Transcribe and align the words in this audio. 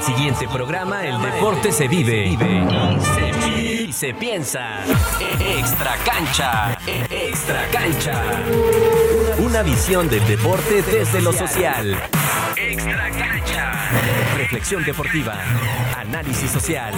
el 0.00 0.06
siguiente 0.06 0.48
programa, 0.48 1.04
el 1.04 1.20
deporte 1.20 1.72
se 1.72 1.86
vive, 1.86 2.26
y, 2.26 2.36
se, 2.38 3.92
se 3.92 4.14
piensa. 4.14 4.82
Extra 5.38 5.96
cancha, 6.04 6.78
extra 6.86 7.66
cancha. 7.70 8.22
Una 9.38 9.62
visión 9.62 10.08
del 10.08 10.26
deporte 10.26 10.82
desde 10.82 11.20
lo 11.20 11.32
social. 11.32 11.98
Extra 12.56 13.10
cancha. 13.10 13.72
Reflexión 14.38 14.84
deportiva, 14.84 15.34
análisis 15.96 16.50
social, 16.50 16.94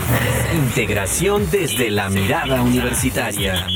integración 0.55 1.51
desde 1.51 1.91
la. 1.91 2.09
Mirada 2.09 2.63
universitaria. 2.63 3.67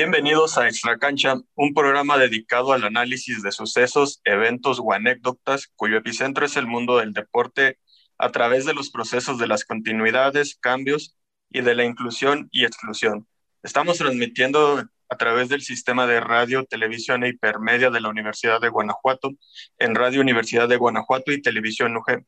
Bienvenidos 0.00 0.56
a 0.56 0.68
Extra 0.68 0.96
Cancha, 0.96 1.34
un 1.56 1.74
programa 1.74 2.16
dedicado 2.18 2.72
al 2.72 2.84
análisis 2.84 3.42
de 3.42 3.50
sucesos, 3.50 4.20
eventos 4.22 4.78
o 4.80 4.92
anécdotas 4.92 5.72
cuyo 5.74 5.96
epicentro 5.96 6.46
es 6.46 6.56
el 6.56 6.68
mundo 6.68 6.98
del 6.98 7.12
deporte 7.12 7.80
a 8.16 8.30
través 8.30 8.64
de 8.64 8.74
los 8.74 8.90
procesos 8.90 9.40
de 9.40 9.48
las 9.48 9.64
continuidades, 9.64 10.56
cambios 10.60 11.16
y 11.50 11.62
de 11.62 11.74
la 11.74 11.84
inclusión 11.84 12.48
y 12.52 12.64
exclusión. 12.64 13.26
Estamos 13.64 13.98
transmitiendo 13.98 14.84
a 15.08 15.16
través 15.16 15.48
del 15.48 15.62
sistema 15.62 16.06
de 16.06 16.20
radio, 16.20 16.64
televisión 16.64 17.24
e 17.24 17.30
hipermedia 17.30 17.90
de 17.90 18.00
la 18.00 18.08
Universidad 18.08 18.60
de 18.60 18.68
Guanajuato, 18.68 19.32
en 19.80 19.96
Radio 19.96 20.20
Universidad 20.20 20.68
de 20.68 20.76
Guanajuato 20.76 21.32
y 21.32 21.42
Televisión 21.42 21.96
UG. 21.96 22.22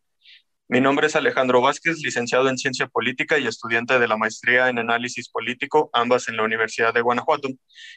Mi 0.72 0.80
nombre 0.80 1.08
es 1.08 1.16
Alejandro 1.16 1.60
Vázquez, 1.60 1.98
licenciado 1.98 2.48
en 2.48 2.56
Ciencia 2.56 2.86
Política 2.86 3.40
y 3.40 3.46
estudiante 3.48 3.98
de 3.98 4.06
la 4.06 4.16
maestría 4.16 4.68
en 4.68 4.78
Análisis 4.78 5.28
Político, 5.28 5.90
ambas 5.92 6.28
en 6.28 6.36
la 6.36 6.44
Universidad 6.44 6.94
de 6.94 7.00
Guanajuato. 7.00 7.48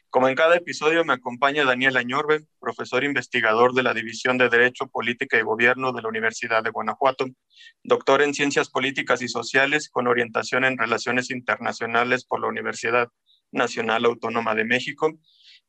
Como 0.10 0.28
en 0.28 0.34
cada 0.34 0.56
episodio 0.56 1.06
me 1.06 1.14
acompaña 1.14 1.66
Daniel 1.66 1.98
Añorbe, 1.98 2.40
profesor 2.60 3.04
investigador 3.04 3.76
de 3.76 3.84
la 3.84 3.94
División 3.94 4.40
de 4.40 4.50
Derecho, 4.50 4.88
Política 4.88 5.38
y 5.38 5.44
Gobierno 5.44 5.94
de 5.94 6.02
la 6.02 6.10
Universidad 6.10 6.64
de 6.64 6.72
Guanajuato, 6.72 7.28
doctor 7.84 8.24
en 8.24 8.34
Ciencias 8.34 8.72
Políticas 8.72 9.22
y 9.22 9.28
Sociales 9.28 9.88
con 9.88 10.08
orientación 10.08 10.66
en 10.66 10.80
Relaciones 10.80 11.30
Internacionales 11.30 12.26
por 12.26 12.42
la 12.42 12.48
Universidad 12.48 13.08
Nacional 13.52 14.06
Autónoma 14.06 14.56
de 14.56 14.66
México 14.66 15.12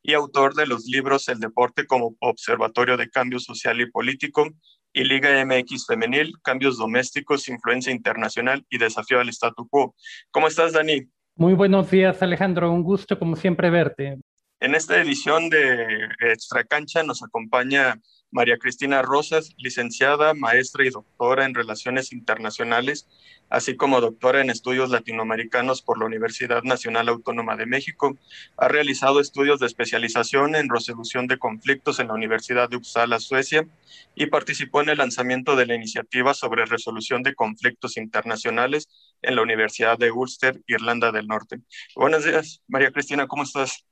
y 0.02 0.14
autor 0.14 0.55
de 0.55 0.66
los 0.66 0.86
libros 0.86 1.28
El 1.28 1.41
deporte 1.41 1.86
como 1.86 2.16
observatorio 2.20 2.96
de 2.96 3.11
cambio 3.11 3.41
social 3.41 3.78
y 3.83 3.91
político 3.91 4.48
y 4.95 5.05
Liga 5.05 5.45
MX 5.45 5.87
Femenil, 5.87 6.33
Cambios 6.41 6.78
Domésticos, 6.78 7.48
Influencia 7.48 7.92
Internacional 7.92 8.64
y 8.70 8.78
Desafío 8.78 9.20
al 9.20 9.28
Statu 9.28 9.69
Quo. 9.69 9.95
¿Cómo 10.31 10.47
estás, 10.47 10.73
Dani? 10.73 11.03
Muy 11.34 11.55
buenos 11.55 11.91
días, 11.91 12.23
Alejandro. 12.23 12.73
Un 12.73 12.84
gusto, 12.84 13.19
como 13.19 13.34
siempre, 13.34 13.69
verte. 13.70 14.19
En 14.61 14.75
esta 14.77 14.98
edición 15.01 15.51
de 15.51 16.09
Extra 16.20 16.62
Cancha 16.62 17.03
nos 17.03 17.25
acompaña 17.25 18.01
María 18.34 18.58
Cristina 18.58 19.00
Rosas, 19.00 19.54
licenciada, 19.56 20.34
maestra 20.34 20.84
y 20.84 20.90
doctora 20.90 21.46
en 21.46 21.54
Relaciones 21.54 22.12
Internacionales 22.12 23.06
así 23.50 23.77
como 23.77 24.00
doctora 24.00 24.40
en 24.40 24.50
estudios 24.50 24.90
latinoamericanos 24.90 25.82
por 25.82 25.98
la 25.98 26.06
Universidad 26.06 26.62
Nacional 26.62 27.08
Autónoma 27.08 27.56
de 27.56 27.66
México. 27.66 28.18
Ha 28.56 28.68
realizado 28.68 29.20
estudios 29.20 29.60
de 29.60 29.66
especialización 29.66 30.56
en 30.56 30.68
resolución 30.68 31.27
de 31.27 31.38
conflictos 31.38 32.00
en 32.00 32.08
la 32.08 32.14
Universidad 32.14 32.68
de 32.68 32.77
Uppsala, 32.77 33.20
Suecia, 33.20 33.66
y 34.14 34.27
participó 34.27 34.82
en 34.82 34.88
el 34.88 34.98
lanzamiento 34.98 35.56
de 35.56 35.66
la 35.66 35.74
iniciativa 35.74 36.34
sobre 36.34 36.66
resolución 36.66 37.22
de 37.22 37.34
conflictos 37.34 37.96
internacionales 37.96 38.88
en 39.22 39.36
la 39.36 39.42
Universidad 39.42 39.98
de 39.98 40.10
Ulster, 40.10 40.60
Irlanda 40.66 41.12
del 41.12 41.27
Norte. 41.27 41.60
Buenos 41.94 42.24
días, 42.24 42.62
María 42.66 42.90
Cristina, 42.90 43.27
¿cómo 43.28 43.44
estás? 43.44 43.84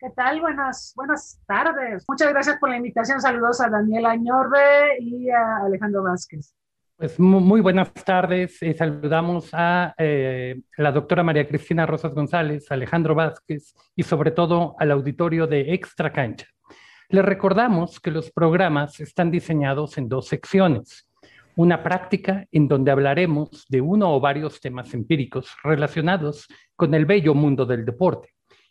¿Qué 0.00 0.08
tal? 0.16 0.40
Buenas, 0.40 0.94
buenas 0.96 1.38
tardes. 1.46 2.06
Muchas 2.08 2.30
gracias 2.30 2.58
por 2.58 2.70
la 2.70 2.78
invitación. 2.78 3.20
Saludos 3.20 3.60
a 3.60 3.68
Daniela 3.68 4.12
Añorbe 4.12 4.98
y 4.98 5.28
a 5.28 5.58
Alejandro 5.66 6.02
Vázquez. 6.02 6.54
Pues 6.96 7.20
muy 7.20 7.60
buenas 7.60 7.92
tardes. 7.92 8.62
Eh, 8.62 8.72
saludamos 8.72 9.50
a 9.52 9.94
eh, 9.98 10.58
la 10.78 10.90
doctora 10.90 11.22
María 11.22 11.46
Cristina 11.46 11.84
Rosas 11.84 12.14
González, 12.14 12.72
Alejandro 12.72 13.14
Vázquez 13.14 13.74
y 13.94 14.02
sobre 14.02 14.30
todo 14.30 14.74
al 14.78 14.90
auditorio 14.90 15.46
de 15.46 15.74
Extra 15.74 16.10
Cancha. 16.10 16.46
Les 17.10 17.24
recordamos 17.24 18.00
que 18.00 18.10
los 18.10 18.30
programas 18.30 19.00
están 19.00 19.30
diseñados 19.30 19.98
en 19.98 20.08
dos 20.08 20.28
secciones. 20.28 21.10
Una 21.56 21.82
práctica 21.82 22.46
en 22.50 22.68
donde 22.68 22.90
hablaremos 22.90 23.66
de 23.68 23.82
uno 23.82 24.14
o 24.14 24.18
varios 24.18 24.62
temas 24.62 24.94
empíricos 24.94 25.54
relacionados 25.62 26.48
con 26.74 26.94
el 26.94 27.04
bello 27.04 27.34
mundo 27.34 27.66
del 27.66 27.84
deporte 27.84 28.30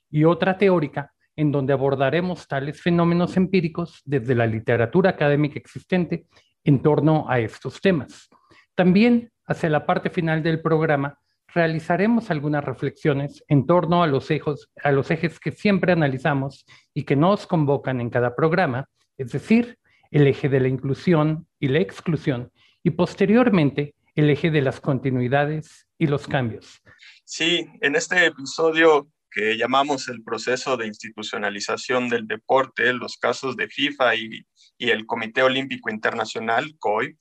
y 0.09 0.23
otra 0.23 0.57
teórica 0.57 1.13
en 1.39 1.53
donde 1.53 1.71
abordaremos 1.71 2.49
tales 2.49 2.81
fenómenos 2.81 3.37
empíricos 3.37 4.01
desde 4.03 4.35
la 4.35 4.45
literatura 4.45 5.11
académica 5.11 5.57
existente 5.57 6.25
en 6.65 6.81
torno 6.81 7.29
a 7.29 7.39
estos 7.39 7.79
temas. 7.79 8.27
También, 8.75 9.31
hacia 9.45 9.69
la 9.69 9.85
parte 9.85 10.09
final 10.09 10.43
del 10.43 10.61
programa, 10.61 11.17
realizaremos 11.53 12.29
algunas 12.29 12.65
reflexiones 12.65 13.41
en 13.47 13.65
torno 13.65 14.03
a 14.03 14.07
los, 14.07 14.29
ejes, 14.31 15.39
que 15.39 15.51
siempre 15.53 15.93
analizamos 15.93 16.65
y 16.93 17.03
que 17.03 17.15
nos 17.15 17.47
convocan 17.47 18.01
en 18.01 18.09
cada 18.09 18.35
programa, 18.35 18.89
es 19.17 19.31
decir, 19.31 19.77
el 20.11 20.27
eje 20.27 20.49
de 20.49 20.59
la 20.59 20.67
inclusión 20.67 21.47
y 21.57 21.69
la 21.69 21.79
exclusión, 21.79 22.51
y 22.83 22.89
posteriormente 22.89 23.95
el 24.13 24.29
eje 24.29 24.51
de 24.51 24.61
las 24.61 24.81
continuidades 24.81 25.87
y 25.97 26.07
los 26.07 26.27
cambios. 26.27 26.81
Sí, 27.23 27.65
en 27.79 27.95
este 27.95 28.25
episodio 28.25 29.07
que 29.31 29.57
llamamos 29.57 30.07
el 30.09 30.23
proceso 30.23 30.77
de 30.77 30.87
institucionalización 30.87 32.09
del 32.09 32.27
deporte, 32.27 32.93
los 32.93 33.17
casos 33.17 33.55
de 33.55 33.67
FIFA 33.67 34.15
y 34.15 34.45
y 34.79 34.89
el 34.89 35.05
Comité 35.05 35.43
Olímpico 35.43 35.91
Internacional, 35.91 36.75
COI, 36.79 37.17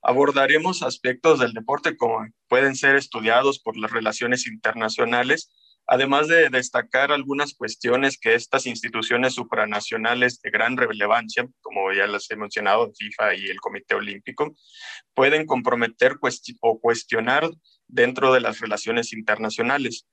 abordaremos 0.00 0.82
aspectos 0.82 1.40
del 1.40 1.52
deporte 1.52 1.96
como 1.96 2.26
pueden 2.48 2.76
ser 2.76 2.96
estudiados 2.96 3.58
por 3.58 3.76
las 3.76 3.90
relaciones 3.90 4.46
internacionales, 4.46 5.50
además 5.86 6.28
de 6.28 6.48
destacar 6.50 7.10
algunas 7.10 7.54
cuestiones 7.54 8.16
que 8.16 8.34
estas 8.34 8.66
instituciones 8.66 9.34
supranacionales 9.34 10.40
de 10.40 10.50
gran 10.50 10.76
relevancia, 10.76 11.46
como 11.60 11.92
ya 11.92 12.06
las 12.06 12.30
he 12.30 12.36
mencionado, 12.36 12.92
FIFA 12.96 13.34
y 13.34 13.46
el 13.48 13.60
Comité 13.60 13.96
Olímpico, 13.96 14.54
pueden 15.12 15.46
comprometer 15.46 16.16
o 16.60 16.80
cuestionar 16.80 17.50
dentro 17.88 18.32
de 18.32 18.40
las 18.40 18.60
relaciones 18.60 19.12
internacionales. 19.12 20.06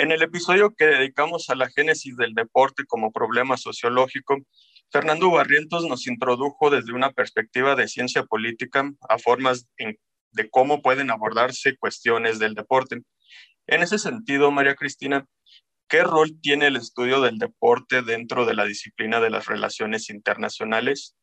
En 0.00 0.12
el 0.12 0.22
episodio 0.22 0.74
que 0.74 0.86
dedicamos 0.86 1.50
a 1.50 1.54
la 1.54 1.68
génesis 1.68 2.16
del 2.16 2.32
deporte 2.32 2.86
como 2.86 3.12
problema 3.12 3.58
sociológico, 3.58 4.38
Fernando 4.90 5.30
Barrientos 5.30 5.84
nos 5.84 6.06
introdujo 6.06 6.70
desde 6.70 6.94
una 6.94 7.12
perspectiva 7.12 7.76
de 7.76 7.86
ciencia 7.86 8.22
política 8.22 8.90
a 9.10 9.18
formas 9.18 9.66
de 9.76 10.48
cómo 10.48 10.80
pueden 10.80 11.10
abordarse 11.10 11.76
cuestiones 11.76 12.38
del 12.38 12.54
deporte. 12.54 13.02
En 13.66 13.82
ese 13.82 13.98
sentido, 13.98 14.50
María 14.50 14.74
Cristina, 14.74 15.26
¿qué 15.86 16.02
rol 16.02 16.40
tiene 16.40 16.68
el 16.68 16.76
estudio 16.76 17.20
del 17.20 17.36
deporte 17.36 18.00
dentro 18.00 18.46
de 18.46 18.54
la 18.54 18.64
disciplina 18.64 19.20
de 19.20 19.28
las 19.28 19.48
relaciones 19.48 20.08
internacionales? 20.08 21.14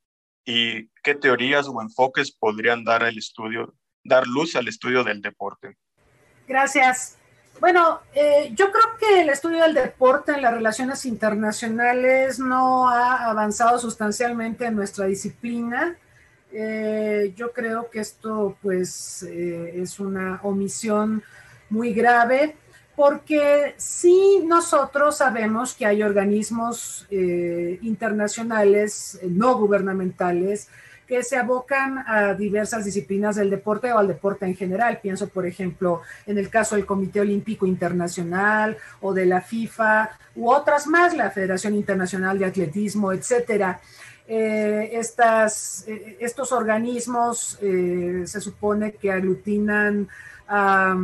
¿Y 0.46 0.90
qué 1.02 1.16
teorías 1.16 1.68
o 1.68 1.82
enfoques 1.82 2.32
podrían 2.32 2.84
dar 2.84 3.04
al 3.04 3.18
estudio, 3.18 3.74
dar 4.04 4.28
luz 4.28 4.56
al 4.56 4.68
estudio 4.68 5.04
del 5.04 5.24
deporte? 5.24 5.78
Gracias. 6.48 7.17
Bueno, 7.60 8.02
eh, 8.14 8.52
yo 8.54 8.72
creo 8.72 8.84
que 9.00 9.22
el 9.22 9.30
estudio 9.30 9.64
del 9.64 9.74
deporte 9.74 10.34
en 10.34 10.44
las 10.44 10.54
relaciones 10.54 11.06
internacionales 11.06 12.38
no 12.38 12.88
ha 12.88 13.30
avanzado 13.30 13.80
sustancialmente 13.80 14.66
en 14.66 14.76
nuestra 14.76 15.06
disciplina. 15.06 15.96
Eh, 16.52 17.34
yo 17.36 17.52
creo 17.52 17.90
que 17.90 18.00
esto 18.00 18.58
pues 18.62 19.24
eh, 19.24 19.82
es 19.82 20.00
una 20.00 20.40
omisión 20.44 21.24
muy 21.70 21.94
grave 21.94 22.56
porque 22.96 23.74
sí 23.78 24.44
nosotros 24.46 25.18
sabemos 25.18 25.74
que 25.74 25.86
hay 25.86 26.02
organismos 26.02 27.06
internacionales 27.10 29.20
no 29.24 29.56
gubernamentales 29.56 30.68
que 31.08 31.24
se 31.24 31.38
abocan 31.38 32.04
a 32.06 32.34
diversas 32.34 32.84
disciplinas 32.84 33.38
del 33.38 33.50
deporte 33.50 33.92
o 33.94 33.98
al 33.98 34.08
deporte 34.08 34.46
en 34.46 34.56
general. 34.56 35.00
Pienso, 35.02 35.30
por 35.30 35.46
ejemplo, 35.46 36.02
en 36.26 36.38
el 36.38 36.50
caso 36.50 36.76
del 36.76 36.86
Comité 36.86 37.22
Olímpico 37.22 37.66
Internacional 37.66 38.78
o 39.02 39.14
de 39.14 39.26
la 39.26 39.42
FIFA 39.42 40.10
u 40.36 40.52
otras 40.52 40.86
más, 40.86 41.16
la 41.16 41.32
Federación 41.32 41.76
Internacional 41.76 42.38
de 42.38 42.46
Atletismo, 42.46 43.14
etcétera. 43.14 43.80
Eh, 44.30 44.90
estas, 44.92 45.86
eh, 45.88 46.18
estos 46.20 46.52
organismos 46.52 47.58
eh, 47.62 48.24
se 48.26 48.42
supone 48.42 48.92
que 48.92 49.10
aglutinan 49.10 50.10
a 50.48 50.96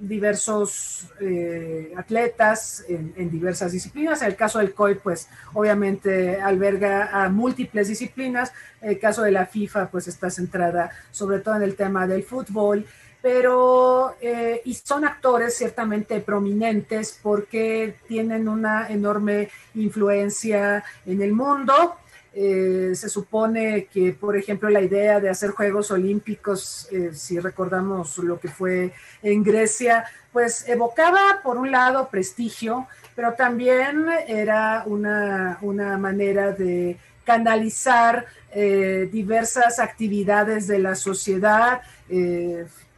diversos 0.00 1.06
eh, 1.20 1.92
atletas 1.96 2.84
en, 2.88 3.30
diversas 3.30 3.72
disciplinas. 3.72 4.22
En 4.22 4.28
el 4.28 4.36
caso 4.36 4.58
del 4.58 4.74
COI, 4.74 4.96
pues 4.96 5.28
obviamente 5.54 6.40
alberga 6.40 7.10
a 7.12 7.28
múltiples 7.28 7.88
disciplinas. 7.88 8.52
En 8.80 8.90
el 8.90 8.98
caso 8.98 9.22
de 9.22 9.30
la 9.30 9.46
FIFA, 9.46 9.88
pues 9.88 10.08
está 10.08 10.30
centrada 10.30 10.90
sobre 11.12 11.38
todo 11.38 11.56
en 11.56 11.62
el 11.62 11.76
tema 11.76 12.06
del 12.06 12.24
fútbol. 12.24 12.84
pero 13.22 14.16
eh, 14.20 14.62
y 14.64 14.74
son 14.74 15.04
actores 15.04 15.56
ciertamente 15.56 16.18
prominentes 16.20 17.20
porque 17.22 17.94
tienen 18.08 18.48
una 18.48 18.88
enorme 18.88 19.48
influencia 19.74 20.82
en 21.06 21.22
el 21.22 21.32
mundo. 21.32 22.01
Eh, 22.34 22.92
se 22.94 23.08
supone 23.08 23.86
que, 23.92 24.12
por 24.12 24.36
ejemplo, 24.36 24.70
la 24.70 24.80
idea 24.80 25.20
de 25.20 25.28
hacer 25.28 25.50
Juegos 25.50 25.90
Olímpicos, 25.90 26.88
eh, 26.90 27.10
si 27.12 27.38
recordamos 27.38 28.18
lo 28.18 28.40
que 28.40 28.48
fue 28.48 28.92
en 29.22 29.42
Grecia, 29.42 30.04
pues 30.32 30.66
evocaba, 30.68 31.40
por 31.42 31.58
un 31.58 31.70
lado, 31.70 32.08
prestigio, 32.08 32.86
pero 33.14 33.34
también 33.34 34.06
era 34.26 34.84
una, 34.86 35.58
una 35.60 35.98
manera 35.98 36.52
de 36.52 36.96
canalizar 37.24 38.26
diversas 38.54 39.78
actividades 39.78 40.66
de 40.66 40.78
la 40.78 40.94
sociedad, 40.94 41.80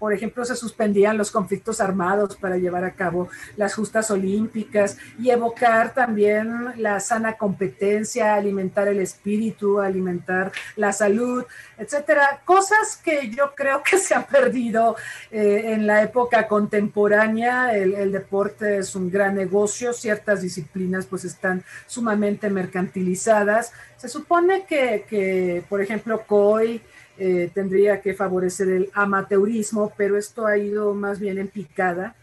por 0.05 0.12
ejemplo, 0.12 0.45
se 0.45 0.55
suspendían 0.55 1.17
los 1.17 1.31
conflictos 1.31 1.81
armados 1.81 2.37
para 2.37 2.59
llevar 2.59 2.85
a 2.85 2.93
cabo 2.93 3.31
las 3.56 3.75
justas 3.75 4.11
olímpicas 4.11 4.99
y 5.19 5.31
evocar 5.31 5.95
también 5.95 6.75
la 6.77 7.01
sana 7.01 7.39
competencia, 7.39 8.35
alimentar 8.35 8.87
el 8.87 9.01
espíritu, 9.01 9.81
alimentar 9.81 10.53
la 10.77 10.93
salud, 10.93 11.47
etcétera. 11.79 12.43
Cosas 12.45 13.01
que 13.03 13.31
yo 13.31 13.55
creo 13.55 13.83
que 13.83 13.97
se 13.97 14.15
han 14.15 14.25
perdido 14.25 14.95
eh, 15.31 15.73
en 15.73 15.87
la 15.87 16.03
época 16.03 16.49
contemporánea. 16.49 17.75
El, 17.75 18.12
deporte 18.12 18.77
es 18.77 18.95
un 18.95 19.11
gran 19.11 19.35
negocio, 19.35 19.95
ciertas 19.95 20.43
disciplinas 20.43 21.06
pues 21.06 21.25
están 21.25 21.65
sumamente 21.87 22.51
mercantilizadas. 22.51 23.73
Se 23.97 24.11
supone 24.11 24.67
que, 24.67 25.06
que 25.09 25.65
por 25.67 25.81
ejemplo, 25.81 26.25
COI, 26.27 26.83
eh, 27.19 27.51
tendría 27.55 28.01
que 28.01 28.15
favorecer 28.15 28.69
el 28.69 28.91
amateurismo, 28.93 29.93
pero 29.97 30.17
esto 30.17 30.47
ha 30.47 30.57
ido 30.57 30.95
más 30.95 31.21
bien 31.21 31.39
en 31.39 31.49
picada. 31.49 32.15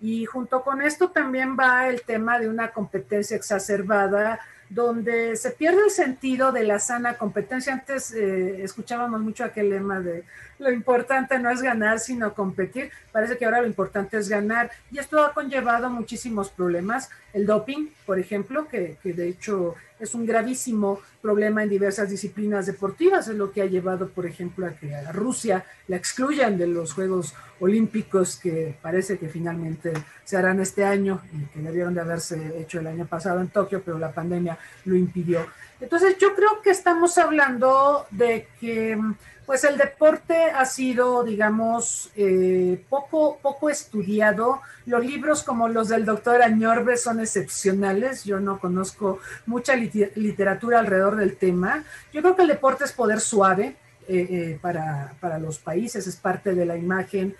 Y 0.00 0.26
junto 0.26 0.62
con 0.62 0.82
esto 0.82 1.10
también 1.10 1.56
va 1.58 1.88
el 1.88 2.02
tema 2.02 2.38
de 2.38 2.48
una 2.48 2.70
competencia 2.70 3.36
exacerbada, 3.36 4.40
donde 4.68 5.36
se 5.36 5.52
pierde 5.52 5.84
el 5.84 5.90
sentido 5.90 6.52
de 6.52 6.64
la 6.64 6.78
sana 6.78 7.16
competencia. 7.16 7.72
Antes 7.72 8.12
eh, 8.12 8.62
escuchábamos 8.62 9.20
mucho 9.20 9.44
aquel 9.44 9.70
lema 9.70 10.00
de 10.00 10.24
lo 10.58 10.70
importante 10.70 11.38
no 11.38 11.50
es 11.50 11.62
ganar, 11.62 11.98
sino 11.98 12.34
competir. 12.34 12.90
Parece 13.12 13.36
que 13.36 13.44
ahora 13.44 13.60
lo 13.60 13.66
importante 13.66 14.16
es 14.16 14.28
ganar. 14.28 14.70
Y 14.90 14.98
esto 14.98 15.22
ha 15.22 15.32
conllevado 15.32 15.90
muchísimos 15.90 16.50
problemas. 16.50 17.10
El 17.32 17.46
doping, 17.46 17.88
por 18.04 18.18
ejemplo, 18.18 18.68
que, 18.68 18.96
que 19.02 19.12
de 19.12 19.28
hecho 19.28 19.74
es 19.98 20.14
un 20.14 20.26
gravísimo 20.26 21.00
problema 21.22 21.62
en 21.62 21.70
diversas 21.70 22.10
disciplinas 22.10 22.66
deportivas, 22.66 23.28
es 23.28 23.34
lo 23.34 23.50
que 23.50 23.62
ha 23.62 23.66
llevado, 23.66 24.08
por 24.08 24.26
ejemplo, 24.26 24.66
a 24.66 24.70
que 24.70 24.94
a 24.94 25.10
Rusia 25.12 25.64
la 25.88 25.96
excluyan 25.96 26.58
de 26.58 26.66
los 26.66 26.92
Juegos 26.92 27.34
Olímpicos 27.58 28.36
que 28.36 28.76
parece 28.82 29.18
que 29.18 29.28
finalmente 29.28 29.92
se 30.24 30.36
harán 30.36 30.60
este 30.60 30.84
año 30.84 31.22
y 31.32 31.46
que 31.46 31.60
debieron 31.60 31.94
de 31.94 32.02
haberse 32.02 32.60
hecho 32.60 32.80
el 32.80 32.86
año 32.86 33.06
pasado 33.06 33.40
en 33.40 33.48
Tokio, 33.48 33.82
pero 33.82 33.98
la 33.98 34.12
pandemia 34.12 34.58
lo 34.84 34.94
impidió. 34.94 35.46
Entonces 35.80 36.16
yo 36.18 36.34
creo 36.34 36.60
que 36.62 36.70
estamos 36.70 37.16
hablando 37.18 38.06
de 38.10 38.48
que 38.60 38.98
pues 39.46 39.62
el 39.62 39.78
deporte 39.78 40.50
ha 40.50 40.64
sido, 40.64 41.22
digamos, 41.22 42.10
eh, 42.16 42.84
poco, 42.90 43.38
poco 43.40 43.70
estudiado. 43.70 44.60
Los 44.86 45.06
libros 45.06 45.44
como 45.44 45.68
los 45.68 45.88
del 45.88 46.04
doctor 46.04 46.42
Añorbe 46.42 46.96
son 46.96 47.20
excepcionales. 47.20 48.24
Yo 48.24 48.40
no 48.40 48.58
conozco 48.58 49.20
mucha 49.46 49.76
literatura 49.76 50.80
alrededor 50.80 51.14
del 51.14 51.36
tema. 51.36 51.84
Yo 52.12 52.22
creo 52.22 52.34
que 52.34 52.42
el 52.42 52.48
deporte 52.48 52.84
es 52.84 52.92
poder 52.92 53.20
suave 53.20 53.76
eh, 54.08 54.26
eh, 54.30 54.58
para, 54.60 55.14
para, 55.20 55.38
los 55.38 55.58
países, 55.58 56.06
es 56.06 56.16
parte 56.16 56.54
de 56.54 56.66
la 56.66 56.76
imagen 56.76 57.34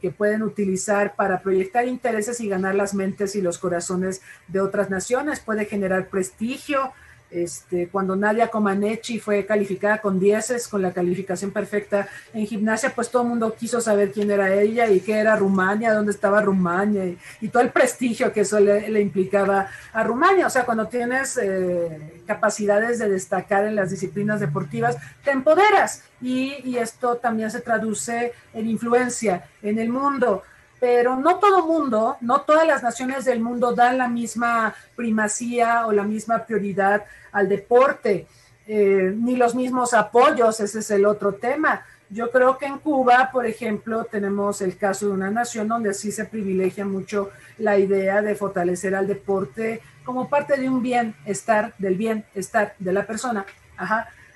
que 0.00 0.12
pueden 0.18 0.42
utilizar 0.42 1.14
para 1.14 1.40
proyectar 1.40 1.86
intereses 1.86 2.40
y 2.40 2.48
ganar 2.48 2.74
las 2.74 2.94
mentes 2.94 3.36
y 3.36 3.40
los 3.40 3.58
corazones 3.58 4.20
de 4.48 4.60
otras 4.60 4.90
naciones. 4.90 5.38
Puede 5.38 5.66
generar 5.66 6.08
prestigio, 6.08 6.92
este, 7.32 7.88
cuando 7.88 8.14
Nadia 8.14 8.48
Comaneci 8.48 9.18
fue 9.18 9.46
calificada 9.46 10.00
con 10.00 10.20
dieces, 10.20 10.68
con 10.68 10.82
la 10.82 10.92
calificación 10.92 11.50
perfecta 11.50 12.08
en 12.34 12.46
gimnasia, 12.46 12.92
pues 12.94 13.10
todo 13.10 13.22
el 13.22 13.28
mundo 13.30 13.54
quiso 13.54 13.80
saber 13.80 14.12
quién 14.12 14.30
era 14.30 14.54
ella 14.54 14.88
y 14.88 15.00
qué 15.00 15.18
era 15.18 15.36
Rumania, 15.36 15.94
dónde 15.94 16.12
estaba 16.12 16.42
Rumania 16.42 17.16
y, 17.40 17.48
todo 17.48 17.62
el 17.62 17.70
prestigio 17.70 18.32
que 18.32 18.40
eso 18.40 18.60
le, 18.60 19.00
implicaba 19.00 19.68
a 19.92 20.02
Rumania. 20.02 20.46
O 20.46 20.50
sea, 20.50 20.64
cuando 20.64 20.88
tienes 20.88 21.36
eh, 21.36 22.22
capacidades 22.26 22.98
de 22.98 23.08
destacar 23.08 23.66
en 23.66 23.76
las 23.76 23.90
disciplinas 23.90 24.40
deportivas, 24.40 24.96
te 25.24 25.30
empoderas 25.30 26.04
y, 26.20 26.56
y 26.64 26.78
esto 26.78 27.16
también 27.16 27.50
se 27.50 27.60
traduce 27.60 28.32
en 28.54 28.68
influencia 28.68 29.44
en 29.62 29.78
el 29.78 29.90
mundo 29.90 30.42
pero 30.82 31.14
no 31.14 31.38
todo 31.38 31.64
mundo, 31.64 32.16
no 32.22 32.40
todas 32.40 32.66
las 32.66 32.82
naciones 32.82 33.24
del 33.24 33.38
mundo 33.38 33.72
dan 33.72 33.98
la 33.98 34.08
misma 34.08 34.74
primacía 34.96 35.86
o 35.86 35.92
la 35.92 36.02
misma 36.02 36.44
prioridad 36.44 37.04
al 37.30 37.48
deporte, 37.48 38.26
eh, 38.66 39.14
ni 39.16 39.36
los 39.36 39.54
mismos 39.54 39.94
apoyos, 39.94 40.58
ese 40.58 40.80
es 40.80 40.90
el 40.90 41.06
otro 41.06 41.34
tema. 41.34 41.86
Yo 42.10 42.32
creo 42.32 42.58
que 42.58 42.66
en 42.66 42.80
Cuba, 42.80 43.30
por 43.32 43.46
ejemplo, 43.46 44.06
tenemos 44.06 44.60
el 44.60 44.76
caso 44.76 45.06
de 45.06 45.12
una 45.12 45.30
nación 45.30 45.68
donde 45.68 45.94
sí 45.94 46.10
se 46.10 46.24
privilegia 46.24 46.84
mucho 46.84 47.30
la 47.58 47.78
idea 47.78 48.20
de 48.20 48.34
fortalecer 48.34 48.96
al 48.96 49.06
deporte 49.06 49.82
como 50.04 50.28
parte 50.28 50.58
de 50.58 50.68
un 50.68 50.82
bienestar, 50.82 51.74
del 51.78 51.94
bienestar 51.94 52.74
de 52.80 52.92
la 52.92 53.06
persona, 53.06 53.46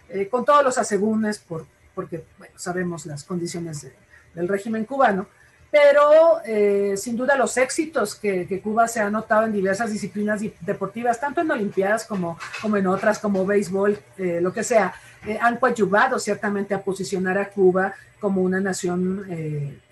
eh, 0.08 0.28
con 0.28 0.44
todos 0.44 0.62
los 0.62 0.78
asegúnes, 0.78 1.40
por, 1.40 1.66
porque 1.92 2.24
sabemos 2.54 3.04
las 3.04 3.24
condiciones 3.24 3.88
del 4.32 4.46
régimen 4.46 4.84
cubano, 4.84 5.26
pero 5.70 6.40
eh, 6.44 6.94
sin 6.96 7.16
duda 7.16 7.36
los 7.36 7.56
éxitos 7.56 8.14
que, 8.14 8.60
Cuba 8.62 8.88
se 8.88 9.00
ha 9.00 9.10
notado 9.10 9.46
en 9.46 9.52
diversas 9.52 9.90
disciplinas 9.90 10.40
deportivas, 10.60 11.20
tanto 11.20 11.40
en 11.40 11.50
Olimpiadas 11.50 12.04
como, 12.04 12.38
en 12.64 12.86
otras, 12.86 13.18
como 13.18 13.44
béisbol, 13.44 13.98
eh, 14.18 14.40
lo 14.40 14.52
que 14.52 14.62
sea, 14.62 14.94
eh, 15.26 15.38
han 15.40 15.56
coadyuvado 15.56 16.18
ciertamente 16.18 16.74
a 16.74 16.82
posicionar 16.82 17.38
a 17.38 17.48
Cuba 17.48 17.94
como 18.20 18.42
una 18.42 18.60
nación 18.60 19.26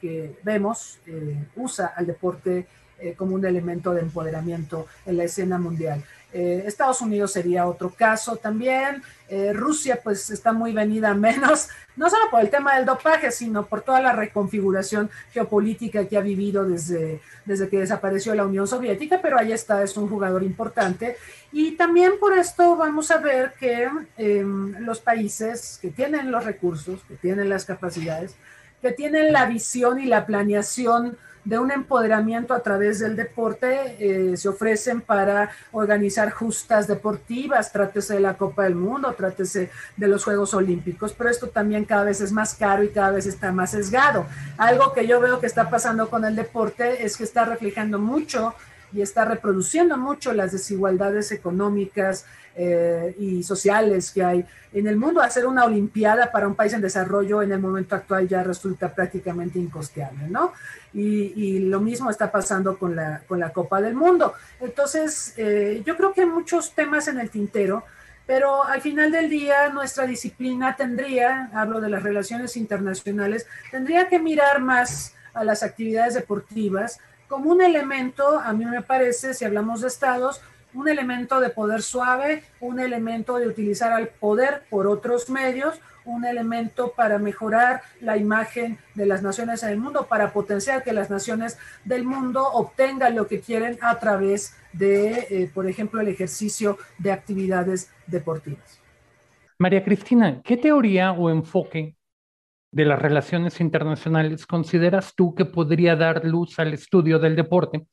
que 0.01 0.39
vemos 0.43 0.99
usa 1.57 1.93
al 1.95 2.07
deporte 2.07 2.67
como 3.19 3.35
un 3.35 3.45
elemento 3.45 3.93
de 3.93 4.01
empoderamiento 4.01 4.87
en 5.05 5.19
la 5.19 5.25
escena 5.25 5.59
mundial. 5.59 6.03
Eh, 6.35 6.65
Estados 6.67 7.01
Unidos 7.01 7.33
sería 7.33 7.65
otro 7.69 7.91
caso 7.91 8.35
también. 8.35 9.05
Eh, 9.29 9.53
Rusia 9.53 10.01
pues 10.03 10.31
está 10.31 10.53
muy 10.53 10.73
venida 10.73 11.15
menos, 11.15 11.69
no 11.97 12.11
solo 12.11 12.25
por 12.29 12.41
el 12.41 12.51
tema 12.51 12.75
del 12.75 12.85
dopaje, 12.85 13.31
sino 13.31 13.65
por 13.65 13.83
toda 13.83 14.01
la 14.01 14.13
reconfiguración 14.13 15.09
geopolítica 15.33 16.07
que 16.09 16.17
ha 16.17 16.21
vivido 16.21 16.65
desde, 16.65 17.21
desde 17.45 17.69
que 17.69 17.79
desapareció 17.79 18.35
la 18.35 18.45
Unión 18.45 18.67
Soviética, 18.67 19.21
pero 19.23 19.39
ahí 19.39 19.53
está, 19.53 19.81
es 19.85 19.97
un 19.97 20.09
jugador 20.09 20.43
importante. 20.43 21.17
Y 21.53 21.77
también 21.77 22.15
por 22.19 22.37
esto 22.37 22.77
vamos 22.77 23.13
a 23.13 23.19
ver 23.19 23.53
que 23.59 23.89
em, 24.17 24.75
los 24.81 24.99
países 24.99 25.79
que 25.81 25.91
tienen 25.91 26.33
los 26.33 26.45
recursos, 26.45 27.01
que 27.07 27.15
tienen 27.15 27.49
las 27.49 27.65
capacidades, 27.65 28.35
que 28.83 28.91
tienen 28.91 29.33
la 29.33 29.47
visión 29.47 30.01
y 30.01 30.07
la 30.07 30.27
planeación, 30.27 31.17
de 31.45 31.59
un 31.59 31.71
empoderamiento 31.71 32.55
a 32.55 32.61
través 32.61 33.01
del 33.01 33.17
deporte 33.17 33.97
eh, 33.99 34.37
se 34.37 34.49
ofrecen 34.49 35.01
para 35.01 35.51
organizar 35.73 36.31
justas 36.31 36.87
deportivas, 36.87 37.71
trátese 37.71 38.15
de 38.15 38.21
la 38.21 38.37
Copa 38.37 38.65
del 38.65 38.75
Mundo, 38.75 39.13
trátese 39.13 39.71
de 39.97 40.09
los 40.09 40.25
Juegos 40.25 40.55
Olímpicos, 40.55 41.13
pero 41.13 41.31
esto 41.31 41.49
también 41.49 41.85
cada 41.85 42.05
vez 42.05 42.21
es 42.21 42.33
más 42.33 42.55
caro 42.55 42.83
y 42.83 42.89
cada 42.89 43.11
vez 43.11 43.27
está 43.27 43.53
más 43.53 43.73
sesgado. 43.73 44.27
Algo 44.57 44.93
que 44.93 45.07
yo 45.07 45.21
veo 45.21 45.41
que 45.41 45.47
está 45.47 45.69
pasando 45.69 46.09
con 46.09 46.25
el 46.25 46.35
deporte 46.35 47.05
es 47.05 47.17
que 47.17 47.25
está 47.25 47.45
reflejando 47.45 47.99
mucho 47.99 48.55
y 48.95 49.03
está 49.03 49.25
reproduciendo 49.25 49.99
mucho 49.99 50.33
las 50.33 50.53
desigualdades 50.53 51.33
económicas 51.33 52.25
eh, 52.57 53.15
y 53.19 53.43
sociales 53.43 54.13
que 54.13 54.23
hay 54.23 54.45
en 54.73 54.87
el 54.87 54.97
mundo. 54.97 55.21
Hacer 55.21 55.47
una 55.47 55.65
Olimpiada 55.65 56.31
para 56.31 56.47
un 56.47 56.55
país 56.55 56.73
en 56.73 56.81
desarrollo 56.81 57.43
en 57.43 57.51
el 57.51 57.59
momento 57.59 57.97
actual 57.97 58.29
ya 58.29 58.45
resulta 58.45 58.95
prácticamente 58.95 59.59
incosteable, 59.59 60.29
¿no? 60.29 60.53
Y, 60.95 61.59
lo 61.59 61.81
mismo 61.81 62.09
está 62.09 62.31
pasando 62.31 62.79
con 62.79 62.95
la, 62.95 63.23
con 63.27 63.41
la 63.41 63.51
Copa 63.51 63.81
del 63.81 63.95
Mundo. 63.95 64.35
Entonces, 64.61 65.35
eh, 65.37 65.83
yo 65.85 65.97
creo 65.97 66.13
que 66.13 66.21
hay 66.21 66.29
muchos 66.29 66.73
temas 66.73 67.09
en 67.09 67.19
el 67.19 67.31
tintero, 67.31 67.83
pero 68.27 68.65
al 68.65 68.81
final 68.81 69.11
del 69.11 69.29
día 69.29 69.71
nuestra 69.71 70.07
disciplina 70.07 70.77
tendría, 70.77 71.51
hablo 71.53 71.81
de 71.81 71.91
las 71.91 72.03
relaciones 72.03 72.57
internacionales, 72.57 73.47
tendría 73.73 74.09
que 74.09 74.21
mirar 74.21 74.61
más 74.61 75.15
a 75.35 75.43
las 75.43 75.65
actividades 75.65 76.15
deportivas 76.15 77.01
como 77.29 77.51
un 77.51 77.63
elemento, 77.63 78.39
a 78.39 78.53
mí 78.53 78.65
me 78.65 78.83
parece, 78.83 79.35
si 79.35 79.45
hablamos 79.45 79.81
de 79.81 79.89
estados, 79.89 80.41
un 80.73 80.89
elemento 80.89 81.41
de 81.41 81.51
poder 81.51 81.83
suave, 81.83 82.45
un 82.61 82.81
elemento 82.81 83.39
de 83.39 83.49
utilizar 83.49 83.93
al 83.93 84.09
poder 84.09 84.63
por 84.71 84.87
otros 84.87 85.31
medios, 85.31 85.81
un 86.05 86.25
elemento 86.25 86.93
para 86.97 87.19
mejorar 87.19 87.83
la 88.01 88.17
imagen 88.17 88.79
de 88.95 89.07
las 89.07 89.23
naciones 89.23 89.63
en 89.63 89.71
el 89.71 89.79
mundo, 89.79 90.07
para 90.09 90.33
potenciar 90.33 90.83
que 90.83 90.93
las 90.93 91.11
naciones 91.11 91.59
del 91.85 92.05
mundo 92.05 92.47
obtengan 92.53 93.15
lo 93.15 93.27
que 93.27 93.41
quieren 93.41 93.79
a 93.81 93.99
través 93.99 94.57
de, 94.73 95.27
eh, 95.31 95.51
por 95.53 95.67
ejemplo, 95.69 96.01
el 96.01 96.09
ejercicio 96.09 96.79
de 96.99 97.13
actividades 97.13 97.91
deportivas. 98.07 98.81
María 99.59 99.85
Cristina, 99.85 100.43
¿qué 100.43 100.57
teoría 100.57 101.13
o 101.13 101.31
enfoque 101.31 101.97
de 102.73 102.85
las 102.85 103.01
relaciones 103.01 103.61
internacionales 103.61 104.47
consideras 104.47 105.15
tú 105.15 105.35
que 105.35 105.45
podría 105.45 105.95
dar 105.95 106.25
luz 106.25 106.59
al 106.59 106.75
estudio 106.75 107.21
del 107.21 107.37
deporte 107.37 107.87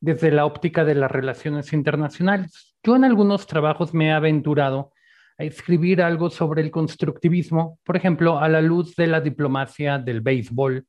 desde 0.00 0.30
la 0.30 0.46
óptica 0.46 0.84
de 0.84 0.94
las 0.94 1.10
relaciones 1.10 1.72
internacionales? 1.72 2.76
Yo 2.82 2.96
en 2.96 3.04
algunos 3.04 3.46
trabajos 3.46 3.92
me 3.92 4.06
he 4.06 4.12
aventurado 4.12 4.92
escribir 5.42 6.02
algo 6.02 6.30
sobre 6.30 6.62
el 6.62 6.70
constructivismo, 6.70 7.78
por 7.84 7.96
ejemplo, 7.96 8.38
a 8.38 8.48
la 8.48 8.60
luz 8.60 8.94
de 8.96 9.06
la 9.06 9.20
diplomacia 9.20 9.98
del 9.98 10.20
béisbol 10.20 10.86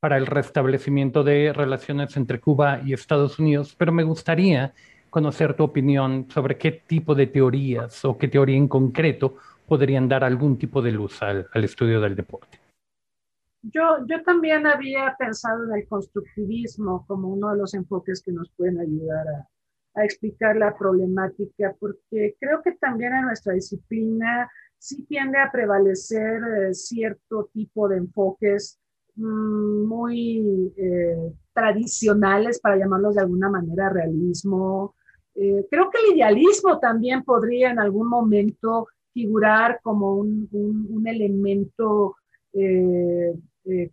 para 0.00 0.16
el 0.16 0.26
restablecimiento 0.26 1.24
de 1.24 1.52
relaciones 1.52 2.16
entre 2.16 2.40
Cuba 2.40 2.80
y 2.84 2.92
Estados 2.92 3.38
Unidos, 3.38 3.74
pero 3.78 3.92
me 3.92 4.02
gustaría 4.02 4.74
conocer 5.08 5.54
tu 5.54 5.64
opinión 5.64 6.26
sobre 6.28 6.58
qué 6.58 6.72
tipo 6.72 7.14
de 7.14 7.28
teorías 7.28 8.04
o 8.04 8.18
qué 8.18 8.28
teoría 8.28 8.56
en 8.56 8.68
concreto 8.68 9.36
podrían 9.66 10.08
dar 10.08 10.24
algún 10.24 10.58
tipo 10.58 10.82
de 10.82 10.92
luz 10.92 11.22
al, 11.22 11.48
estudio 11.54 12.00
del 12.00 12.16
deporte. 12.16 12.58
Yo, 13.62 14.04
yo 14.06 14.22
también 14.22 14.66
había 14.66 15.14
pensado 15.18 15.64
en 15.64 15.80
el 15.80 15.88
constructivismo 15.88 17.06
como 17.06 17.28
uno 17.28 17.50
de 17.52 17.58
los 17.58 17.72
enfoques 17.72 18.22
que 18.22 18.32
nos 18.32 18.50
pueden 18.50 18.78
ayudar 18.78 19.26
a, 19.26 19.48
a 19.94 20.04
explicar 20.04 20.56
la 20.56 20.76
problemática, 20.76 21.74
porque 21.78 22.36
creo 22.40 22.62
que 22.62 22.72
también 22.72 23.14
en 23.14 23.22
nuestra 23.26 23.54
disciplina 23.54 24.50
sí 24.78 25.04
tiende 25.04 25.38
a 25.38 25.50
prevalecer 25.50 26.42
eh, 26.42 26.74
cierto 26.74 27.48
tipo 27.52 27.88
de 27.88 27.98
enfoques 27.98 28.78
mm, 29.16 29.86
muy 29.86 30.72
eh, 30.76 31.32
tradicionales, 31.52 32.60
para 32.60 32.76
llamarlos 32.76 33.14
de 33.14 33.22
alguna 33.22 33.48
manera 33.48 33.88
realismo. 33.88 34.94
Eh, 35.36 35.66
creo 35.70 35.90
que 35.90 35.98
el 36.06 36.16
idealismo 36.16 36.78
también 36.78 37.22
podría 37.22 37.70
en 37.70 37.78
algún 37.78 38.08
momento 38.08 38.88
figurar 39.12 39.80
como 39.82 40.16
un, 40.16 40.48
un, 40.52 41.06
elemento 41.06 42.16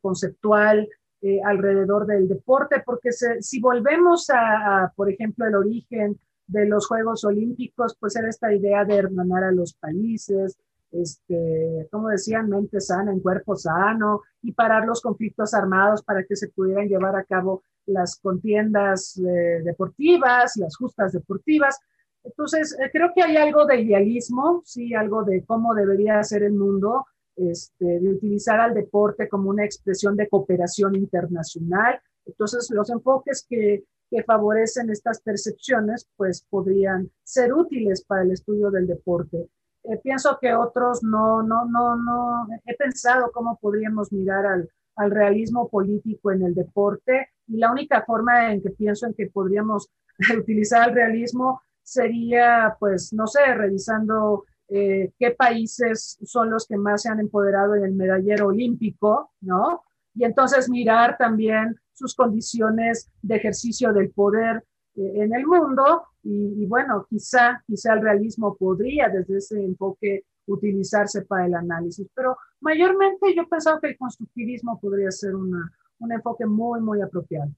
conceptual 0.01 0.87
eh, 1.21 1.39
alrededor 1.43 2.05
del 2.05 2.27
deporte, 2.27 2.81
porque 2.85 3.11
si 3.11 3.59
volvemos 3.59 4.29
a, 4.33 4.91
por 4.95 5.09
ejemplo, 5.09 5.45
el 5.45 5.55
origen 5.55 6.19
de 6.47 6.65
los 6.65 6.87
Juegos 6.87 7.23
Olímpicos, 7.23 7.95
pues 7.99 8.15
era 8.15 8.27
esta 8.29 8.53
idea 8.53 8.83
de 8.83 8.95
hermanar 8.95 9.43
a 9.43 9.51
los 9.51 9.73
países, 9.73 10.57
este, 10.91 11.87
como 11.89 12.09
decían, 12.09 12.49
mente 12.49 12.81
sana 12.81 13.11
en 13.11 13.21
cuerpo 13.21 13.55
sano 13.55 14.21
y 14.41 14.51
parar 14.51 14.85
los 14.85 15.01
conflictos 15.01 15.53
armados 15.53 16.03
para 16.03 16.23
que 16.25 16.35
se 16.35 16.49
pudieran 16.49 16.87
llevar 16.87 17.15
a 17.15 17.23
cabo 17.23 17.63
las 17.85 18.17
contiendas 18.17 19.17
eh, 19.17 19.61
deportivas, 19.63 20.57
las 20.57 20.75
justas 20.75 21.13
deportivas. 21.13 21.79
Entonces, 22.23 22.77
eh, 22.79 22.89
creo 22.91 23.11
que 23.15 23.23
hay 23.23 23.37
algo 23.37 23.65
de 23.65 23.81
idealismo, 23.81 24.61
sí, 24.65 24.93
algo 24.93 25.23
de 25.23 25.43
cómo 25.45 25.73
debería 25.73 26.21
ser 26.23 26.43
el 26.43 26.53
mundo, 26.53 27.05
este, 27.49 27.99
de 27.99 28.09
utilizar 28.09 28.59
al 28.59 28.73
deporte 28.73 29.27
como 29.27 29.49
una 29.49 29.65
expresión 29.65 30.15
de 30.15 30.27
cooperación 30.29 30.95
internacional. 30.95 31.99
Entonces, 32.25 32.69
los 32.71 32.89
enfoques 32.89 33.45
que, 33.47 33.83
que 34.09 34.23
favorecen 34.23 34.89
estas 34.89 35.21
percepciones, 35.21 36.07
pues 36.15 36.45
podrían 36.49 37.09
ser 37.23 37.53
útiles 37.53 38.03
para 38.03 38.23
el 38.23 38.31
estudio 38.31 38.69
del 38.69 38.87
deporte. 38.87 39.49
Eh, 39.83 39.97
pienso 40.03 40.37
que 40.39 40.53
otros 40.53 41.01
no, 41.01 41.41
no, 41.41 41.65
no, 41.65 41.95
no, 41.95 42.47
he 42.65 42.75
pensado 42.75 43.31
cómo 43.33 43.57
podríamos 43.59 44.11
mirar 44.11 44.45
al, 44.45 44.69
al 44.95 45.11
realismo 45.11 45.69
político 45.69 46.31
en 46.31 46.43
el 46.43 46.53
deporte 46.53 47.29
y 47.47 47.57
la 47.57 47.71
única 47.71 48.03
forma 48.03 48.51
en 48.51 48.61
que 48.61 48.69
pienso 48.69 49.07
en 49.07 49.13
que 49.13 49.27
podríamos 49.27 49.89
utilizar 50.37 50.89
el 50.89 50.95
realismo 50.95 51.61
sería, 51.83 52.75
pues, 52.79 53.11
no 53.13 53.27
sé, 53.27 53.53
revisando 53.55 54.45
eh, 54.73 55.11
qué 55.19 55.31
países 55.31 56.17
son 56.23 56.49
los 56.49 56.65
que 56.65 56.77
más 56.77 57.01
se 57.01 57.09
han 57.09 57.19
empoderado 57.19 57.75
en 57.75 57.83
el 57.83 57.91
medallero 57.91 58.47
olímpico, 58.47 59.33
¿no? 59.41 59.83
Y 60.15 60.23
entonces 60.23 60.69
mirar 60.69 61.17
también 61.17 61.75
sus 61.91 62.15
condiciones 62.15 63.11
de 63.21 63.35
ejercicio 63.35 63.91
del 63.91 64.11
poder 64.11 64.63
eh, 64.95 65.23
en 65.23 65.35
el 65.35 65.45
mundo 65.45 66.03
y, 66.23 66.65
bueno, 66.67 67.05
quizá, 67.09 67.61
quizá 67.67 67.93
el 67.93 68.01
realismo 68.01 68.55
podría 68.55 69.09
desde 69.09 69.39
ese 69.39 69.61
enfoque 69.61 70.23
utilizarse 70.45 71.23
para 71.23 71.47
el 71.47 71.55
análisis, 71.55 72.07
pero 72.13 72.37
mayormente 72.61 73.35
yo 73.35 73.47
pensaba 73.49 73.79
que 73.81 73.87
el 73.87 73.97
constructivismo 73.97 74.79
podría 74.79 75.11
ser 75.11 75.35
una, 75.35 75.69
un 75.99 76.11
enfoque 76.13 76.45
muy, 76.45 76.79
muy 76.79 77.01
apropiado. 77.01 77.51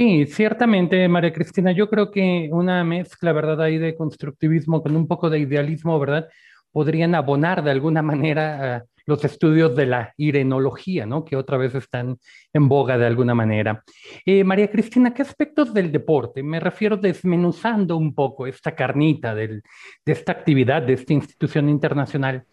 Sí, 0.00 0.24
ciertamente, 0.24 1.06
María 1.08 1.30
Cristina, 1.30 1.72
yo 1.72 1.90
creo 1.90 2.10
que 2.10 2.48
una 2.52 2.82
mezcla, 2.84 3.34
¿verdad?, 3.34 3.60
ahí 3.60 3.76
de 3.76 3.94
constructivismo 3.94 4.82
con 4.82 4.96
un 4.96 5.06
poco 5.06 5.28
de 5.28 5.40
idealismo, 5.40 6.00
¿verdad?, 6.00 6.26
podrían 6.72 7.14
abonar 7.14 7.62
de 7.62 7.70
alguna 7.70 8.00
manera 8.10 8.86
los 9.04 9.22
estudios 9.26 9.76
de 9.76 9.84
la 9.84 10.14
irenología, 10.16 11.04
¿no?, 11.04 11.22
que 11.22 11.36
otra 11.36 11.58
vez 11.58 11.74
están 11.74 12.16
en 12.50 12.66
boga 12.66 12.96
de 12.96 13.04
alguna 13.04 13.34
manera. 13.34 13.84
Eh, 14.24 14.42
María 14.42 14.70
Cristina, 14.70 15.12
¿qué 15.12 15.20
aspectos 15.20 15.74
del 15.74 15.92
deporte? 15.92 16.42
Me 16.42 16.60
refiero 16.60 16.96
desmenuzando 16.96 17.98
un 17.98 18.14
poco 18.14 18.46
esta 18.46 18.74
carnita 18.74 19.34
de 19.34 19.60
esta 20.06 20.32
actividad, 20.32 20.80
de 20.80 20.94
esta 20.94 21.12
institución 21.12 21.68
internacional. 21.68 22.44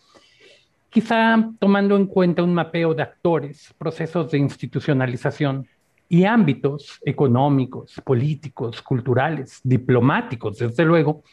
Quizá 0.90 1.50
tomando 1.60 1.96
en 1.96 2.08
cuenta 2.08 2.44
un 2.44 2.54
mapeo 2.54 2.94
de 2.94 3.04
actores, 3.04 3.74
procesos 3.78 4.32
de 4.32 4.38
institucionalización, 4.38 5.66
y 6.10 6.24
ámbitos 6.24 7.00
económicos, 7.06 8.02
políticos, 8.04 8.82
culturales, 8.82 9.60
diplomáticos, 9.64 10.58
desde 10.60 10.86
luego, 10.86 11.24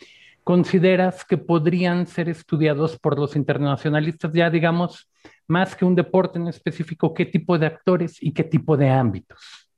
consideras 0.42 1.24
que 1.24 1.38
podrían 1.38 2.06
ser 2.06 2.28
estudiados 2.28 2.98
por 2.98 3.18
los 3.18 3.34
internacionalistas 3.34 4.32
ya, 4.32 4.50
digamos, 4.50 5.08
más 5.46 5.74
que 5.74 5.84
un 5.84 5.94
deporte 5.94 6.38
en 6.38 6.48
específico, 6.48 7.14
qué 7.14 7.26
tipo 7.26 7.58
de 7.58 7.66
actores 7.66 8.22
y 8.22 8.32
qué 8.32 8.44
tipo 8.44 8.76
de 8.76 8.90
ámbitos? 8.90 9.68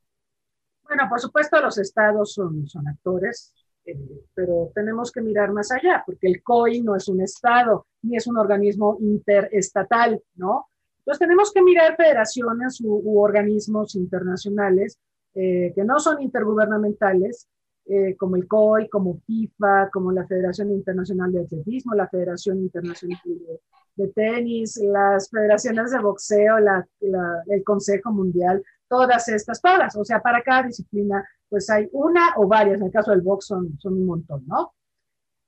Bueno, 0.83 1.05
por 1.09 1.21
supuesto 1.21 1.61
los 1.61 1.79
estados 1.79 2.35
son, 2.35 2.65
actores, 2.88 3.53
eh, 3.85 3.97
pero 4.35 4.71
tenemos 4.75 5.11
que 5.11 5.21
mirar 5.21 5.53
más 5.53 5.71
allá, 5.73 6.03
porque 6.05 6.29
el 6.29 6.43
COI 6.43 6.83
no 6.83 6.97
es 6.97 7.09
un 7.09 7.21
estado, 7.21 7.87
ni 8.03 8.17
es 8.17 8.26
un 8.26 8.37
organismo 8.37 8.97
interestatal, 9.00 10.21
¿no? 10.35 10.69
Entonces 11.07 11.21
tenemos 11.21 11.53
que 11.53 11.63
mirar 11.63 11.95
federaciones 11.95 12.81
u, 12.81 13.21
organismos 13.21 13.95
internacionales 13.95 14.99
eh, 15.35 15.73
que 15.73 15.85
no 15.85 16.01
son 16.01 16.21
intergubernamentales, 16.21 17.47
eh, 17.85 18.17
como 18.17 18.35
el 18.35 18.49
COI, 18.49 18.89
como 18.89 19.21
FIFA, 19.25 19.89
como 19.93 20.11
la 20.11 20.27
Federación 20.27 20.73
Internacional 20.73 21.31
de 21.31 21.43
Atletismo, 21.43 21.95
la 21.95 22.09
Federación 22.09 22.59
Internacional 22.59 23.21
de, 23.95 24.09
Tenis, 24.09 24.79
las 24.79 25.31
federaciones 25.31 25.93
de 25.93 26.01
boxeo, 26.01 26.57
el 26.59 27.63
Consejo 27.63 28.11
Mundial, 28.11 28.65
todas 28.89 29.29
estas, 29.29 29.63
todas. 29.63 29.95
O 29.95 30.05
sea, 30.05 30.21
para 30.21 30.43
cada 30.43 30.65
disciplina, 30.65 31.25
pues 31.49 31.71
hay 31.71 31.89
una 31.93 32.35
o 32.37 32.49
varias. 32.49 32.79
En 32.79 32.83
el 32.83 32.91
caso 32.91 33.13
del 33.13 33.21
box 33.21 33.47
son, 33.47 33.79
son 33.79 33.95
un 33.95 34.07
montón, 34.07 34.45
¿no? 34.49 34.73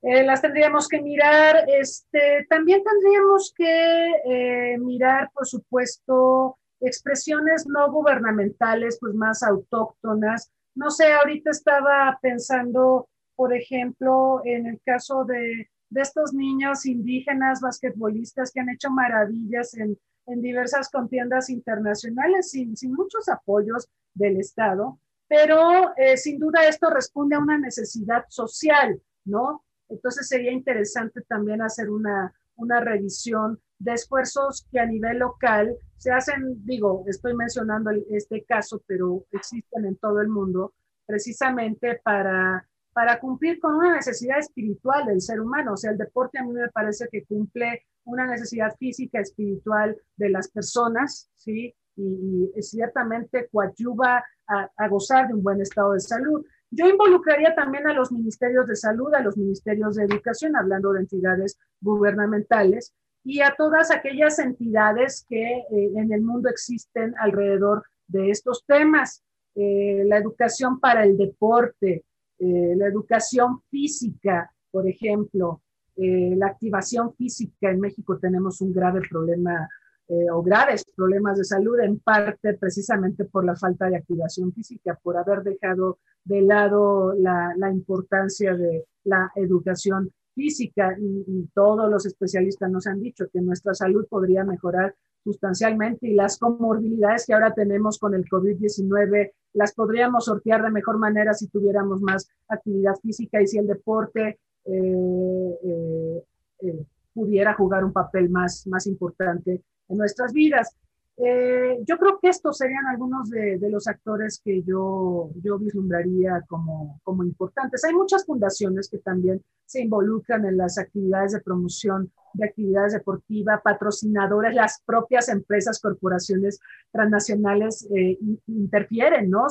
Eh, 0.03 0.23
las 0.25 0.43
tendríamos 0.43 0.89
que 0.89 1.03
mirar. 1.03 1.65
Este, 1.69 2.47
también 2.49 2.83
tendríamos 2.85 3.53
que 3.57 4.11
eh, 4.25 4.79
mirar, 4.79 5.31
por 5.33 5.47
supuesto, 5.47 6.59
expresiones 6.81 7.67
no 7.67 7.91
gubernamentales, 7.91 8.99
pues 9.01 9.15
más 9.15 9.43
autóctonas. 9.43 10.51
No 10.75 10.91
sé, 10.91 11.13
ahorita 11.13 11.51
estaba 11.51 12.19
pensando, 12.23 13.09
por 13.35 13.53
ejemplo, 13.53 14.41
en 14.45 14.67
el 14.67 14.81
caso 14.85 15.25
de, 15.25 15.69
estos 15.95 16.35
niños 16.35 16.85
indígenas 16.85 17.61
basquetbolistas 17.61 18.53
que 18.53 18.61
han 18.61 18.69
hecho 18.69 18.91
maravillas 18.91 19.75
en, 19.75 19.99
en 20.27 20.43
diversas 20.43 20.91
contiendas 20.91 21.49
internacionales 21.49 22.51
sin, 22.51 22.77
sin, 22.77 22.93
muchos 22.93 23.29
apoyos 23.29 23.89
del 24.13 24.39
Estado, 24.39 25.01
pero 25.27 25.97
eh, 25.97 26.19
sin 26.19 26.39
duda 26.39 26.69
esto 26.69 26.91
responde 26.91 27.37
a 27.37 27.41
una 27.41 27.59
necesidad 27.59 28.27
social, 28.29 29.01
¿no? 29.25 29.65
Entonces 29.89 30.29
sería 30.29 30.53
interesante 30.53 31.23
también 31.23 31.63
hacer 31.63 31.91
una, 31.91 32.33
una 32.57 32.81
revisión 32.81 33.61
de 33.79 33.95
esfuerzos 33.95 34.67
que 34.71 34.81
a 34.81 34.87
nivel 34.87 35.19
local 35.19 35.77
se 35.97 36.13
hacen, 36.13 36.65
digo, 36.65 37.05
estoy 37.07 37.35
mencionando 37.35 37.91
este 38.11 38.45
caso, 38.45 38.83
pero 38.87 39.25
existen 39.33 39.85
en 39.85 39.97
todo 39.97 40.21
el 40.21 40.29
mundo, 40.29 40.75
precisamente 41.07 42.01
para, 42.05 42.69
para 42.93 43.19
cumplir 43.19 43.59
con 43.61 43.75
una 43.75 43.95
necesidad 43.95 44.39
espiritual 44.39 45.07
del 45.07 45.21
ser 45.21 45.41
humano. 45.41 45.73
O 45.73 45.77
sea, 45.77 45.93
el 45.93 45.99
deporte 45.99 46.39
a 46.39 46.45
mí 46.45 46.53
me 46.53 46.69
parece 46.69 47.09
que 47.11 47.25
cumple 47.25 47.87
una 48.05 48.27
necesidad 48.27 48.75
física, 48.77 49.21
espiritual 49.21 49.97
de 50.17 50.31
las 50.31 50.49
personas, 50.49 51.31
¿sí? 51.35 51.75
Y, 51.97 52.51
ciertamente 52.63 53.49
coadyuva 53.51 54.25
a, 54.47 54.71
a 54.77 54.89
gozar 54.89 55.29
de 55.29 55.35
un 55.35 55.43
buen 55.43 55.61
estado 55.61 55.93
de 55.93 56.01
salud. 56.01 56.45
Yo 56.71 56.87
involucraría 56.87 57.55
también 57.55 57.87
a 57.87 57.95
los 57.95 58.13
ministerios 58.13 58.67
de 58.67 58.77
salud, 58.77 59.13
a 59.15 59.23
los 59.23 59.37
ministerios 59.37 59.97
de 59.97 60.05
educación, 60.05 60.55
hablando 60.57 60.93
de 60.93 61.01
entidades 61.01 61.59
gubernamentales, 61.81 62.95
y 63.25 63.41
a 63.41 63.55
todas 63.57 63.91
aquellas 63.91 64.39
entidades 64.39 65.25
que 65.29 65.43
eh, 65.43 65.67
en 65.71 66.13
el 66.13 66.23
mundo 66.23 66.49
existen 66.49 67.15
alrededor 67.19 67.85
de 68.07 68.31
estos 68.31 68.65
temas. 68.67 69.23
Eh, 69.55 70.05
la 70.07 70.19
educación 70.19 70.79
para 70.79 71.05
el 71.05 71.17
deporte, 71.17 72.05
eh, 72.39 72.75
la 72.77 72.87
educación 72.87 73.61
física, 73.71 74.51
por 74.71 74.89
ejemplo, 74.89 75.63
la 76.01 76.47
activación 76.47 77.13
física. 77.15 77.73
En 77.73 77.81
México 77.81 78.21
tenemos 78.21 78.61
un 78.61 78.73
grave 78.73 79.01
problema 79.11 79.69
eh, 80.09 80.31
o 80.31 80.43
graves 80.43 80.85
problemas 80.97 81.39
de 81.39 81.45
salud, 81.45 81.79
en 81.81 81.99
parte 82.01 82.55
precisamente 82.55 83.25
por 83.25 83.45
la 83.45 83.57
falta 83.57 83.89
de 83.89 83.97
activación 83.97 84.53
física, 84.53 84.99
por 85.03 85.17
haber 85.17 85.43
dejado 85.43 85.99
de 86.25 86.43
lado 86.43 87.15
la, 87.15 87.55
la 87.57 87.71
importancia 87.71 88.55
de 88.55 88.87
la 89.05 89.31
educación 89.35 90.11
física. 90.39 90.97
Y, 91.01 91.49
todos 91.53 91.91
los 91.91 92.07
especialistas 92.07 92.71
nos 92.71 92.87
han 92.87 93.01
dicho 93.01 93.27
que 93.33 93.41
nuestra 93.41 93.75
salud 93.75 94.07
podría 94.09 94.45
mejorar 94.45 94.95
sustancialmente 95.25 96.07
y 96.07 96.15
las 96.15 96.39
comorbilidades 96.39 97.27
que 97.27 97.35
ahora 97.35 97.53
tenemos 97.53 97.99
con 97.99 98.15
el 98.15 98.25
COVID-19 98.25 99.33
las 99.55 99.75
podríamos 99.75 100.27
sortear 100.27 100.63
de 100.63 100.71
mejor 100.71 100.99
manera 100.99 101.35
si 101.35 101.49
tuviéramos 101.49 102.01
más 102.01 102.31
actividad 102.49 102.95
física 103.03 103.43
y 103.43 103.49
si 103.49 103.59
el 103.59 103.67
deporte 103.67 104.39
eh, 104.65 105.59
eh, 105.65 106.23
eh, 106.61 106.87
pudiera 107.13 107.55
jugar 107.55 107.85
un 107.85 107.93
papel 107.93 108.31
más, 108.31 108.67
más 108.69 108.87
importante 108.87 109.63
en 109.89 109.99
nuestras 109.99 110.33
vidas. 110.33 110.75
Eh, 111.17 111.79
yo 111.85 111.99
creo 111.99 112.19
que 112.21 112.29
estos 112.29 112.59
serían 112.59 112.87
algunos 112.87 113.29
de, 113.29 113.59
los 113.69 113.89
actores 113.89 114.41
que 114.45 114.63
yo, 114.63 115.31
yo 115.43 115.59
vislumbraría 115.59 116.45
como, 116.47 117.01
como 117.03 117.25
importantes. 117.25 117.85
Hay 117.85 117.93
muchas 117.93 118.25
fundaciones 118.25 118.89
que 118.89 118.99
también 118.99 119.43
se 119.67 119.83
involucran 119.83 120.47
en 120.47 120.57
las 120.57 120.79
actividades 120.79 121.33
de 121.33 121.41
promoción 121.41 122.13
de 122.35 122.47
actividades 122.47 122.93
deportivas, 122.93 123.61
patrocinadores, 123.63 124.55
las 124.55 124.81
propias 124.85 125.29
empresas, 125.29 125.81
corporaciones 125.81 126.61
transnacionales 126.93 127.89
eh, 127.95 128.19
interfieren, 128.47 129.29
¿no? 129.29 129.47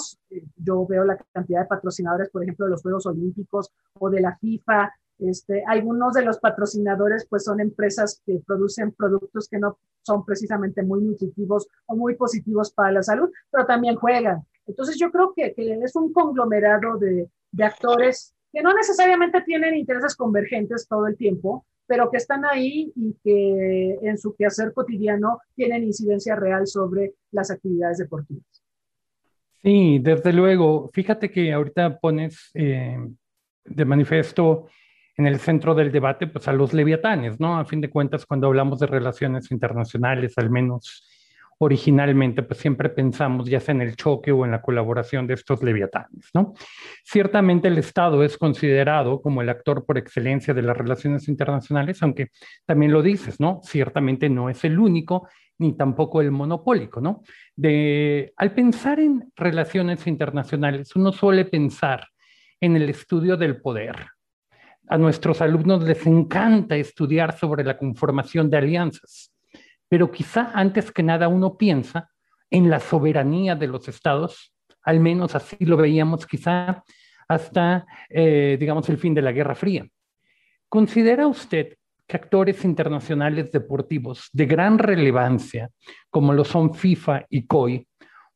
Yo 0.56 0.86
veo 0.88 1.04
la 1.04 1.18
cantidad 1.34 1.62
de 1.62 1.68
patrocinadores, 1.68 2.30
por 2.30 2.44
ejemplo, 2.44 2.66
de 2.66 2.72
los 2.72 2.82
Juegos 2.82 3.06
Olímpicos 3.06 3.72
o 4.00 4.10
de 4.10 4.22
la 4.22 4.38
FIFA, 4.38 4.92
este, 5.20 5.64
algunos 5.68 6.14
de 6.14 6.24
los 6.24 6.40
patrocinadores 6.40 7.26
pues 7.30 7.44
son 7.44 7.60
empresas 7.60 8.22
que 8.26 8.40
producen 8.46 8.92
productos 8.92 9.48
que 9.50 9.60
no 9.60 9.80
son 10.04 10.26
precisamente 10.26 10.84
muy 10.84 11.02
nutritivos 11.02 11.68
o 11.86 11.96
muy 11.96 12.16
positivos 12.16 12.72
para 12.72 12.92
la 12.92 13.04
salud, 13.04 13.30
pero 13.52 13.66
también 13.66 13.96
juegan. 13.96 14.44
Entonces 14.66 14.98
yo 15.00 15.12
creo 15.12 15.34
que, 15.36 15.54
que 15.54 15.80
es 15.84 15.96
un 15.96 16.14
conglomerado 16.14 16.98
de, 16.98 17.30
de, 17.52 17.64
actores 17.64 18.34
que 18.52 18.62
no 18.62 18.74
necesariamente 18.74 19.42
tienen 19.42 19.76
intereses 19.76 20.16
convergentes 20.16 20.88
todo 20.88 21.08
el 21.08 21.16
tiempo, 21.16 21.66
pero 21.88 22.12
que 22.12 22.18
están 22.18 22.44
ahí 22.46 22.92
y 22.96 23.16
que 23.24 23.98
en 24.02 24.18
su 24.18 24.36
quehacer 24.36 24.74
cotidiano 24.74 25.40
tienen 25.56 25.84
incidencia 25.84 26.36
real 26.36 26.68
sobre 26.68 27.14
las 27.32 27.50
actividades 27.50 27.98
deportivas. 27.98 28.46
Sí, 29.62 30.00
desde 30.00 30.34
luego. 30.34 30.90
Fíjate 30.94 31.32
que 31.32 31.52
ahorita 31.52 31.98
pones 32.00 32.52
eh, 32.54 32.98
de 33.66 33.86
manifiesto 33.86 34.68
en 35.18 35.26
el 35.26 35.40
centro 35.40 35.74
del 35.76 35.92
debate 35.92 36.28
pues 36.28 36.48
a 36.48 36.54
los 36.54 36.74
leviatanes, 36.74 37.40
¿no? 37.40 37.60
A 37.60 37.66
fin 37.66 37.82
de 37.82 37.90
cuentas, 37.90 38.26
cuando 38.26 38.48
hablamos 38.48 38.80
de 38.80 38.88
relaciones 38.88 39.52
internacionales, 39.52 40.38
al 40.38 40.50
menos 40.50 41.04
originalmente, 41.60 42.44
pues 42.44 42.60
siempre 42.60 42.90
pensamos 42.90 43.50
ya 43.50 43.60
sea 43.60 43.74
en 43.74 43.82
el 43.82 43.96
choque 43.96 44.32
o 44.32 44.46
en 44.46 44.52
la 44.52 44.62
colaboración 44.62 45.26
de 45.26 45.34
estos 45.34 45.64
leviatanes, 45.64 46.30
¿no? 46.34 46.54
Ciertamente 47.04 47.68
el 47.68 47.80
Estado 47.80 48.24
es 48.24 48.38
considerado 48.38 49.22
como 49.22 49.42
el 49.42 49.50
actor 49.50 49.84
por 49.84 49.98
excelencia 49.98 50.54
de 50.54 50.62
las 50.62 50.78
relaciones 50.78 51.28
internacionales, 51.28 52.02
aunque 52.04 52.30
también 52.66 52.92
lo 52.92 53.02
dices, 53.02 53.40
¿no? 53.40 53.60
Ciertamente 53.64 54.30
no 54.30 54.50
es 54.50 54.64
el 54.66 54.78
único 54.78 55.28
ni 55.60 55.76
tampoco 55.76 56.22
el 56.22 56.30
monopólico, 56.30 57.02
¿no? 57.02 57.24
De, 57.56 58.34
al 58.38 58.52
pensar 58.54 59.00
en 59.00 59.32
relaciones 59.36 60.06
internacionales, 60.06 60.96
uno 60.96 61.12
suele 61.12 61.46
pensar 61.46 62.08
en 62.62 62.76
el 62.76 62.88
estudio 62.90 63.36
del 63.36 63.60
poder, 63.60 63.96
a 64.88 64.98
nuestros 64.98 65.42
alumnos 65.42 65.84
les 65.84 66.06
encanta 66.06 66.76
estudiar 66.76 67.38
sobre 67.38 67.64
la 67.64 67.78
conformación 67.78 68.50
de 68.50 68.58
alianzas, 68.58 69.34
pero 69.88 70.12
quizá 70.12 70.52
antes 70.54 70.92
que 70.92 71.04
nada 71.04 71.28
uno 71.28 71.58
piensa 71.58 72.10
en 72.50 72.70
la 72.70 72.80
soberanía 72.80 73.56
de 73.56 73.68
los 73.68 73.88
estados, 73.88 74.54
al 74.84 75.00
menos 75.00 75.36
así 75.36 75.58
lo 75.60 75.78
veíamos 75.78 76.26
quizá 76.26 76.84
hasta, 77.28 77.86
eh, 78.10 78.56
digamos, 78.60 78.88
el 78.90 78.98
fin 78.98 79.14
de 79.14 79.22
la 79.22 79.34
Guerra 79.34 79.56
Fría. 79.56 79.86
¿Considera 80.70 81.28
usted 81.28 81.76
que 82.08 82.16
actores 82.16 82.64
internacionales 82.64 83.52
deportivos 83.52 84.30
de 84.32 84.46
gran 84.46 84.80
relevancia, 84.80 85.70
como 86.10 86.34
lo 86.34 86.46
son 86.46 86.74
FIFA 86.74 87.26
y 87.30 87.46
COI, 87.46 87.86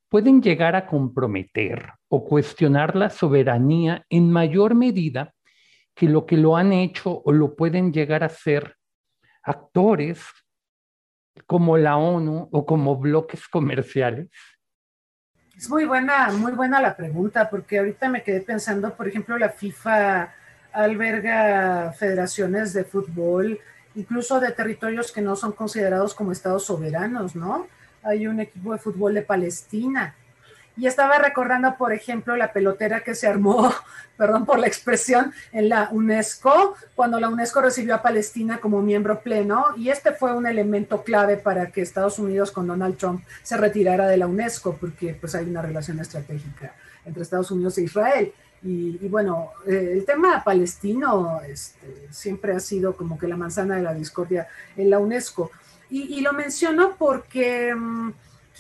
pueden 0.10 0.42
llegar 0.42 0.76
a 0.76 0.86
comprometer 0.86 1.94
o 2.10 2.26
cuestionar 2.26 2.98
la 2.98 3.10
soberanía 3.10 4.06
en 4.10 4.30
mayor 4.30 4.76
medida 4.76 5.34
que 5.96 6.08
lo 6.08 6.26
que 6.26 6.38
lo 6.38 6.56
han 6.58 6.74
hecho 6.74 7.22
o 7.24 7.32
lo 7.32 7.56
pueden 7.56 7.92
llegar 7.92 8.24
a 8.24 8.30
ser 8.30 8.76
actores 9.44 10.24
como 11.46 11.78
la 11.78 11.98
ONU 11.98 12.50
o 12.52 12.66
como 12.66 12.98
bloques 12.98 13.48
comerciales? 13.48 14.30
Es 15.56 15.70
muy 15.70 15.86
buena, 15.86 16.32
muy 16.32 16.54
buena 16.54 16.82
la 16.82 16.96
pregunta, 16.96 17.50
porque 17.50 17.80
ahorita 17.80 18.10
me 18.10 18.24
quedé 18.24 18.42
pensando, 18.42 18.96
por 18.96 19.08
ejemplo, 19.08 19.38
la 19.38 19.50
FIFA 19.50 20.34
alberga 20.74 21.92
federaciones 21.94 22.74
de 22.74 22.84
fútbol, 22.84 23.60
incluso 23.96 24.40
de 24.40 24.52
territorios 24.52 25.12
que 25.12 25.22
no 25.22 25.36
son 25.36 25.52
considerados 25.52 26.14
como 26.14 26.32
estados 26.32 26.66
soberanos, 26.66 27.36
¿no? 27.36 27.68
Hay 28.04 28.26
un 28.26 28.40
equipo 28.40 28.74
de 28.74 28.80
fútbol 28.80 29.14
de 29.14 29.22
Palestina, 29.22 30.16
y 30.78 30.88
estaba 30.88 31.18
recordando, 31.18 31.76
por 31.78 31.94
ejemplo, 31.94 32.36
la 32.36 32.54
pelotera 32.54 33.02
que 33.02 33.16
se 33.16 33.28
armó, 33.28 33.72
perdón 34.18 34.46
por 34.46 34.60
la 34.60 34.68
expresión, 34.68 35.34
en 35.52 35.70
la 35.70 35.90
UNESCO, 35.92 36.76
cuando 36.96 37.20
la 37.20 37.30
UNESCO 37.30 37.62
recibió 37.62 37.96
a 37.96 38.02
Palestina 38.02 38.60
como 38.60 38.82
miembro 38.82 39.22
pleno, 39.22 39.66
y 39.76 39.90
este 39.90 40.12
fue 40.14 40.34
un 40.36 40.48
elemento 40.48 41.04
clave 41.04 41.38
para 41.38 41.72
que 41.72 41.82
Estados 41.82 42.20
Unidos 42.20 42.52
con 42.52 42.68
Donald 42.68 42.98
Trump 42.98 43.24
se 43.44 43.58
retirara 43.58 44.08
de 44.08 44.18
la 44.18 44.28
UNESCO, 44.28 44.78
porque 44.80 45.14
pues 45.14 45.36
hay 45.36 45.46
una 45.46 45.62
relación 45.62 46.00
estratégica 46.00 46.74
entre 47.06 47.24
Estados 47.24 47.52
Unidos 47.52 47.78
e 47.78 47.84
Israel. 47.84 48.34
Y, 48.64 49.08
bueno, 49.08 49.54
eh, 49.66 49.94
el 49.94 50.06
tema 50.06 50.44
palestino 50.44 51.42
este, 51.42 52.08
siempre 52.12 52.54
ha 52.54 52.60
sido 52.60 52.96
como 52.96 53.18
que 53.18 53.28
la 53.28 53.36
manzana 53.36 53.76
de 53.76 53.82
la 53.82 53.94
discordia 53.94 54.48
en 54.78 54.92
la 54.92 55.00
UNESCO. 55.00 55.50
Y, 55.90 56.22
lo 56.22 56.32
menciono 56.32 56.96
porque... 56.98 57.74
Mmm, 57.76 58.12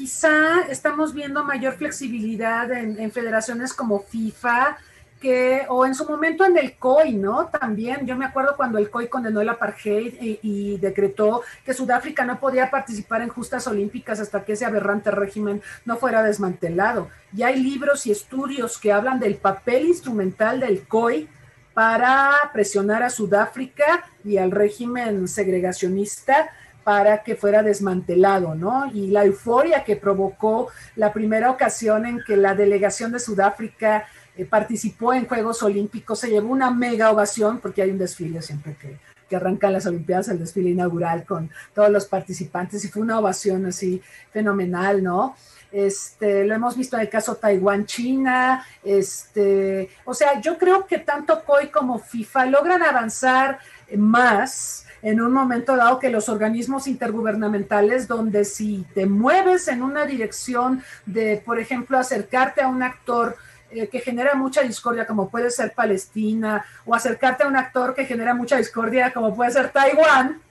quizá 0.02 0.62
estamos 0.68 1.14
viendo 1.14 1.44
mayor 1.44 1.74
flexibilidad 1.74 2.72
en, 2.72 3.12
federaciones 3.12 3.72
como 3.72 4.00
FIFA, 4.00 4.76
que, 5.22 5.68
o 5.70 5.86
en 5.86 5.94
su 5.94 6.10
momento 6.10 6.44
en 6.44 6.58
el 6.58 6.76
COI, 6.76 7.14
¿no? 7.14 7.50
También, 7.50 8.08
yo 8.08 8.16
me 8.16 8.26
acuerdo 8.26 8.56
cuando 8.58 8.80
el 8.80 8.90
COI 8.90 9.10
condenó 9.10 9.42
el 9.42 9.50
apartheid 9.50 10.16
y, 10.20 10.40
y, 10.42 10.78
decretó 10.80 11.44
que 11.64 11.76
Sudáfrica 11.76 12.26
no 12.26 12.40
podía 12.40 12.72
participar 12.72 13.22
en 13.22 13.30
justas 13.30 13.68
olímpicas 13.68 14.20
hasta 14.20 14.44
que 14.44 14.54
ese 14.54 14.66
aberrante 14.66 15.12
régimen 15.12 15.62
no 15.86 15.98
fuera 15.98 16.24
desmantelado. 16.24 17.10
Ya 17.32 17.50
hay 17.50 17.62
libros 17.62 18.08
y 18.08 18.12
estudios 18.12 18.80
que 18.80 18.92
hablan 18.92 19.20
del 19.20 19.36
papel 19.36 19.86
instrumental 19.86 20.62
del 20.62 20.88
COI 20.88 21.30
para 21.76 22.32
presionar 22.54 23.04
a 23.04 23.12
Sudáfrica 23.12 24.04
y 24.26 24.38
al 24.38 24.50
régimen 24.50 25.28
segregacionista 25.28 26.50
para 26.84 27.24
que 27.24 27.36
fuera 27.36 27.63
desmantelado, 27.63 28.56
¿no? 28.56 28.91
Y 28.94 29.08
la 29.08 29.26
euforia 29.26 29.84
que 29.84 29.96
provocó 29.96 30.70
la 30.96 31.13
primera 31.13 31.52
ocasión 31.52 32.06
en 32.06 32.22
que 32.26 32.38
la 32.38 32.56
delegación 32.56 33.12
de 33.12 33.20
Sudáfrica 33.20 34.06
eh, 34.36 34.46
participó 34.46 35.13
en 35.13 35.28
Juegos 35.28 35.62
Olímpicos, 35.62 36.20
se 36.20 36.30
llevó 36.30 36.52
una 36.52 36.72
mega 36.72 37.12
ovación, 37.12 37.60
porque 37.60 37.82
hay 37.82 37.91
un 37.91 37.98
desfile 37.98 38.41
siempre 38.41 38.76
que, 38.80 38.98
que 39.30 39.36
arrancan 39.36 39.74
las 39.74 39.86
Olimpiadas, 39.86 40.30
el 40.30 40.39
desfile 40.39 40.72
inaugural 40.72 41.26
con 41.26 41.52
todos 41.74 41.89
los 41.89 42.06
participantes, 42.06 42.84
y 42.84 42.88
fue 42.88 43.02
una 43.02 43.20
ovación 43.20 43.65
así 43.65 44.02
fenomenal, 44.32 45.04
¿no? 45.04 45.36
Este, 45.72 46.46
lo 46.46 46.54
hemos 46.54 46.76
visto 46.76 46.98
en 46.98 47.04
el 47.04 47.10
caso 47.10 47.36
Taiwán-China, 47.36 48.65
este, 48.84 49.89
o 50.04 50.13
sea, 50.13 50.41
yo 50.41 50.58
creo 50.58 50.86
que 50.86 51.00
tanto 51.00 51.44
COI 51.46 51.70
como 51.70 51.98
FIFA 51.98 52.48
logran 52.48 52.84
avanzar 52.84 53.60
más 53.96 54.86
en 55.02 55.22
un 55.22 55.32
momento 55.32 55.76
dado 55.76 56.00
que 56.00 56.10
los 56.10 56.30
organismos 56.30 56.88
intergubernamentales, 56.88 58.08
donde 58.08 58.46
si 58.46 58.86
te 58.94 59.06
mueves 59.06 59.68
en 59.68 59.82
una 59.82 60.06
dirección 60.06 60.84
de, 61.06 61.42
por 61.44 61.60
ejemplo, 61.60 61.98
acercarte 61.98 62.62
a 62.62 62.68
un 62.68 62.84
actor 62.84 63.36
eh, 63.72 63.88
que 63.88 64.00
genera 64.00 64.36
mucha 64.36 64.62
discordia, 64.62 65.08
como 65.08 65.30
puede 65.30 65.50
ser 65.50 65.74
Palestina, 65.74 66.66
o 66.86 66.94
acercarte 66.94 67.44
a 67.44 67.48
un 67.48 67.56
actor 67.56 67.96
que 67.96 68.06
genera 68.06 68.34
mucha 68.34 68.58
discordia, 68.58 69.12
como 69.12 69.36
puede 69.36 69.52
ser 69.52 69.70
Taiwán, 69.70 70.42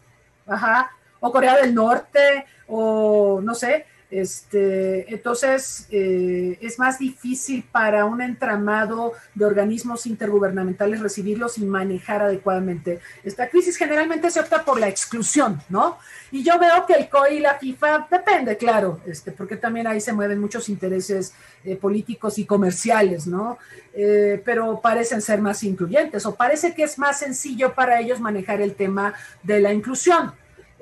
ajá, 0.47 0.91
o 1.21 1.31
Corea 1.31 1.57
del 1.57 1.75
Norte, 1.75 2.47
o 2.67 3.41
no 3.43 3.55
sé, 3.55 3.87
este, 4.11 5.13
entonces, 5.15 5.87
eh, 5.91 6.59
es 6.61 6.79
más 6.81 6.99
difícil 6.99 7.63
para 7.71 8.05
un 8.07 8.21
entramado 8.21 9.13
de 9.35 9.45
organismos 9.45 10.05
intergubernamentales 10.07 11.01
recibirlos 11.01 11.59
y 11.59 11.65
manejar 11.65 12.23
adecuadamente 12.23 12.99
esta 13.23 13.49
crisis. 13.49 13.77
Generalmente 13.77 14.31
se 14.31 14.41
opta 14.41 14.65
por 14.65 14.81
la 14.81 14.89
exclusión, 14.89 15.63
¿no? 15.69 15.99
Y 16.33 16.43
yo 16.43 16.59
veo 16.59 16.87
que 16.87 16.95
el 16.95 17.09
COI 17.09 17.37
y 17.37 17.41
la 17.41 17.55
FIFA 17.55 18.09
depende, 18.11 18.57
claro, 18.57 19.01
este, 19.07 19.31
porque 19.31 19.57
también 19.57 19.87
ahí 19.87 20.01
se 20.01 20.13
mueven 20.13 20.41
muchos 20.41 20.69
intereses 20.69 21.33
eh, 21.65 21.77
políticos 21.77 22.39
y 22.39 22.47
comerciales, 22.47 23.29
¿no? 23.29 23.59
Eh, 23.93 24.43
pero 24.45 24.81
parecen 24.81 25.21
ser 25.21 25.41
más 25.41 25.63
incluyentes 25.63 26.27
o 26.27 26.35
parece 26.35 26.75
que 26.75 26.83
es 26.83 26.99
más 26.99 27.19
sencillo 27.19 27.75
para 27.75 28.01
ellos 28.01 28.21
manejar 28.21 28.61
el 28.61 28.75
tema 28.75 29.15
de 29.43 29.61
la 29.61 29.73
inclusión. 29.73 30.33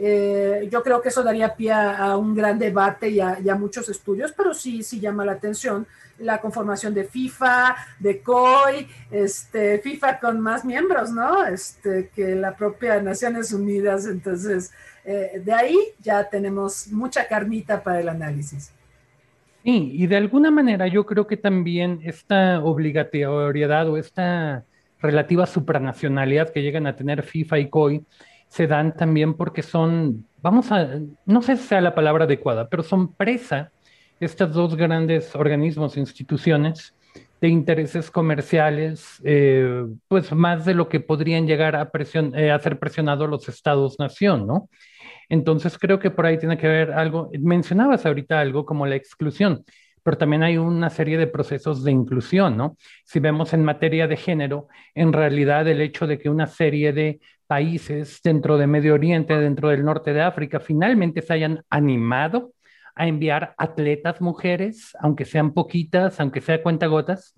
Eh, 0.01 0.69
yo 0.71 0.83
creo 0.83 1.03
que 1.03 1.09
eso 1.09 1.25
daría 1.25 1.57
pie 1.57 1.73
a, 1.73 2.17
un 2.17 2.35
gran 2.35 2.59
debate 2.59 3.09
y 3.09 3.21
a, 3.21 3.55
muchos 3.59 3.89
estudios, 3.89 4.33
pero 4.33 4.55
sí, 4.55 4.83
sí 4.83 5.01
llama 5.01 5.25
la 5.25 5.33
atención 5.33 5.87
la 6.19 6.41
conformación 6.41 6.95
de 6.95 7.05
FIFA, 7.05 7.77
de 8.01 8.21
COI, 8.23 8.89
este, 9.11 9.79
FIFA 9.79 10.19
con 10.19 10.41
más 10.41 10.65
miembros, 10.65 11.13
¿no? 11.13 11.45
Este, 11.47 12.11
que 12.15 12.35
la 12.35 12.57
propia 12.57 13.01
Naciones 13.01 13.53
Unidas. 13.53 14.07
Entonces, 14.07 14.73
eh, 15.05 15.41
de 15.45 15.53
ahí 15.53 15.77
ya 16.01 16.29
tenemos 16.29 16.89
mucha 16.89 17.27
carnita 17.29 17.83
para 17.83 18.01
el 18.01 18.09
análisis. 18.09 18.73
Sí, 19.65 19.93
y 19.95 20.07
de 20.07 20.17
alguna 20.17 20.51
manera 20.51 20.87
yo 20.89 21.07
creo 21.07 21.27
que 21.27 21.37
también 21.37 22.01
esta 22.03 22.61
obligatoriedad 22.65 23.89
o 23.89 23.97
esta 23.97 24.65
relativa 25.01 25.47
supranacionalidad 25.47 26.51
que 26.53 26.63
llegan 26.63 26.87
a 26.87 26.97
tener 26.97 27.23
FIFA 27.23 27.59
y 27.59 27.69
COI 27.69 28.05
se 28.49 28.67
dan 28.67 28.97
también 28.97 29.35
porque 29.35 29.63
son, 29.63 30.27
vamos 30.43 30.73
a, 30.73 30.89
no 31.27 31.43
sé 31.43 31.57
si 31.57 31.65
sea 31.65 31.81
la 31.81 31.95
palabra 31.95 32.25
adecuada, 32.25 32.69
pero 32.69 32.83
son 32.83 33.13
presa 33.15 33.71
estos 34.21 34.53
dos 34.53 34.75
grandes 34.77 35.35
organismos, 35.37 35.97
instituciones 35.97 36.95
de 37.41 37.49
intereses 37.49 38.11
comerciales, 38.11 39.21
eh, 39.25 39.85
pues 40.09 40.33
más 40.33 40.65
de 40.65 40.75
lo 40.75 40.89
que 40.89 41.01
podrían 41.01 41.47
llegar 41.47 41.77
a, 41.77 41.91
presión, 41.91 42.37
eh, 42.37 42.51
a 42.51 42.59
ser 42.59 42.79
presionados 42.79 43.31
los 43.31 43.49
estados-nación, 43.49 44.47
¿no? 44.47 44.69
Entonces 45.29 45.79
creo 45.79 45.99
que 46.01 46.11
por 46.11 46.27
ahí 46.27 46.39
tiene 46.39 46.59
que 46.59 46.67
ver 46.67 46.93
algo, 46.93 47.31
mencionabas 47.39 48.07
ahorita 48.07 48.41
algo 48.41 48.65
como 48.65 48.87
la 48.87 48.97
exclusión, 48.97 49.65
pero 50.03 50.17
también 50.17 50.43
hay 50.43 50.57
una 50.57 50.91
serie 50.91 51.19
de 51.19 51.27
procesos 51.27 51.85
de 51.85 51.93
inclusión, 51.93 52.57
¿no? 52.57 52.77
Si 53.05 53.21
vemos 53.21 53.53
en 53.53 53.63
materia 53.63 54.09
de 54.09 54.17
género, 54.17 54.69
en 54.95 55.13
realidad 55.13 55.69
el 55.69 55.81
hecho 55.81 56.07
de 56.07 56.19
que 56.19 56.31
una 56.31 56.47
serie 56.47 56.93
de 56.93 57.21
países 57.49 58.21
dentro 58.23 58.59
de 58.59 58.69
Medio 58.69 58.95
Oriente, 58.95 59.35
dentro 59.37 59.71
del 59.71 59.85
norte 59.85 60.13
de 60.13 60.23
África, 60.23 60.61
finalmente 60.61 61.23
se 61.23 61.33
hayan 61.33 61.65
animado 61.71 62.53
a 62.95 63.09
enviar 63.09 63.55
atletas 63.57 64.21
mujeres, 64.21 64.97
aunque 65.01 65.25
sean 65.25 65.55
poquitas, 65.55 66.21
aunque 66.21 66.41
sea 66.41 66.63
cuentagotas, 66.63 67.35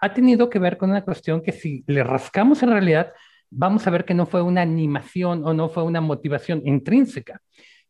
ha 0.00 0.12
tenido 0.12 0.50
que 0.50 0.58
ver 0.58 0.76
con 0.76 0.90
una 0.90 1.04
cuestión 1.04 1.42
que 1.42 1.52
si 1.52 1.84
le 1.86 2.02
rascamos 2.02 2.62
en 2.62 2.70
realidad, 2.70 3.12
vamos 3.50 3.86
a 3.86 3.90
ver 3.90 4.04
que 4.04 4.14
no 4.14 4.26
fue 4.26 4.42
una 4.42 4.62
animación 4.62 5.46
o 5.46 5.54
no 5.54 5.68
fue 5.68 5.84
una 5.84 6.00
motivación 6.00 6.62
intrínseca, 6.64 7.40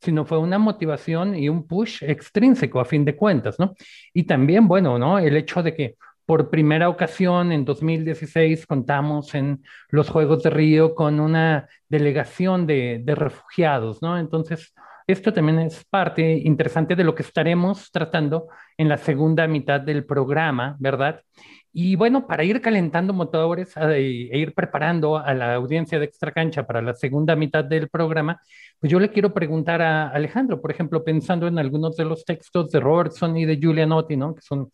sino 0.01 0.25
fue 0.25 0.39
una 0.39 0.59
motivación 0.59 1.37
y 1.37 1.49
un 1.49 1.67
push 1.67 2.03
extrínseco 2.03 2.81
a 2.81 2.85
fin 2.85 3.05
de 3.05 3.17
cuentas, 3.17 3.59
¿no? 3.59 3.75
Y 4.13 4.25
también, 4.25 4.69
bueno, 4.69 4.99
¿no? 4.99 5.19
El 5.19 5.37
hecho 5.37 5.63
de 5.63 5.75
que 5.75 5.95
por 6.27 6.51
primera 6.51 6.89
ocasión 6.89 7.53
en 7.53 7.65
2016 7.65 8.67
contamos 8.67 9.35
en 9.35 9.63
los 9.89 10.09
Juegos 10.11 10.43
de 10.43 10.51
Río 10.51 10.95
con 10.95 11.21
una 11.21 11.69
delegación 11.89 12.67
de, 12.67 13.01
de 13.05 13.15
refugiados, 13.15 14.03
¿no? 14.03 14.19
Entonces, 14.19 14.75
esto 15.07 15.33
también 15.33 15.61
es 15.61 15.85
parte 15.85 16.23
interesante 16.45 16.95
de 16.95 17.05
lo 17.05 17.15
que 17.15 17.23
estaremos 17.23 17.91
tratando 17.91 18.49
en 18.77 18.89
la 18.89 18.97
segunda 18.97 19.47
mitad 19.47 19.81
del 19.81 20.05
programa, 20.05 20.77
¿verdad? 20.79 21.21
Y 21.75 21.97
bueno, 21.97 22.27
para 22.27 22.45
ir 22.45 22.61
calentando 22.61 23.15
motores 23.15 23.75
e 23.79 24.03
ir 24.03 24.53
preparando 24.53 25.17
a 25.17 25.33
la 25.33 25.55
audiencia 25.55 25.99
de 25.99 26.05
Extra 26.05 26.31
Cancha 26.31 26.67
para 26.67 26.83
la 26.83 26.93
segunda 26.93 27.35
mitad 27.35 27.65
del 27.65 27.89
programa, 27.89 28.43
pues 28.79 28.91
yo 28.93 29.01
le 29.01 29.09
quiero 29.09 29.33
preguntar 29.33 29.81
a 29.81 30.09
Alejandro, 30.09 30.61
por 30.61 30.71
ejemplo, 30.71 31.03
pensando 31.03 31.47
en 31.47 31.59
algunos 31.59 31.97
de 31.97 32.05
los 32.05 32.27
textos 32.27 32.71
de 32.71 32.81
Robertson 32.81 33.39
y 33.39 33.47
de 33.47 33.57
Giulianotti, 33.57 34.19
¿no? 34.19 34.35
que 34.35 34.43
son 34.43 34.71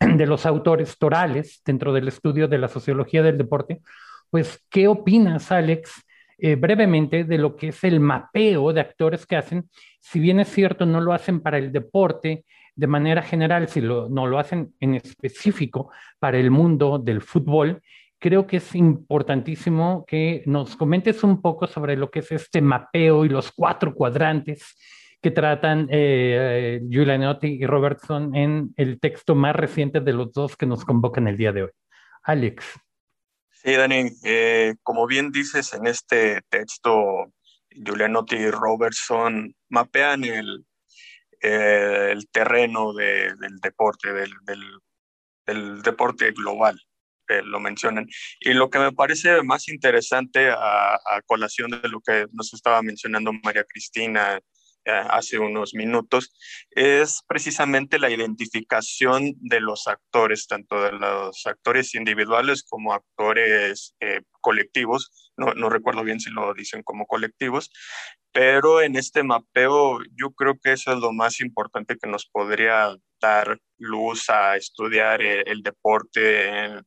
de 0.16 0.26
los 0.26 0.44
autores 0.44 0.98
torales 0.98 1.62
dentro 1.64 1.90
del 1.92 2.08
estudio 2.08 2.46
de 2.48 2.58
la 2.58 2.68
sociología 2.68 3.22
del 3.22 3.38
deporte, 3.38 3.80
pues, 4.28 4.62
¿qué 4.68 4.88
opinas, 4.88 5.52
Alex? 5.52 6.04
Eh, 6.44 6.56
brevemente 6.56 7.22
de 7.22 7.38
lo 7.38 7.54
que 7.54 7.68
es 7.68 7.84
el 7.84 8.00
mapeo 8.00 8.72
de 8.72 8.80
actores 8.80 9.26
que 9.26 9.36
hacen. 9.36 9.70
Si 10.00 10.18
bien 10.18 10.40
es 10.40 10.48
cierto, 10.48 10.84
no 10.84 11.00
lo 11.00 11.12
hacen 11.12 11.40
para 11.40 11.56
el 11.56 11.70
deporte 11.70 12.44
de 12.74 12.86
manera 12.88 13.22
general, 13.22 13.68
si 13.68 13.80
no 13.80 14.26
lo 14.26 14.40
hacen 14.40 14.74
en 14.80 14.96
específico 14.96 15.92
para 16.18 16.38
el 16.38 16.50
mundo 16.50 16.98
del 16.98 17.20
fútbol, 17.20 17.80
creo 18.18 18.44
que 18.48 18.56
es 18.56 18.74
importantísimo 18.74 20.04
que 20.04 20.42
nos 20.46 20.74
comentes 20.74 21.22
un 21.22 21.40
poco 21.40 21.68
sobre 21.68 21.96
lo 21.96 22.10
que 22.10 22.18
es 22.18 22.32
este 22.32 22.60
mapeo 22.60 23.24
y 23.24 23.28
los 23.28 23.52
cuatro 23.52 23.94
cuadrantes 23.94 24.76
que 25.20 25.30
tratan 25.30 25.86
eh, 25.92 26.80
Giulianotti 26.88 27.58
y 27.60 27.66
Robertson 27.66 28.34
en 28.34 28.74
el 28.76 28.98
texto 28.98 29.36
más 29.36 29.54
reciente 29.54 30.00
de 30.00 30.12
los 30.12 30.32
dos 30.32 30.56
que 30.56 30.66
nos 30.66 30.84
convocan 30.84 31.28
el 31.28 31.36
día 31.36 31.52
de 31.52 31.62
hoy. 31.62 31.70
Alex. 32.24 32.80
Sí, 33.64 33.74
Dani, 33.76 34.10
eh, 34.24 34.74
como 34.82 35.06
bien 35.06 35.30
dices 35.30 35.72
en 35.72 35.86
este 35.86 36.40
texto, 36.48 37.32
Giulianotti 37.70 38.34
y 38.34 38.50
Robertson 38.50 39.54
mapean 39.68 40.24
el, 40.24 40.66
eh, 41.40 42.08
el 42.10 42.28
terreno 42.28 42.92
del 42.92 43.60
deporte, 43.62 44.12
del, 44.12 44.32
del, 45.46 45.82
deporte 45.82 46.32
global, 46.32 46.80
eh, 47.28 47.42
lo 47.44 47.60
mencionan. 47.60 48.08
Y 48.40 48.52
lo 48.52 48.68
que 48.68 48.80
me 48.80 48.90
parece 48.90 49.42
más 49.44 49.68
interesante 49.68 50.50
a, 50.50 50.94
a, 50.94 51.22
colación 51.24 51.70
de 51.70 51.88
lo 51.88 52.00
que 52.00 52.26
nos 52.32 52.52
estaba 52.54 52.82
mencionando 52.82 53.32
María 53.44 53.62
Cristina 53.62 54.40
hace 54.84 55.38
unos 55.38 55.74
minutos, 55.74 56.32
es 56.70 57.20
precisamente 57.26 57.98
la 57.98 58.10
identificación 58.10 59.34
de 59.40 59.60
los 59.60 59.86
actores, 59.86 60.46
tanto 60.46 60.82
de 60.82 60.92
los 60.92 61.46
actores 61.46 61.94
individuales 61.94 62.64
como 62.64 62.92
actores 62.92 63.94
eh, 64.00 64.22
colectivos. 64.40 65.32
No, 65.36 65.54
no, 65.54 65.68
recuerdo 65.70 66.04
bien 66.04 66.20
si 66.20 66.30
lo 66.30 66.52
dicen 66.54 66.82
como 66.82 67.06
colectivos, 67.06 67.70
pero 68.32 68.80
en 68.82 68.96
este 68.96 69.22
mapeo 69.22 70.00
yo 70.16 70.30
creo 70.32 70.58
que 70.62 70.72
eso 70.72 70.92
es 70.92 70.98
lo 70.98 71.12
más 71.12 71.40
importante 71.40 71.96
que 71.96 72.08
nos 72.08 72.26
podría 72.26 72.94
dar 73.20 73.58
luz 73.78 74.28
a 74.30 74.56
estudiar 74.56 75.22
el, 75.22 75.44
el 75.46 75.62
deporte 75.62 76.80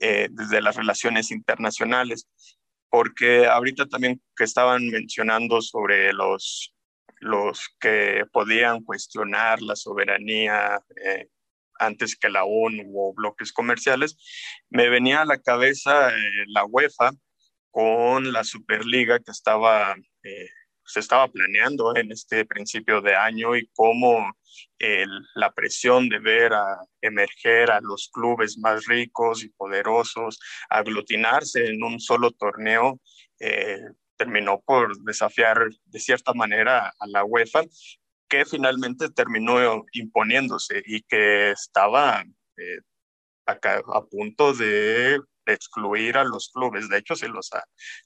eh, 0.00 0.28
desde 0.30 0.60
las 0.60 0.76
relaciones 0.76 1.30
internacionales 1.30 2.28
porque 2.90 3.46
ahorita 3.46 3.86
también 3.86 4.22
que 4.36 4.44
estaban 4.44 4.86
mencionando 4.88 5.60
sobre 5.60 6.12
los 6.12 6.73
los 7.20 7.74
que 7.80 8.24
podían 8.32 8.82
cuestionar 8.82 9.62
la 9.62 9.76
soberanía 9.76 10.80
eh, 11.04 11.28
antes 11.78 12.16
que 12.16 12.28
la 12.28 12.44
ONU 12.44 12.84
o 12.94 13.14
bloques 13.14 13.52
comerciales, 13.52 14.16
me 14.70 14.88
venía 14.88 15.22
a 15.22 15.26
la 15.26 15.40
cabeza 15.40 16.10
eh, 16.10 16.44
la 16.48 16.64
UEFA 16.64 17.10
con 17.70 18.32
la 18.32 18.44
Superliga 18.44 19.18
que 19.18 19.32
estaba, 19.32 19.96
eh, 20.22 20.48
se 20.86 21.00
estaba 21.00 21.28
planeando 21.28 21.96
en 21.96 22.12
este 22.12 22.44
principio 22.44 23.00
de 23.00 23.16
año 23.16 23.56
y 23.56 23.68
cómo 23.74 24.36
la 25.34 25.50
presión 25.52 26.08
de 26.08 26.20
ver 26.20 26.52
a 26.52 26.78
emerger 27.00 27.70
a 27.70 27.80
los 27.80 28.10
clubes 28.12 28.58
más 28.58 28.84
ricos 28.84 29.42
y 29.42 29.48
poderosos, 29.48 30.38
aglutinarse 30.68 31.66
en 31.66 31.82
un 31.82 31.98
solo 31.98 32.30
torneo, 32.30 33.00
terminó 34.24 34.62
por 34.64 34.96
desafiar 35.04 35.68
de 35.84 36.00
cierta 36.00 36.32
manera 36.32 36.92
a 36.98 37.06
la 37.06 37.24
UEFA, 37.24 37.62
que 38.28 38.44
finalmente 38.44 39.10
terminó 39.10 39.84
imponiéndose 39.92 40.82
y 40.86 41.02
que 41.02 41.50
estaba 41.50 42.24
eh, 42.56 42.78
a, 43.46 44.04
punto 44.10 44.54
de 44.54 45.20
excluir 45.46 46.16
a 46.16 46.24
los 46.24 46.50
clubes. 46.52 46.88
De 46.88 46.98
hecho, 46.98 47.14
se 47.14 47.28
los, 47.28 47.50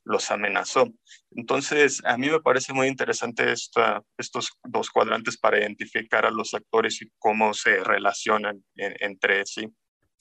los 0.05 0.31
amenazó. 0.33 0.93
Entonces, 1.31 2.03
a 2.05 2.19
mí 2.19 2.29
me 2.29 2.41
parece 2.41 2.73
muy 2.73 2.89
interesante 2.89 3.53
esta, 3.53 4.03
estos 4.19 4.51
dos 4.65 4.91
cuadrantes 4.91 5.39
para 5.39 5.61
identificar 5.61 6.27
a 6.27 6.33
los 6.33 6.53
actores 6.53 7.01
y 7.01 7.11
cómo 7.19 7.55
se 7.55 7.85
relacionan 7.85 8.65
entre 8.75 9.47
sí. 9.47 9.69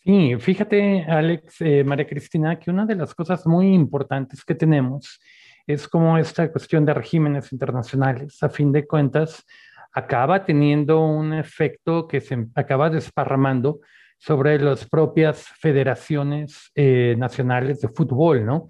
Sí, 0.03 0.35
fíjate, 0.39 1.03
Alex, 1.03 1.59
eh, 1.59 1.83
María 1.83 2.07
Cristina, 2.07 2.57
que 2.57 2.71
una 2.71 2.85
de 2.85 2.95
las 2.95 3.13
cosas 3.13 3.45
muy 3.45 3.73
importantes 3.73 4.45
que 4.45 4.55
tenemos 4.55 5.19
es 5.67 5.87
como 5.87 6.17
esta 6.17 6.49
cuestión 6.51 6.85
de 6.85 6.93
regímenes 6.93 7.51
internacionales, 7.51 8.41
a 8.41 8.49
fin 8.49 8.71
de 8.71 8.87
cuentas, 8.87 9.45
acaba 9.93 10.45
teniendo 10.45 11.05
un 11.05 11.33
efecto 11.33 12.07
que 12.07 12.21
se 12.21 12.47
acaba 12.55 12.89
desparramando 12.89 13.81
sobre 14.17 14.59
las 14.59 14.87
propias 14.87 15.45
federaciones 15.59 16.71
eh, 16.73 17.15
nacionales 17.17 17.81
de 17.81 17.89
fútbol, 17.89 18.45
¿no? 18.45 18.67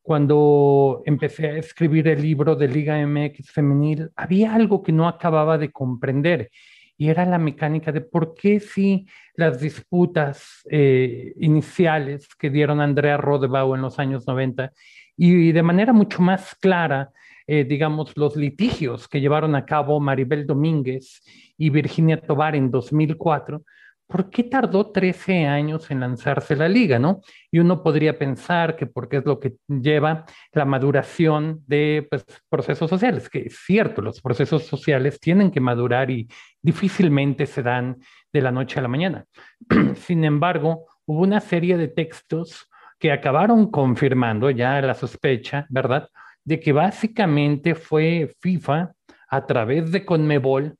Cuando 0.00 1.02
empecé 1.04 1.48
a 1.48 1.56
escribir 1.56 2.06
el 2.06 2.22
libro 2.22 2.54
de 2.54 2.68
Liga 2.68 3.04
MX 3.04 3.50
femenil, 3.50 4.10
había 4.14 4.54
algo 4.54 4.82
que 4.82 4.92
no 4.92 5.08
acababa 5.08 5.58
de 5.58 5.72
comprender 5.72 6.48
y 6.96 7.08
era 7.08 7.26
la 7.26 7.38
mecánica 7.38 7.92
de 7.92 8.00
por 8.00 8.34
qué 8.34 8.60
si 8.60 9.06
las 9.34 9.60
disputas 9.60 10.62
eh, 10.70 11.34
iniciales 11.40 12.28
que 12.38 12.50
dieron 12.50 12.80
Andrea 12.80 13.16
Rodebau 13.16 13.74
en 13.74 13.82
los 13.82 13.98
años 13.98 14.26
90 14.26 14.72
y 15.16 15.52
de 15.52 15.62
manera 15.62 15.92
mucho 15.92 16.20
más 16.20 16.54
clara, 16.56 17.10
eh, 17.46 17.64
digamos, 17.64 18.16
los 18.16 18.36
litigios 18.36 19.08
que 19.08 19.20
llevaron 19.20 19.54
a 19.54 19.64
cabo 19.64 20.00
Maribel 20.00 20.46
Domínguez 20.46 21.22
y 21.56 21.70
Virginia 21.70 22.20
Tobar 22.20 22.56
en 22.56 22.70
2004, 22.70 23.62
¿por 24.06 24.30
qué 24.30 24.44
tardó 24.44 24.90
13 24.90 25.46
años 25.46 25.90
en 25.90 26.00
lanzarse 26.00 26.54
la 26.54 26.68
liga, 26.68 26.98
no? 26.98 27.20
Y 27.50 27.58
uno 27.58 27.82
podría 27.82 28.18
pensar 28.18 28.76
que 28.76 28.86
porque 28.86 29.18
es 29.18 29.24
lo 29.24 29.40
que 29.40 29.54
lleva 29.68 30.26
la 30.52 30.64
maduración 30.64 31.62
de 31.66 32.06
pues, 32.08 32.24
procesos 32.48 32.88
sociales, 32.88 33.28
que 33.28 33.40
es 33.40 33.58
cierto, 33.64 34.02
los 34.02 34.20
procesos 34.20 34.64
sociales 34.64 35.18
tienen 35.20 35.50
que 35.50 35.60
madurar 35.60 36.10
y 36.10 36.28
difícilmente 36.62 37.46
se 37.46 37.62
dan 37.62 37.96
de 38.32 38.40
la 38.42 38.52
noche 38.52 38.78
a 38.78 38.82
la 38.82 38.88
mañana. 38.88 39.24
Sin 39.96 40.24
embargo, 40.24 40.86
hubo 41.04 41.22
una 41.22 41.40
serie 41.40 41.76
de 41.76 41.88
textos 41.88 42.68
que 42.98 43.12
acabaron 43.12 43.70
confirmando 43.70 44.50
ya 44.50 44.80
la 44.80 44.94
sospecha, 44.94 45.66
¿verdad? 45.68 46.08
De 46.44 46.60
que 46.60 46.72
básicamente 46.72 47.74
fue 47.74 48.34
FIFA 48.40 48.92
a 49.28 49.46
través 49.46 49.90
de 49.90 50.04
Conmebol 50.04 50.76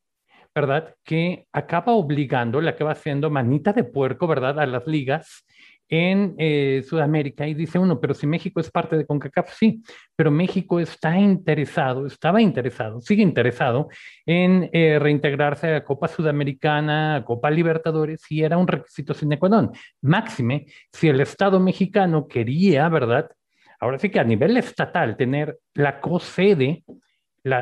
¿verdad? 0.57 0.95
Que 1.05 1.47
acaba 1.53 1.93
obligando, 1.93 2.63
le 2.63 2.71
acaba 2.71 2.93
haciendo 2.93 3.29
manita 3.29 3.75
de 3.75 3.85
puerco, 3.85 4.27
¿verdad? 4.27 4.59
A 4.59 4.65
las 4.65 4.87
ligas 4.87 5.45
en 5.89 6.35
eh, 6.39 6.83
Sudamérica 6.87 7.47
y 7.47 7.55
dice 7.55 7.79
uno, 7.79 8.01
pero 8.01 8.15
si 8.15 8.27
México 8.27 8.61
es 8.61 8.71
parte 8.71 8.97
de 8.97 9.07
CONCACAF, 9.07 9.53
sí, 9.55 9.83
pero 10.15 10.31
México 10.31 10.81
está 10.81 11.19
interesado, 11.19 12.07
estaba 12.07 12.41
interesado, 12.41 13.01
sigue 13.01 13.23
interesado 13.23 13.89
en 14.25 14.69
eh, 14.73 14.99
reintegrarse 14.99 15.75
a 15.75 15.85
Copa 15.85 16.09
Sudamericana, 16.09 17.17
a 17.17 17.25
Copa 17.25 17.51
Libertadores, 17.51 18.23
y 18.31 18.43
era 18.43 18.59
un 18.59 18.67
requisito 18.67 19.15
sine 19.15 19.39
qua 19.39 19.49
non. 19.49 19.71
Máxime, 20.03 20.67
si 20.93 21.09
el 21.09 21.21
Estado 21.21 21.61
mexicano 21.61 22.27
quería, 22.27 22.89
¿verdad? 22.89 23.31
Ahora 23.79 23.99
sí 23.99 24.11
que 24.11 24.21
a 24.21 24.25
nivel 24.25 24.57
estatal 24.57 25.17
tener 25.17 25.59
la 25.75 26.01
co-sede 26.01 26.83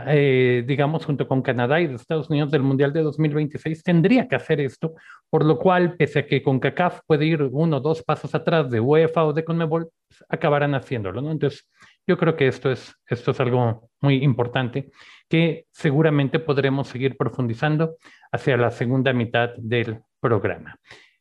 eh, 0.09 0.64
digamos, 0.66 1.05
junto 1.05 1.29
con 1.29 1.42
Canadá 1.42 1.81
y 1.81 1.85
Estados 1.85 2.31
Unidos 2.31 2.51
del 2.51 2.62
Mundial 2.62 2.92
de 2.92 3.03
2026, 3.03 3.83
tendría 3.83 4.27
que 4.27 4.37
hacer 4.37 4.61
esto, 4.61 4.94
por 5.29 5.44
lo 5.44 5.59
cual, 5.59 5.97
pese 5.97 6.20
a 6.20 6.27
que 6.27 6.42
con 6.42 6.59
CACAF 6.59 7.01
puede 7.07 7.27
ir 7.27 7.42
uno 7.42 7.77
o 7.77 7.81
dos 7.81 8.03
pasos 8.03 8.35
atrás 8.35 8.70
de 8.70 8.81
UEFA 8.81 9.25
o 9.25 9.33
de 9.33 9.44
CONMEBOL, 9.44 9.88
pues, 10.09 10.25
acabarán 10.29 10.75
haciéndolo, 10.75 11.20
¿no? 11.20 11.31
Entonces, 11.31 11.68
yo 12.07 12.18
creo 12.18 12.37
que 12.37 12.49
esto 12.49 12.70
es, 12.70 12.94
esto 13.07 13.31
es 13.31 13.40
algo 13.40 13.90
muy 14.01 14.23
importante 14.23 14.90
que 15.29 15.66
seguramente 15.70 16.38
podremos 16.38 16.88
seguir 16.88 17.16
profundizando 17.16 17.97
hacia 18.31 18.57
la 18.57 18.70
segunda 18.70 19.12
mitad 19.12 19.51
del 19.57 20.01
programa. 20.20 20.79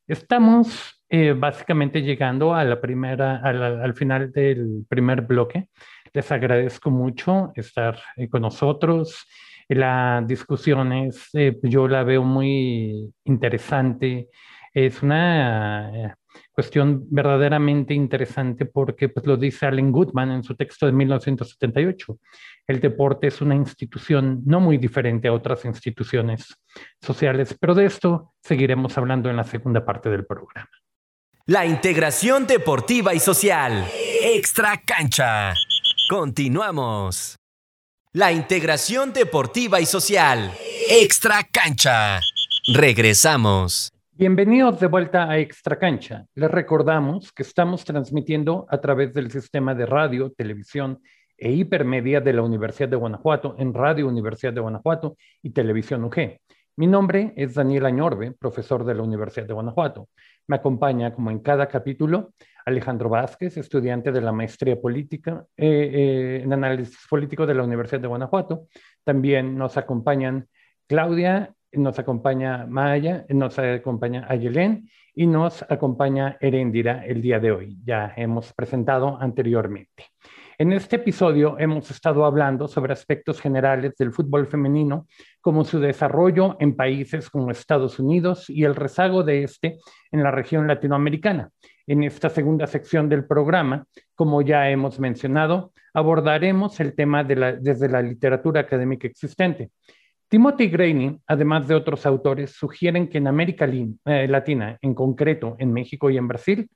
Estamos 0.08 1.04
eh, 1.10 1.34
básicamente 1.38 2.02
llegando 2.02 2.54
a 2.54 2.64
la 2.64 2.82
primera, 2.82 3.38
al 3.38 3.94
final 3.94 4.32
del 4.32 4.86
primer 4.90 5.22
bloque. 5.22 5.70
Les 6.14 6.32
agradezco 6.32 6.92
mucho 6.92 7.52
estar 7.56 8.00
eh, 8.16 8.30
con 8.30 8.44
nosotros. 8.44 9.26
La 9.68 10.24
discusión 10.26 10.94
es, 10.94 11.30
eh, 11.34 11.58
yo 11.64 11.88
la 11.88 12.04
veo 12.04 12.24
muy 12.24 13.12
interesante. 13.24 14.30
Es 14.72 15.02
una 15.02 15.92
eh, 15.92 16.14
cuestión 16.52 17.06
verdaderamente 17.10 17.96
interesante 17.96 18.66
porque 18.66 19.10
pues, 19.10 19.26
lo 19.26 19.38
dice 19.38 19.66
Allen 19.66 19.92
Goodman 19.92 20.32
en 20.32 20.44
su 20.44 20.56
texto 20.56 20.86
de 20.86 20.92
1978. 20.92 22.20
El 22.68 22.80
deporte 22.80 23.28
es 23.28 23.42
una 23.42 23.56
institución 23.56 24.42
no 24.46 24.60
muy 24.60 24.78
diferente 24.78 25.28
a 25.28 25.34
otras 25.34 25.66
instituciones 25.66 26.56
sociales, 27.02 27.58
pero 27.60 27.74
de 27.74 27.86
esto 27.86 28.34
seguiremos 28.42 28.98
hablando 28.98 29.30
en 29.30 29.38
la 29.38 29.44
segunda 29.44 29.84
parte 29.84 30.10
del 30.10 30.26
programa. 30.26 30.70
La 31.46 31.66
integración 31.66 32.48
deportiva 32.48 33.14
y 33.14 33.20
social. 33.20 33.86
Extra 34.24 34.80
cancha. 34.86 35.54
Continuamos. 36.16 37.38
La 38.12 38.32
integración 38.32 39.14
deportiva 39.14 39.82
y 39.82 39.88
social. 39.88 40.52
Extra 40.88 41.40
cancha. 41.52 42.20
Regresamos. 42.72 43.92
Bienvenidos 44.12 44.80
de 44.80 44.86
vuelta 44.86 45.28
a 45.28 45.40
Extra 45.40 45.80
Cancha. 45.80 46.28
Les 46.36 46.52
recordamos 46.52 47.32
que 47.32 47.42
estamos 47.42 47.84
transmitiendo 47.84 48.68
a 48.70 48.80
través 48.80 49.12
del 49.16 49.32
sistema 49.32 49.74
de 49.74 49.88
radio, 49.88 50.32
televisión 50.32 51.02
e 51.36 51.52
hipermedia 51.52 52.22
de 52.22 52.34
la 52.34 52.44
Universidad 52.44 52.90
de 52.90 52.96
Guanajuato 52.96 53.56
en 53.58 53.74
Radio 53.74 54.08
Universidad 54.08 54.54
de 54.54 54.62
Guanajuato 54.62 55.18
y 55.42 55.50
Televisión 55.50 56.04
UG. 56.04 56.38
Mi 56.76 56.88
nombre 56.88 57.34
es 57.36 57.54
Daniel 57.54 57.86
Añorbe, 57.86 58.32
profesor 58.32 58.84
de 58.84 58.96
la 58.96 59.04
Universidad 59.04 59.46
de 59.46 59.54
Guanajuato. 59.54 60.10
Me 60.48 60.56
acompaña, 60.56 61.14
como 61.14 61.30
en 61.30 61.38
cada 61.38 61.68
capítulo, 61.68 62.34
Alejandro 62.66 63.10
Vázquez, 63.10 63.58
estudiante 63.58 64.12
de 64.12 64.22
la 64.22 64.32
maestría 64.32 64.82
política 64.82 65.46
eh, 65.56 65.92
eh, 65.94 66.42
en 66.44 66.52
análisis 66.52 66.98
político 67.08 67.46
de 67.46 67.54
la 67.54 67.64
Universidad 67.64 68.02
de 68.02 68.08
Guanajuato. 68.08 68.70
También 69.04 69.56
nos 69.56 69.78
acompañan 69.78 70.48
Claudia, 70.88 71.54
nos 71.74 72.00
acompaña 72.00 72.66
Maya, 72.66 73.28
nos 73.30 73.60
acompaña 73.60 74.26
Ayelén 74.28 74.90
y 75.14 75.28
nos 75.28 75.64
acompaña 75.70 76.38
Erendira 76.42 77.06
el 77.06 77.22
día 77.22 77.40
de 77.40 77.52
hoy. 77.52 77.78
Ya 77.86 78.14
hemos 78.18 78.52
presentado 78.52 79.16
anteriormente. 79.22 80.06
En 80.58 80.72
este 80.72 80.98
episodio 80.98 81.58
hemos 81.58 81.90
estado 81.90 82.26
hablando 82.26 82.68
sobre 82.68 82.94
aspectos 82.94 83.42
generales 83.42 83.96
del 83.98 84.12
fútbol 84.12 84.46
femenino, 84.46 85.08
como 85.44 85.66
su 85.66 85.82
desarrollo 85.82 86.56
en 86.62 86.74
países 86.74 87.30
como 87.30 87.52
Estados 87.52 88.00
Unidos 88.00 88.50
y 88.50 88.64
el 88.64 88.76
rezago 88.76 89.24
de 89.24 89.44
este 89.44 89.78
en 90.10 90.24
la 90.24 90.32
región 90.32 90.68
latinoamericana. 90.68 91.50
En 91.86 92.02
esta 92.04 92.30
segunda 92.30 92.66
sección 92.66 93.10
del 93.10 93.26
programa, 93.26 93.86
como 94.16 94.42
ya 94.42 94.70
hemos 94.70 95.02
mencionado, 95.02 95.74
abordaremos 95.94 96.80
el 96.80 96.96
tema 96.96 97.26
desde 97.26 97.90
la 97.90 98.02
literatura 98.02 98.62
académica 98.62 99.06
existente. 99.06 99.72
Timothy 100.30 100.70
Graney, 100.70 101.20
además 101.28 101.68
de 101.68 101.76
otros 101.76 102.06
autores, 102.06 102.52
sugieren 102.52 103.10
que 103.10 103.18
en 103.18 103.28
América 103.28 103.70
eh, 104.06 104.28
Latina, 104.30 104.78
en 104.82 104.94
concreto 104.96 105.58
en 105.60 105.74
México 105.74 106.10
y 106.10 106.16
en 106.16 106.30
Brasil, 106.30 106.70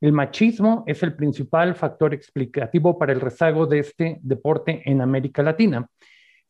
el 0.00 0.12
machismo 0.12 0.84
es 0.86 1.02
el 1.02 1.16
principal 1.16 1.74
factor 1.74 2.14
explicativo 2.14 2.96
para 2.96 3.12
el 3.12 3.20
rezago 3.20 3.66
de 3.66 3.80
este 3.80 4.18
deporte 4.22 4.80
en 4.84 5.00
América 5.00 5.42
Latina. 5.42 5.88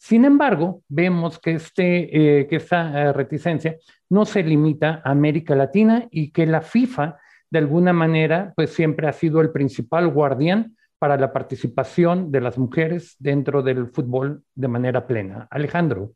Sin 0.05 0.25
embargo, 0.25 0.83
vemos 0.89 1.39
que, 1.39 1.53
este, 1.53 2.41
eh, 2.41 2.49
que 2.49 2.57
esta 2.57 2.91
eh, 2.91 3.13
reticencia 3.13 3.77
no 4.11 4.25
se 4.25 4.43
limita 4.43 5.01
a 5.05 5.13
América 5.13 5.55
Latina 5.55 6.09
y 6.11 6.33
que 6.33 6.45
la 6.45 6.61
FIFA, 6.61 7.21
de 7.49 7.61
alguna 7.61 7.93
manera, 7.93 8.53
pues 8.57 8.71
siempre 8.71 9.07
ha 9.07 9.13
sido 9.13 9.41
el 9.41 9.53
principal 9.53 10.09
guardián 10.09 10.77
para 10.99 11.17
la 11.17 11.33
participación 11.33 12.33
de 12.33 12.41
las 12.41 12.59
mujeres 12.59 13.15
dentro 13.21 13.63
del 13.63 13.93
fútbol 13.93 14.43
de 14.57 14.67
manera 14.67 15.07
plena. 15.07 15.47
Alejandro. 15.53 16.15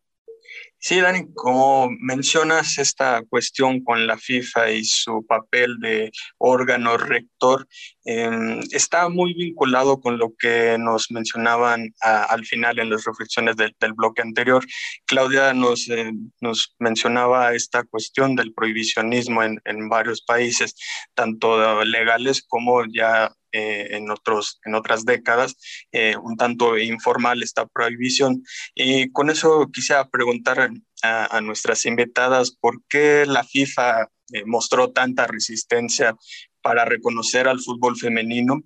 Sí, 0.86 1.00
Dani, 1.00 1.34
como 1.34 1.90
mencionas 1.98 2.78
esta 2.78 3.20
cuestión 3.28 3.82
con 3.82 4.06
la 4.06 4.16
FIFA 4.16 4.70
y 4.70 4.84
su 4.84 5.26
papel 5.26 5.80
de 5.80 6.12
órgano 6.38 6.96
rector, 6.96 7.66
em, 8.04 8.60
está 8.70 9.08
muy 9.08 9.34
vinculado 9.34 10.00
con 10.00 10.16
lo 10.16 10.32
que 10.38 10.76
nos 10.78 11.10
mencionaban 11.10 11.92
al 12.00 12.46
final 12.46 12.78
en 12.78 12.90
las 12.90 13.04
reflexiones 13.04 13.56
del, 13.56 13.74
bloque 13.96 14.22
anterior. 14.22 14.64
Claudia 15.06 15.52
nos, 15.54 15.88
eh, 15.88 16.12
nos 16.40 16.76
mencionaba 16.78 17.52
esta 17.54 17.82
cuestión 17.82 18.36
del 18.36 18.54
prohibicionismo 18.54 19.42
en, 19.42 19.60
en 19.64 19.88
varios 19.88 20.22
países, 20.22 20.76
tanto 21.14 21.82
legales 21.84 22.44
como 22.46 22.84
ya 22.84 23.32
eh, 23.58 23.96
en, 23.96 24.10
otros, 24.10 24.60
en 24.66 24.74
otras 24.74 25.06
décadas, 25.06 25.56
eh, 25.90 26.14
un 26.22 26.36
tanto 26.36 26.76
informal 26.76 27.42
esta 27.42 27.64
prohibición. 27.64 28.44
Y 28.74 29.10
con 29.12 29.30
eso 29.30 29.70
quisiera 29.72 30.06
preguntar 30.10 30.70
a, 31.06 31.40
nuestras 31.40 31.86
invitadas 31.86 32.50
por 32.50 32.82
qué 32.88 33.24
la 33.26 33.44
FIFA 33.44 34.08
eh, 34.32 34.44
mostró 34.44 34.92
tanta 34.92 35.26
resistencia 35.26 36.16
para 36.62 36.84
reconocer 36.84 37.48
al 37.48 37.60
fútbol 37.60 37.96
femenino 37.96 38.62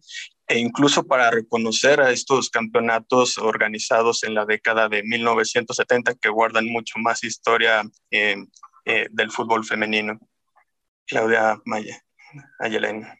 e 0.46 0.58
incluso 0.58 1.06
para 1.06 1.30
reconocer 1.30 2.00
a 2.00 2.10
estos 2.10 2.50
campeonatos 2.50 3.38
organizados 3.38 4.24
en 4.24 4.34
la 4.34 4.44
década 4.46 4.88
de 4.88 5.02
1970 5.02 6.14
que 6.14 6.28
guardan 6.28 6.66
mucho 6.66 6.94
más 6.98 7.22
historia 7.22 7.82
del 8.10 9.30
fútbol 9.30 9.64
femenino. 9.64 10.18
Claudia 11.06 11.60
Maya, 11.64 12.02
Ayelén. 12.58 13.19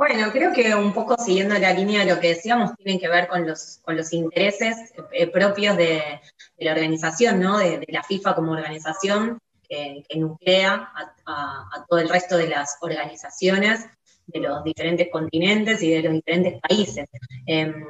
Bueno, 0.00 0.32
creo 0.32 0.54
que 0.54 0.74
un 0.74 0.94
poco 0.94 1.14
siguiendo 1.22 1.58
la 1.58 1.74
línea 1.74 2.02
de 2.02 2.14
lo 2.14 2.18
que 2.18 2.28
decíamos, 2.28 2.74
tienen 2.76 2.98
que 2.98 3.10
ver 3.10 3.28
con 3.28 3.46
los, 3.46 3.80
con 3.82 3.98
los 3.98 4.14
intereses 4.14 4.94
eh, 5.12 5.26
propios 5.26 5.76
de, 5.76 6.22
la 6.56 6.72
organización, 6.72 7.38
¿no? 7.38 7.58
De, 7.58 7.84
la 7.86 8.02
FIFA 8.02 8.34
como 8.34 8.52
organización 8.52 9.38
que, 9.68 10.02
nuclea 10.16 10.90
a, 11.26 11.84
todo 11.86 11.98
el 11.98 12.08
resto 12.08 12.38
de 12.38 12.48
las 12.48 12.78
organizaciones 12.80 13.84
de 14.26 14.40
los 14.40 14.64
diferentes 14.64 15.08
continentes 15.12 15.82
y 15.82 15.90
de 15.90 16.02
los 16.02 16.14
diferentes 16.14 16.58
países. 16.66 17.06
Em, 17.44 17.84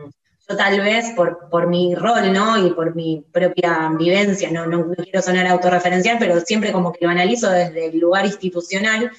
yo 0.49 0.57
tal 0.57 0.81
vez 0.81 1.13
por, 1.15 1.49
por 1.49 1.69
mi 1.69 1.95
rol, 1.95 2.33
¿no? 2.33 2.67
Y 2.67 2.71
por 2.73 2.97
mi 2.97 3.25
propia 3.31 3.89
vivencia, 3.97 4.51
no, 4.51 4.67
no, 4.67 4.79
no 4.79 4.97
quiero 4.97 5.23
sonar 5.23 5.47
autorreferencial, 5.47 6.19
pero 6.19 6.41
siempre 6.41 6.73
como 6.73 6.93
que 6.93 7.05
lo 7.05 7.13
analizo 7.13 7.49
desde 7.51 7.87
el 7.87 8.01
lugar 8.01 8.27
institucional, 8.27 9.13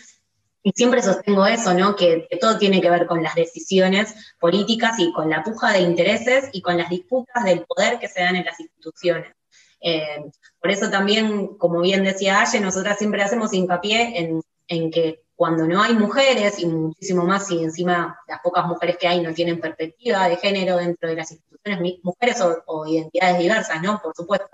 y 0.63 0.71
siempre 0.71 1.01
sostengo 1.01 1.45
eso, 1.45 1.73
¿no? 1.73 1.95
Que, 1.95 2.27
todo 2.39 2.57
tiene 2.57 2.81
que 2.81 2.89
ver 2.89 3.07
con 3.07 3.23
las 3.23 3.35
decisiones 3.35 4.13
políticas 4.39 4.99
y 4.99 5.11
con 5.11 5.29
la 5.29 5.43
puja 5.43 5.73
de 5.73 5.81
intereses 5.81 6.49
y 6.53 6.61
con 6.61 6.77
las 6.77 6.89
disputas 6.89 7.43
del 7.43 7.65
poder 7.65 7.99
que 7.99 8.07
se 8.07 8.21
dan 8.21 8.35
en 8.35 8.45
las 8.45 8.59
instituciones. 8.59 9.33
Eh, 9.81 10.23
por 10.59 10.69
eso 10.69 10.89
también, 10.91 11.57
como 11.57 11.81
bien 11.81 12.03
decía 12.03 12.41
Aye, 12.41 12.59
nosotras 12.59 12.99
siempre 12.99 13.23
hacemos 13.23 13.53
hincapié 13.53 14.19
en, 14.19 14.41
en 14.67 14.91
que 14.91 15.23
cuando 15.41 15.65
no 15.65 15.81
hay 15.81 15.95
mujeres, 15.95 16.59
y 16.59 16.67
muchísimo 16.67 17.23
más 17.23 17.47
si 17.47 17.63
encima 17.63 18.19
las 18.27 18.41
pocas 18.41 18.63
mujeres 18.67 18.97
que 18.97 19.07
hay 19.07 19.21
no 19.21 19.33
tienen 19.33 19.59
perspectiva 19.59 20.29
de 20.29 20.37
género 20.37 20.77
dentro 20.77 21.09
de 21.09 21.15
las 21.15 21.31
instituciones, 21.31 21.95
mujeres 22.03 22.39
o, 22.67 22.85
identidades 22.85 23.39
diversas, 23.39 23.81
¿no? 23.81 23.99
Por 24.03 24.15
supuesto. 24.15 24.45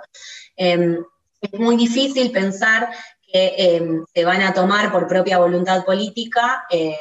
Em, 0.55 1.03
es 1.41 1.59
muy 1.59 1.75
difícil 1.75 2.31
pensar 2.31 2.89
que 3.37 3.75
em, 3.75 4.05
se 4.13 4.25
van 4.25 4.41
a 4.41 4.53
tomar 4.53 4.91
por 4.91 5.07
propia 5.07 5.37
voluntad 5.37 5.85
política 5.85 6.65
eh, 6.69 6.97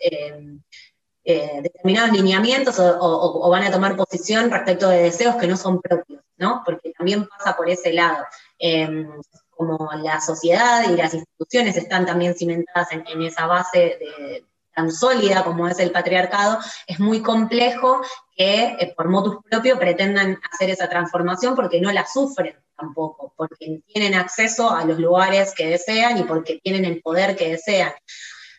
em, 0.00 0.60
eh, 1.24 1.60
determinados 1.62 2.12
lineamientos 2.12 2.76
o, 2.78 3.50
van 3.50 3.64
a 3.64 3.70
tomar 3.70 3.96
posición 3.96 4.50
respecto 4.50 4.88
de 4.88 5.02
deseos 5.02 5.36
que 5.36 5.46
no 5.46 5.56
son 5.56 5.80
propios, 5.80 6.22
¿no? 6.36 6.62
Porque 6.64 6.92
también 6.96 7.26
pasa 7.26 7.56
por 7.56 7.68
ese 7.68 7.92
lado 7.92 8.24
como 9.56 9.88
la 10.02 10.20
sociedad 10.20 10.90
y 10.90 10.96
las 10.96 11.14
instituciones 11.14 11.76
están 11.76 12.06
también 12.06 12.34
cimentadas 12.34 12.88
en, 12.92 13.22
esa 13.22 13.46
base 13.46 13.98
tan 14.74 14.90
sólida 14.90 15.44
como 15.44 15.68
es 15.68 15.78
el 15.78 15.92
patriarcado, 15.92 16.58
es 16.86 16.98
muy 16.98 17.22
complejo 17.22 18.02
que 18.36 18.76
eh, 18.78 18.94
por 18.96 19.08
motus 19.08 19.36
propio 19.48 19.78
pretendan 19.78 20.40
hacer 20.50 20.70
esa 20.70 20.88
transformación 20.88 21.54
porque 21.54 21.80
no 21.80 21.92
la 21.92 22.04
sufren 22.06 22.56
tampoco, 22.76 23.32
porque 23.36 23.82
tienen 23.86 24.14
acceso 24.14 24.70
a 24.70 24.84
los 24.84 24.98
lugares 24.98 25.54
que 25.54 25.66
desean 25.68 26.18
y 26.18 26.24
porque 26.24 26.60
tienen 26.62 26.84
el 26.84 27.00
poder 27.00 27.36
que 27.36 27.50
desean 27.50 27.92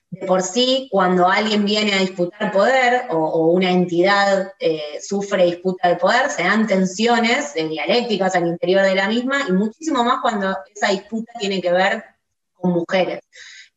de 0.10 0.26
por 0.26 0.42
sí, 0.42 0.88
cuando 0.92 1.28
alguien 1.28 1.66
viene 1.66 1.94
a 1.94 2.00
disputar 2.00 2.52
poder 2.52 3.04
o, 3.10 3.48
una 3.48 3.72
entidad 3.72 4.54
eh, 4.60 5.00
sufre 5.02 5.46
disputa 5.46 5.90
de 5.90 5.96
poder, 5.96 6.30
se 6.30 6.44
dan 6.44 6.68
tensiones 6.68 7.54
dialécticas 7.54 8.36
al 8.36 8.48
interior 8.48 8.84
de 8.84 8.96
la 8.96 9.08
misma 9.08 9.46
y 9.48 9.52
muchísimo 9.52 10.04
más 10.04 10.22
cuando 10.22 10.56
esa 10.74 10.92
disputa 10.92 11.34
tiene 11.40 11.62
que 11.62 11.72
ver 11.72 12.04
con 12.54 12.72
mujeres. 12.72 13.22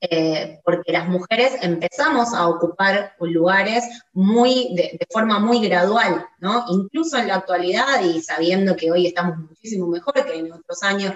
Eh, 0.01 0.61
porque 0.65 0.93
las 0.93 1.09
mujeres 1.09 1.55
empezamos 1.61 2.33
a 2.33 2.47
ocupar 2.47 3.17
lugares 3.19 3.83
muy, 4.13 4.73
de, 4.77 4.97
forma 5.11 5.41
muy 5.41 5.61
gradual. 5.67 6.25
Incluso 6.69 7.19
en 7.19 7.27
la 7.27 7.37
actualidad 7.37 8.01
y 8.05 8.21
sabiendo 8.21 8.77
que 8.77 8.93
hoy 8.93 9.09
estamos 9.09 9.37
muchísimo 9.39 9.89
mejor 9.89 10.15
que 10.25 10.39
en 10.39 10.53
otros 10.53 10.85
años 10.85 11.13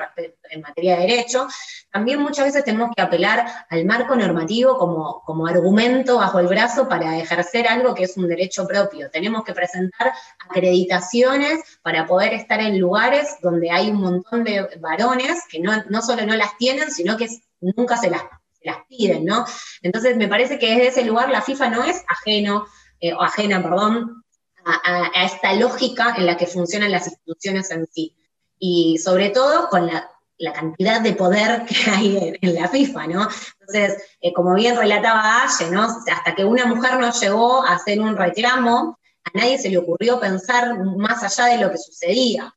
en 0.51 0.61
materia 0.63 0.97
de 0.97 1.03
derecho, 1.03 1.47
también 1.93 2.21
muchas 2.21 2.47
veces 2.47 2.65
tenemos 2.65 2.91
que 2.97 3.03
apelar 3.03 3.47
al 3.71 3.85
marco 3.85 4.17
normativo 4.17 4.77
como, 4.77 5.23
como 5.25 5.47
argumento 5.47 6.17
bajo 6.17 6.41
el 6.41 6.49
brazo 6.49 6.89
para 6.89 7.19
ejercer 7.19 7.69
algo 7.69 7.95
que 7.95 8.05
es 8.05 8.17
un 8.17 8.27
derecho 8.27 8.67
propio. 8.67 9.11
Tenemos 9.11 9.45
que 9.45 9.53
presentar 9.53 10.13
acreditaciones 10.41 11.79
para 11.83 12.05
poder 12.05 12.35
estar 12.35 12.59
en 12.59 12.81
lugares 12.81 13.37
donde 13.43 13.71
hay 13.71 13.91
un 13.91 14.01
montón 14.01 14.43
de 14.43 14.69
varones 14.81 15.45
que 15.49 15.61
no, 15.61 15.85
no 15.89 16.03
solo 16.03 16.27
no 16.27 16.35
las 16.35 16.57
tienen, 16.57 16.91
sino 16.91 17.17
que 17.17 17.29
nunca 17.61 17.97
se 17.97 18.11
las 18.11 18.23
las 18.65 18.79
piden, 18.89 19.25
¿no? 19.25 19.45
Entonces 19.83 20.17
me 20.17 20.29
parece 20.29 20.59
que 20.59 20.71
desde 20.71 20.89
ese 20.89 21.05
lugar 21.05 21.31
la 21.31 21.43
FIFA 21.43 21.69
no 21.71 21.85
es 21.85 22.03
ajeno, 22.09 22.67
eh, 23.01 23.13
o 23.15 23.23
ajena, 23.23 23.63
perdón, 23.63 24.23
a, 24.65 25.25
esta 25.25 25.55
lógica 25.55 26.15
en 26.17 26.27
la 26.27 26.37
que 26.37 26.47
funcionan 26.47 26.91
las 26.91 27.07
instituciones 27.07 27.71
en 27.71 27.87
sí. 27.93 28.17
Y 28.59 28.99
sobre 28.99 29.31
todo 29.31 29.69
con 29.69 29.87
la, 29.87 30.09
cantidad 30.55 31.01
de 31.01 31.13
poder 31.13 31.65
que 31.67 31.91
hay 31.91 32.39
en, 32.41 32.55
la 32.55 32.69
FIFA, 32.69 33.07
¿no? 33.07 33.29
Entonces, 33.61 34.03
eh, 34.21 34.33
como 34.33 34.55
bien 34.55 34.77
relataba 34.77 35.45
Aye, 35.45 35.71
¿no? 35.71 35.83
Hasta 35.83 36.35
que 36.35 36.45
una 36.45 36.67
mujer 36.67 36.99
no 36.99 37.13
llegó 37.13 37.65
a 37.65 37.75
hacer 37.75 38.01
un 38.01 38.17
reclamo, 38.17 38.99
a 39.25 39.39
nadie 39.39 39.59
se 39.59 39.71
le 39.71 39.79
ocurrió 39.79 40.19
pensar 40.19 40.77
más 40.97 41.23
allá 41.23 41.53
de 41.53 41.63
lo 41.63 41.71
que 41.71 41.79
sucedía. 41.79 42.53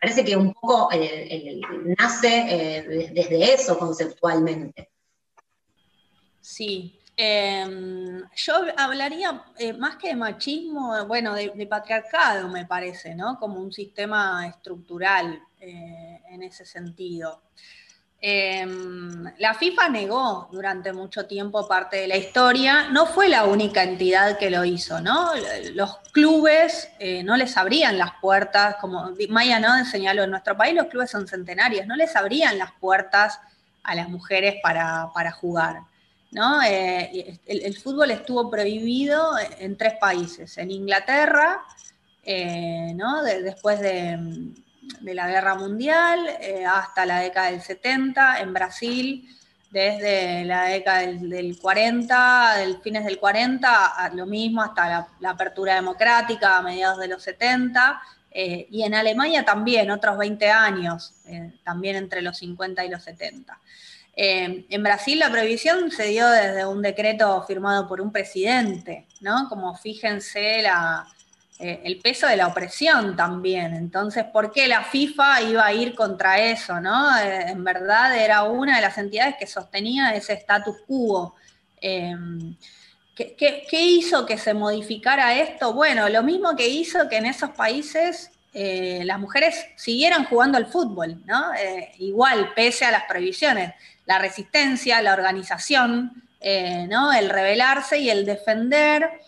Me 0.00 0.06
parece 0.08 0.24
que 0.24 0.36
un 0.36 0.54
poco 0.54 0.90
eh, 0.92 1.60
nace 1.98 2.28
eh, 2.48 3.10
desde 3.12 3.52
eso 3.52 3.76
conceptualmente. 3.76 4.92
Sí. 6.40 6.96
Em, 7.16 8.22
yo 8.36 8.54
hablaría 8.76 9.42
eh, 9.58 9.72
más 9.72 9.96
que 9.96 10.10
de 10.10 10.14
machismo, 10.14 11.04
bueno, 11.08 11.34
de, 11.34 11.66
patriarcado, 11.66 12.48
me 12.48 12.64
parece, 12.64 13.16
¿no? 13.16 13.40
Como 13.40 13.60
un 13.60 13.72
sistema 13.72 14.46
estructural 14.46 15.42
en 15.58 16.44
ese 16.44 16.64
sentido. 16.64 17.42
Em, 18.20 19.32
la 19.38 19.54
FIFA 19.54 19.90
negó 19.90 20.48
durante 20.50 20.92
mucho 20.92 21.26
tiempo 21.26 21.68
parte 21.68 21.98
de 21.98 22.08
la 22.08 22.16
historia, 22.16 22.88
no 22.90 23.06
fue 23.06 23.28
la 23.28 23.44
única 23.44 23.84
entidad 23.84 24.38
que 24.38 24.50
lo 24.50 24.64
hizo, 24.64 25.00
¿no? 25.00 25.30
Los 25.74 25.98
clubes 26.10 26.90
eh, 26.98 27.22
no 27.22 27.36
les 27.36 27.56
abrían 27.56 27.96
las 27.96 28.14
puertas, 28.20 28.74
como 28.80 29.12
Maya 29.28 29.60
no 29.60 29.84
señaló, 29.84 30.24
en 30.24 30.30
nuestro 30.30 30.56
país 30.56 30.74
los 30.74 30.88
clubes 30.88 31.10
son 31.10 31.28
centenarios, 31.28 31.86
no 31.86 31.94
les 31.94 32.16
abrían 32.16 32.58
las 32.58 32.72
puertas 32.72 33.38
a 33.84 33.94
las 33.94 34.08
mujeres 34.08 34.56
para, 34.64 35.30
jugar. 35.30 35.82
¿no? 36.32 36.60
Eh, 36.62 37.38
el, 37.46 37.76
fútbol 37.78 38.10
estuvo 38.10 38.50
prohibido 38.50 39.36
en 39.60 39.76
tres 39.76 39.94
países, 40.00 40.58
en 40.58 40.72
Inglaterra, 40.72 41.62
eh, 42.24 42.92
¿no? 42.96 43.22
después 43.22 43.78
de 43.78 44.18
de 45.00 45.14
la 45.14 45.28
Guerra 45.28 45.54
Mundial 45.54 46.20
eh, 46.40 46.64
hasta 46.64 47.06
la 47.06 47.20
década 47.20 47.50
del 47.50 47.60
70, 47.60 48.40
en 48.40 48.52
Brasil 48.52 49.28
desde 49.70 50.44
la 50.44 50.64
década 50.64 51.00
del, 51.00 51.58
40, 51.60 52.56
del 52.56 52.80
fines 52.80 53.04
del 53.04 53.18
40, 53.18 54.12
lo 54.14 54.24
mismo 54.24 54.62
hasta 54.62 55.08
la, 55.20 55.30
apertura 55.30 55.74
democrática 55.74 56.56
a 56.56 56.62
mediados 56.62 56.98
de 56.98 57.08
los 57.08 57.22
70, 57.22 58.00
eh, 58.30 58.66
y 58.70 58.82
en 58.82 58.94
Alemania 58.94 59.44
también, 59.44 59.90
otros 59.90 60.16
20 60.16 60.50
años, 60.50 61.14
eh, 61.26 61.52
también 61.64 61.96
entre 61.96 62.22
los 62.22 62.38
50 62.38 62.84
y 62.84 62.88
los 62.88 63.02
70. 63.02 63.58
en 64.16 64.82
Brasil 64.82 65.18
la 65.18 65.30
prohibición 65.30 65.90
se 65.90 66.06
dio 66.06 66.28
desde 66.28 66.66
un 66.66 66.82
decreto 66.82 67.44
firmado 67.46 67.86
por 67.86 68.00
un 68.00 68.10
presidente, 68.10 69.06
¿no? 69.20 69.48
Como 69.48 69.76
fíjense 69.76 70.62
la, 70.62 71.06
eh, 71.60 71.80
el 71.82 71.98
peso 71.98 72.28
de 72.28 72.36
la 72.36 72.46
opresión 72.46 73.16
también. 73.16 73.74
Entonces, 73.74 74.24
¿por 74.24 74.52
qué 74.52 74.68
la 74.68 74.84
FIFA 74.84 75.42
iba 75.42 75.66
a 75.66 75.72
ir 75.72 75.94
contra 75.96 76.40
eso? 76.40 76.80
¿no? 76.80 77.18
Eh, 77.18 77.50
en 77.50 77.64
verdad 77.64 78.16
era 78.16 78.44
una 78.44 78.76
de 78.76 78.82
las 78.82 78.96
entidades 78.96 79.34
que 79.38 79.46
sostenía 79.46 80.14
ese 80.14 80.34
status 80.34 80.76
quo. 80.86 81.34
Em, 81.80 82.54
¿qué, 83.16 83.66
hizo 83.72 84.24
que 84.24 84.38
se 84.38 84.54
modificara 84.54 85.34
esto? 85.36 85.72
Bueno, 85.72 86.08
lo 86.08 86.22
mismo 86.22 86.54
que 86.54 86.68
hizo 86.68 87.08
que 87.08 87.16
en 87.16 87.26
esos 87.26 87.50
países 87.50 88.30
eh, 88.54 89.02
las 89.04 89.18
mujeres 89.18 89.66
siguieran 89.76 90.26
jugando 90.26 90.58
al 90.58 90.66
fútbol, 90.66 91.24
¿no? 91.26 91.50
igual, 91.98 92.52
pese 92.54 92.84
a 92.84 92.92
las 92.92 93.04
prohibiciones. 93.04 93.74
La 94.06 94.18
resistencia, 94.20 95.02
la 95.02 95.12
organización, 95.12 96.22
¿no? 96.88 97.12
el 97.12 97.28
rebelarse 97.28 97.98
y 97.98 98.10
el 98.10 98.24
defender 98.24 99.20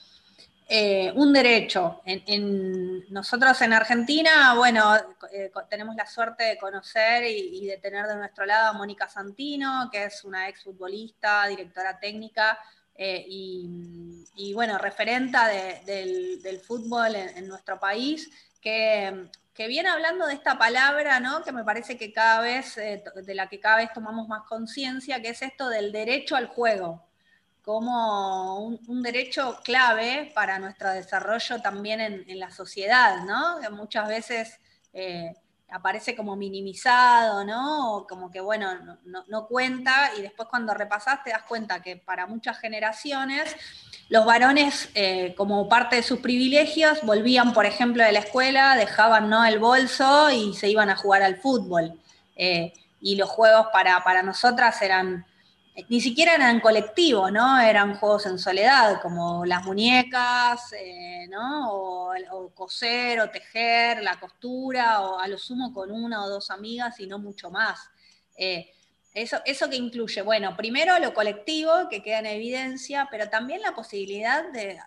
eh, 0.73 1.11
un 1.17 1.33
derecho. 1.33 2.01
En, 2.05 3.13
nosotros 3.13 3.61
en 3.61 3.73
Argentina, 3.73 4.55
bueno, 4.55 4.95
eh, 5.33 5.51
tenemos 5.69 5.97
la 5.97 6.07
suerte 6.07 6.45
de 6.45 6.59
conocer 6.59 7.25
y, 7.25 7.67
de 7.67 7.79
tener 7.79 8.07
de 8.07 8.15
nuestro 8.15 8.47
lado 8.47 8.69
a 8.69 8.73
Mónica 8.73 9.09
Santino, 9.09 9.89
que 9.91 10.05
es 10.05 10.23
una 10.23 10.49
exfutbolista, 10.49 11.49
directora 11.49 11.99
técnica 11.99 12.57
eh, 12.95 13.25
y, 13.27 14.53
bueno, 14.55 14.79
referenta 14.79 15.49
del, 15.49 16.61
fútbol 16.65 17.17
en, 17.17 17.49
nuestro 17.49 17.81
país, 17.81 18.31
que, 18.61 19.29
que, 19.53 19.67
viene 19.67 19.89
hablando 19.89 20.29
de 20.29 20.35
esta 20.35 20.57
palabra, 20.57 21.19
¿no? 21.19 21.43
Que 21.43 21.51
me 21.51 21.65
parece 21.65 21.99
que 21.99 22.13
cada 22.13 22.43
vez, 22.43 22.77
de 22.77 23.35
la 23.35 23.49
que 23.49 23.59
cada 23.59 23.79
vez 23.79 23.93
tomamos 23.93 24.29
más 24.29 24.45
conciencia, 24.45 25.21
que 25.21 25.31
es 25.31 25.43
esto 25.43 25.69
del 25.69 25.91
derecho 25.91 26.37
al 26.37 26.47
juego 26.47 27.10
como 27.63 28.59
un, 28.59 29.03
derecho 29.03 29.59
clave 29.63 30.33
para 30.35 30.59
nuestro 30.59 30.91
desarrollo 30.91 31.61
también 31.61 32.01
en, 32.01 32.39
la 32.39 32.51
sociedad, 32.51 33.25
¿no? 33.25 33.61
Que 33.61 33.71
muchas 33.71 34.09
veces 34.09 34.59
eh, 34.93 35.35
aparece 35.71 36.17
como 36.17 36.37
minimizado, 36.37 37.45
¿no? 37.45 37.97
O 37.97 38.07
como 38.07 38.31
que, 38.31 38.41
bueno, 38.41 38.99
no, 39.05 39.47
cuenta, 39.47 40.11
y 40.19 40.23
después 40.23 40.49
cuando 40.49 40.75
repasás 40.75 41.23
te 41.23 41.31
das 41.31 41.43
cuenta 41.43 41.83
que 41.83 41.97
para 41.97 42.27
muchas 42.27 42.59
generaciones 42.59 43.55
los 44.09 44.27
varones, 44.27 44.91
eh, 44.95 45.35
como 45.37 45.69
parte 45.69 45.97
de 45.97 46.03
sus 46.03 46.19
privilegios, 46.19 47.01
volvían, 47.03 47.53
por 47.53 47.67
ejemplo, 47.67 48.03
de 48.03 48.13
la 48.13 48.19
escuela, 48.21 48.75
dejaban 48.75 49.31
¿no? 49.31 49.45
el 49.45 49.61
bolso 49.61 50.31
y 50.31 50.55
se 50.55 50.69
iban 50.69 50.91
a 50.91 50.97
jugar 50.97 51.23
al 51.23 51.37
fútbol. 51.37 52.01
Eh, 52.35 52.73
y 53.01 53.15
los 53.15 53.31
juegos 53.31 53.69
para, 53.73 54.03
para 54.03 54.23
nosotras 54.23 54.83
eran 54.83 55.25
ni 55.89 56.01
siquiera 56.01 56.35
eran 56.35 56.61
colectivos, 56.61 57.31
¿no? 57.33 57.61
Eran 57.61 57.97
juegos 57.97 58.27
en 58.27 58.39
soledad, 58.39 59.01
como 59.01 59.45
las 59.45 59.65
muñecas, 59.65 60.73
eh, 60.73 61.27
¿no? 61.29 61.73
O, 61.73 62.51
coser 62.55 63.21
o 63.21 63.31
tejer, 63.31 64.03
la 64.03 64.19
costura, 64.19 65.01
o 65.01 65.19
a 65.19 65.29
lo 65.29 65.39
sumo 65.39 65.73
con 65.73 65.91
una 65.91 66.25
o 66.25 66.29
dos 66.29 66.51
amigas 66.51 67.01
y 67.01 67.07
no 67.07 67.19
mucho 67.19 67.51
más. 67.51 67.89
Eh, 68.37 68.71
eso, 69.15 69.39
eso 69.45 69.69
que 69.71 69.77
incluye, 69.77 70.23
bueno, 70.23 70.57
primero 70.57 70.99
lo 70.99 71.15
colectivo, 71.15 71.89
que 71.89 72.03
queda 72.03 72.19
en 72.19 72.27
evidencia, 72.27 73.09
pero 73.11 73.29
también 73.29 73.63
la 73.63 73.75
posibilidad 73.75 74.45
de, 74.53 74.79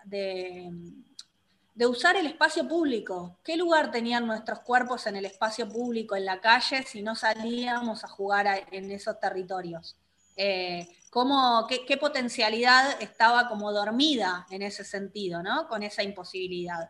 de 1.76 1.88
usar 1.88 2.16
el 2.16 2.28
espacio 2.28 2.68
público. 2.68 3.39
¿Qué 3.44 3.58
lugar 3.58 3.91
tenían 3.91 4.28
nuestros 4.28 4.60
cuerpos 4.60 5.08
en 5.08 5.16
el 5.16 5.26
espacio 5.26 5.68
público, 5.68 6.16
en 6.16 6.26
la 6.26 6.39
calle, 6.39 6.84
si 6.84 7.02
no 7.02 7.16
salíamos 7.16 8.04
a 8.04 8.08
jugar 8.08 8.68
en 8.72 8.91
esos 8.91 9.20
territorios? 9.20 9.98
Eh, 10.36 10.88
cómo, 11.09 11.67
qué, 11.67 11.97
potencialidad 11.97 13.01
estaba 13.01 13.47
como 13.47 13.71
dormida 13.71 14.47
en 14.49 14.63
ese 14.63 14.84
sentido, 14.84 15.43
¿no? 15.43 15.67
Con 15.67 15.84
esa 15.84 16.01
imposibilidad. 16.01 16.89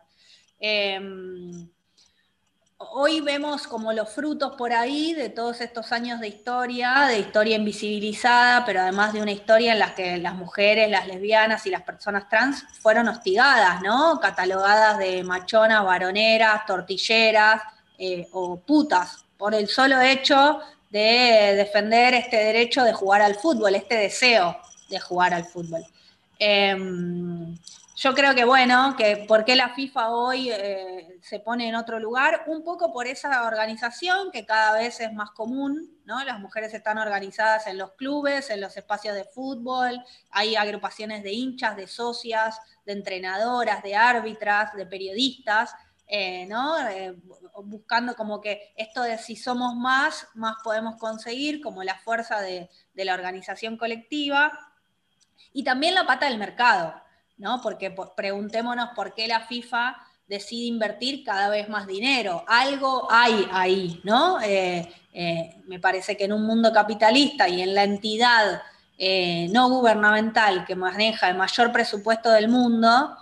Em, 0.58 1.68
hoy 2.78 3.20
vemos 3.20 3.66
como 3.66 3.92
los 3.92 4.10
frutos 4.10 4.54
por 4.56 4.72
ahí 4.72 5.12
de 5.12 5.28
todos 5.28 5.60
estos 5.60 5.92
años 5.92 6.20
de 6.20 6.28
historia, 6.28 7.06
de 7.08 7.18
historia 7.18 7.56
invisibilizada, 7.56 8.64
pero 8.64 8.80
además 8.80 9.12
de 9.12 9.20
una 9.22 9.32
historia 9.32 9.72
en 9.72 9.78
la 9.78 9.94
que 9.94 10.16
las 10.18 10.34
mujeres, 10.34 10.90
las 10.90 11.06
lesbianas 11.06 11.66
y 11.66 11.70
las 11.70 11.82
personas 11.82 12.28
trans 12.28 12.64
fueron 12.80 13.08
hostigadas, 13.08 13.82
¿no? 13.82 14.18
Catalogadas 14.20 14.98
de 14.98 15.22
machonas, 15.22 15.84
varoneras, 15.84 16.64
tortilleras 16.66 17.60
eh, 17.98 18.26
o 18.32 18.58
putas, 18.60 19.24
por 19.36 19.54
el 19.54 19.68
solo 19.68 20.00
hecho 20.00 20.60
de 20.94 21.56
defender 21.56 22.14
este 22.14 22.36
derecho 22.36 22.84
de 22.84 22.92
jugar 22.92 23.20
al 23.20 23.34
fútbol, 23.34 23.74
este 23.74 23.96
deseo 23.96 24.56
de 24.88 25.00
jugar 25.00 25.34
al 25.34 25.44
fútbol. 25.44 25.84
Em, 26.38 27.52
yo 27.96 28.14
creo 28.14 28.32
que 28.36 28.44
bueno, 28.44 28.94
que 28.96 29.24
por 29.26 29.44
qué 29.44 29.56
la 29.56 29.74
FIFA 29.74 30.10
hoy 30.10 30.50
eh, 30.52 31.18
se 31.20 31.40
pone 31.40 31.68
en 31.68 31.74
otro 31.74 31.98
lugar, 31.98 32.44
un 32.46 32.62
poco 32.62 32.92
por 32.92 33.08
esa 33.08 33.44
organización 33.44 34.30
que 34.30 34.46
cada 34.46 34.78
vez 34.78 35.00
es 35.00 35.12
más 35.12 35.32
común, 35.32 35.90
¿no? 36.04 36.22
Las 36.22 36.38
mujeres 36.38 36.72
están 36.72 36.98
organizadas 36.98 37.66
en 37.66 37.76
los 37.76 37.92
clubes, 37.94 38.50
en 38.50 38.60
los 38.60 38.76
espacios 38.76 39.16
de 39.16 39.24
fútbol, 39.24 40.00
hay 40.30 40.54
agrupaciones 40.54 41.24
de 41.24 41.32
hinchas, 41.32 41.76
de 41.76 41.88
socias, 41.88 42.60
de 42.86 42.92
entrenadoras, 42.92 43.82
de 43.82 43.96
árbitras, 43.96 44.72
de 44.74 44.86
periodistas, 44.86 45.74
eh, 46.06 46.44
¿no? 46.46 46.78
Eh, 46.88 47.14
buscando 47.64 48.14
como 48.14 48.40
que 48.40 48.74
esto 48.76 49.02
de 49.02 49.16
si 49.16 49.36
somos 49.36 49.74
más, 49.74 50.28
más 50.34 50.56
podemos 50.62 50.96
conseguir, 50.96 51.62
como 51.62 51.82
la 51.82 51.98
fuerza 51.98 52.40
de, 52.42 52.68
la 52.94 53.14
organización 53.14 53.78
colectiva, 53.78 54.52
y 55.52 55.64
también 55.64 55.94
la 55.94 56.06
pata 56.06 56.28
del 56.28 56.38
mercado, 56.38 56.94
¿no? 57.38 57.60
Porque 57.62 57.94
preguntémonos 58.16 58.90
por 58.94 59.14
qué 59.14 59.26
la 59.26 59.40
FIFA 59.46 59.96
decide 60.26 60.66
invertir 60.66 61.24
cada 61.24 61.48
vez 61.48 61.68
más 61.68 61.86
dinero. 61.86 62.44
Algo 62.48 63.08
hay 63.10 63.48
ahí, 63.52 64.00
¿no? 64.04 64.40
Eh, 64.42 64.92
me 65.66 65.78
parece 65.78 66.16
que 66.16 66.24
en 66.24 66.32
un 66.32 66.46
mundo 66.46 66.72
capitalista 66.72 67.48
y 67.48 67.62
en 67.62 67.74
la 67.74 67.84
entidad 67.84 68.62
no 69.50 69.68
gubernamental 69.68 70.64
que 70.64 70.76
maneja 70.76 71.28
el 71.28 71.36
mayor 71.36 71.72
presupuesto 71.72 72.30
del 72.30 72.48
mundo, 72.48 73.16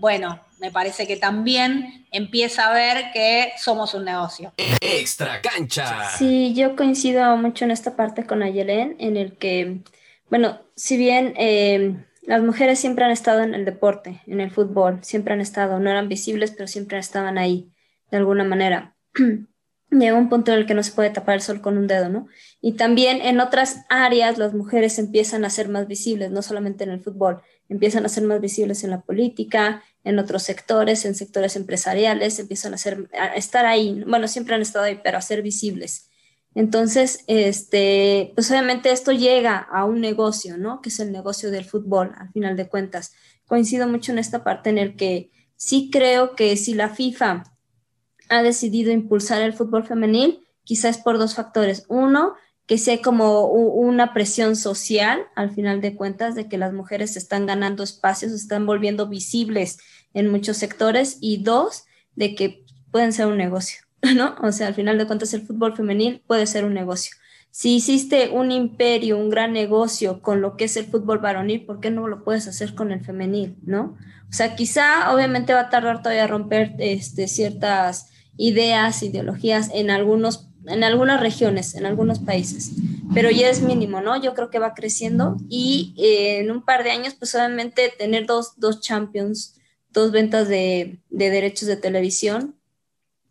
bueno, 0.00 0.40
me 0.60 0.70
parece 0.70 1.06
que 1.06 1.16
también 1.16 2.06
empieza 2.10 2.68
a 2.68 2.74
ver 2.74 3.12
que 3.12 3.52
somos 3.58 3.94
un 3.94 4.04
negocio. 4.04 4.52
Extra 4.80 5.40
cancha. 5.40 6.10
Sí, 6.16 6.54
yo 6.54 6.76
coincido 6.76 7.36
mucho 7.36 7.64
en 7.64 7.70
esta 7.70 7.96
parte 7.96 8.26
con 8.26 8.42
Ayelen, 8.42 8.96
en 8.98 9.16
el 9.16 9.36
que, 9.36 9.82
bueno, 10.30 10.60
si 10.74 10.96
bien 10.96 11.34
eh, 11.36 11.96
las 12.22 12.42
mujeres 12.42 12.78
siempre 12.78 13.04
han 13.04 13.10
estado 13.10 13.42
en 13.42 13.54
el 13.54 13.64
deporte, 13.64 14.20
en 14.26 14.40
el 14.40 14.50
fútbol, 14.50 14.98
siempre 15.02 15.32
han 15.32 15.40
estado, 15.40 15.78
no 15.80 15.90
eran 15.90 16.08
visibles, 16.08 16.50
pero 16.50 16.66
siempre 16.66 16.98
estaban 16.98 17.38
ahí, 17.38 17.72
de 18.10 18.18
alguna 18.18 18.44
manera. 18.44 18.96
Llega 19.90 20.18
un 20.18 20.28
punto 20.28 20.52
en 20.52 20.58
el 20.58 20.66
que 20.66 20.74
no 20.74 20.82
se 20.82 20.92
puede 20.92 21.08
tapar 21.08 21.36
el 21.36 21.40
sol 21.40 21.62
con 21.62 21.78
un 21.78 21.86
dedo, 21.86 22.10
¿no? 22.10 22.26
Y 22.60 22.72
también 22.72 23.22
en 23.22 23.40
otras 23.40 23.86
áreas 23.88 24.36
las 24.36 24.52
mujeres 24.52 24.98
empiezan 24.98 25.46
a 25.46 25.50
ser 25.50 25.70
más 25.70 25.88
visibles, 25.88 26.30
no 26.30 26.42
solamente 26.42 26.84
en 26.84 26.90
el 26.90 27.00
fútbol, 27.00 27.40
empiezan 27.70 28.04
a 28.04 28.10
ser 28.10 28.24
más 28.24 28.42
visibles 28.42 28.84
en 28.84 28.90
la 28.90 29.00
política, 29.00 29.82
en 30.04 30.18
otros 30.18 30.42
sectores, 30.42 31.04
en 31.04 31.14
sectores 31.14 31.56
empresariales, 31.56 32.38
empiezan 32.38 32.74
a, 32.74 32.78
ser, 32.78 33.08
a 33.18 33.34
estar 33.34 33.66
ahí, 33.66 34.02
bueno, 34.06 34.28
siempre 34.28 34.54
han 34.54 34.62
estado 34.62 34.84
ahí, 34.84 35.00
pero 35.02 35.18
a 35.18 35.22
ser 35.22 35.42
visibles. 35.42 36.08
Entonces, 36.54 37.24
este, 37.26 38.32
pues 38.34 38.50
obviamente 38.50 38.90
esto 38.90 39.12
llega 39.12 39.58
a 39.58 39.84
un 39.84 40.00
negocio, 40.00 40.56
¿no? 40.56 40.80
Que 40.80 40.88
es 40.88 40.98
el 40.98 41.12
negocio 41.12 41.50
del 41.50 41.64
fútbol, 41.64 42.14
al 42.18 42.32
final 42.32 42.56
de 42.56 42.68
cuentas. 42.68 43.12
Coincido 43.46 43.86
mucho 43.86 44.12
en 44.12 44.18
esta 44.18 44.42
parte 44.42 44.70
en 44.70 44.78
el 44.78 44.96
que 44.96 45.30
sí 45.56 45.90
creo 45.92 46.34
que 46.34 46.56
si 46.56 46.74
la 46.74 46.88
FIFA 46.88 47.44
ha 48.28 48.42
decidido 48.42 48.90
impulsar 48.92 49.42
el 49.42 49.52
fútbol 49.52 49.86
femenil, 49.86 50.44
quizás 50.64 50.98
por 50.98 51.18
dos 51.18 51.34
factores. 51.34 51.84
Uno, 51.88 52.34
que 52.68 52.76
sea 52.76 53.00
como 53.00 53.46
una 53.46 54.12
presión 54.12 54.54
social, 54.54 55.22
al 55.34 55.50
final 55.52 55.80
de 55.80 55.96
cuentas, 55.96 56.34
de 56.34 56.48
que 56.48 56.58
las 56.58 56.74
mujeres 56.74 57.16
están 57.16 57.46
ganando 57.46 57.82
espacios, 57.82 58.32
están 58.32 58.66
volviendo 58.66 59.08
visibles 59.08 59.78
en 60.12 60.30
muchos 60.30 60.58
sectores, 60.58 61.16
y 61.22 61.42
dos, 61.42 61.84
de 62.14 62.34
que 62.34 62.66
pueden 62.90 63.14
ser 63.14 63.26
un 63.26 63.38
negocio, 63.38 63.80
¿no? 64.14 64.36
O 64.42 64.52
sea, 64.52 64.66
al 64.66 64.74
final 64.74 64.98
de 64.98 65.06
cuentas, 65.06 65.32
el 65.32 65.46
fútbol 65.46 65.74
femenil 65.74 66.22
puede 66.26 66.46
ser 66.46 66.66
un 66.66 66.74
negocio. 66.74 67.16
Si 67.50 67.76
hiciste 67.76 68.28
un 68.28 68.52
imperio, 68.52 69.16
un 69.16 69.30
gran 69.30 69.54
negocio 69.54 70.20
con 70.20 70.42
lo 70.42 70.58
que 70.58 70.64
es 70.64 70.76
el 70.76 70.84
fútbol 70.84 71.20
varonil, 71.20 71.64
¿por 71.64 71.80
qué 71.80 71.90
no 71.90 72.06
lo 72.06 72.22
puedes 72.22 72.46
hacer 72.48 72.74
con 72.74 72.92
el 72.92 73.02
femenil, 73.02 73.56
no? 73.62 73.96
O 74.28 74.32
sea, 74.32 74.56
quizá 74.56 75.10
obviamente 75.14 75.54
va 75.54 75.60
a 75.60 75.70
tardar 75.70 76.02
todavía 76.02 76.24
a 76.24 76.28
romper 76.28 76.74
este, 76.80 77.28
ciertas 77.28 78.10
ideas, 78.36 79.02
ideologías 79.02 79.70
en 79.72 79.90
algunos 79.90 80.47
en 80.68 80.84
algunas 80.84 81.20
regiones, 81.20 81.74
en 81.74 81.86
algunos 81.86 82.18
países, 82.18 82.72
pero 83.14 83.30
ya 83.30 83.48
es 83.48 83.62
mínimo, 83.62 84.00
¿no? 84.00 84.20
Yo 84.20 84.34
creo 84.34 84.50
que 84.50 84.58
va 84.58 84.74
creciendo 84.74 85.36
y 85.48 85.94
eh, 85.98 86.40
en 86.40 86.50
un 86.50 86.64
par 86.64 86.84
de 86.84 86.90
años, 86.90 87.14
pues 87.14 87.34
obviamente 87.34 87.92
tener 87.96 88.26
dos, 88.26 88.52
dos 88.56 88.80
champions, 88.80 89.56
dos 89.90 90.12
ventas 90.12 90.48
de, 90.48 91.00
de 91.08 91.30
derechos 91.30 91.68
de 91.68 91.76
televisión, 91.76 92.56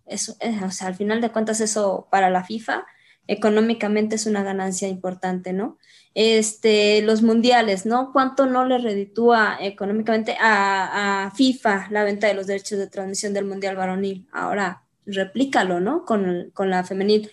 eso, 0.06 0.36
eh, 0.40 0.60
o 0.66 0.72
sea, 0.72 0.88
al 0.88 0.96
final 0.96 1.22
de 1.22 1.32
cuentas 1.32 1.60
eso 1.62 2.08
para 2.12 2.30
la 2.30 2.44
FIFA 2.44 2.86
económicamente 3.28 4.16
es 4.16 4.26
una 4.26 4.44
ganancia 4.44 4.88
importante, 4.88 5.54
¿no? 5.54 5.78
Este, 6.14 7.02
los 7.02 7.22
mundiales, 7.22 7.86
¿no? 7.86 8.12
¿Cuánto 8.12 8.46
no 8.46 8.66
le 8.66 8.78
reditúa 8.78 9.58
económicamente 9.60 10.36
a, 10.40 11.26
a 11.26 11.32
FIFA 11.32 11.88
la 11.92 12.04
venta 12.04 12.28
de 12.28 12.34
los 12.34 12.48
derechos 12.48 12.80
de 12.80 12.88
transmisión 12.88 13.34
del 13.34 13.46
mundial 13.46 13.76
varonil? 13.76 14.28
Ahora, 14.32 14.87
replícalo, 15.08 15.80
¿no? 15.80 16.06
Con, 16.06 16.52
la 16.58 16.84
femenil. 16.84 17.32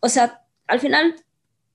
O 0.00 0.08
sea, 0.08 0.42
al 0.66 0.80
final 0.80 1.16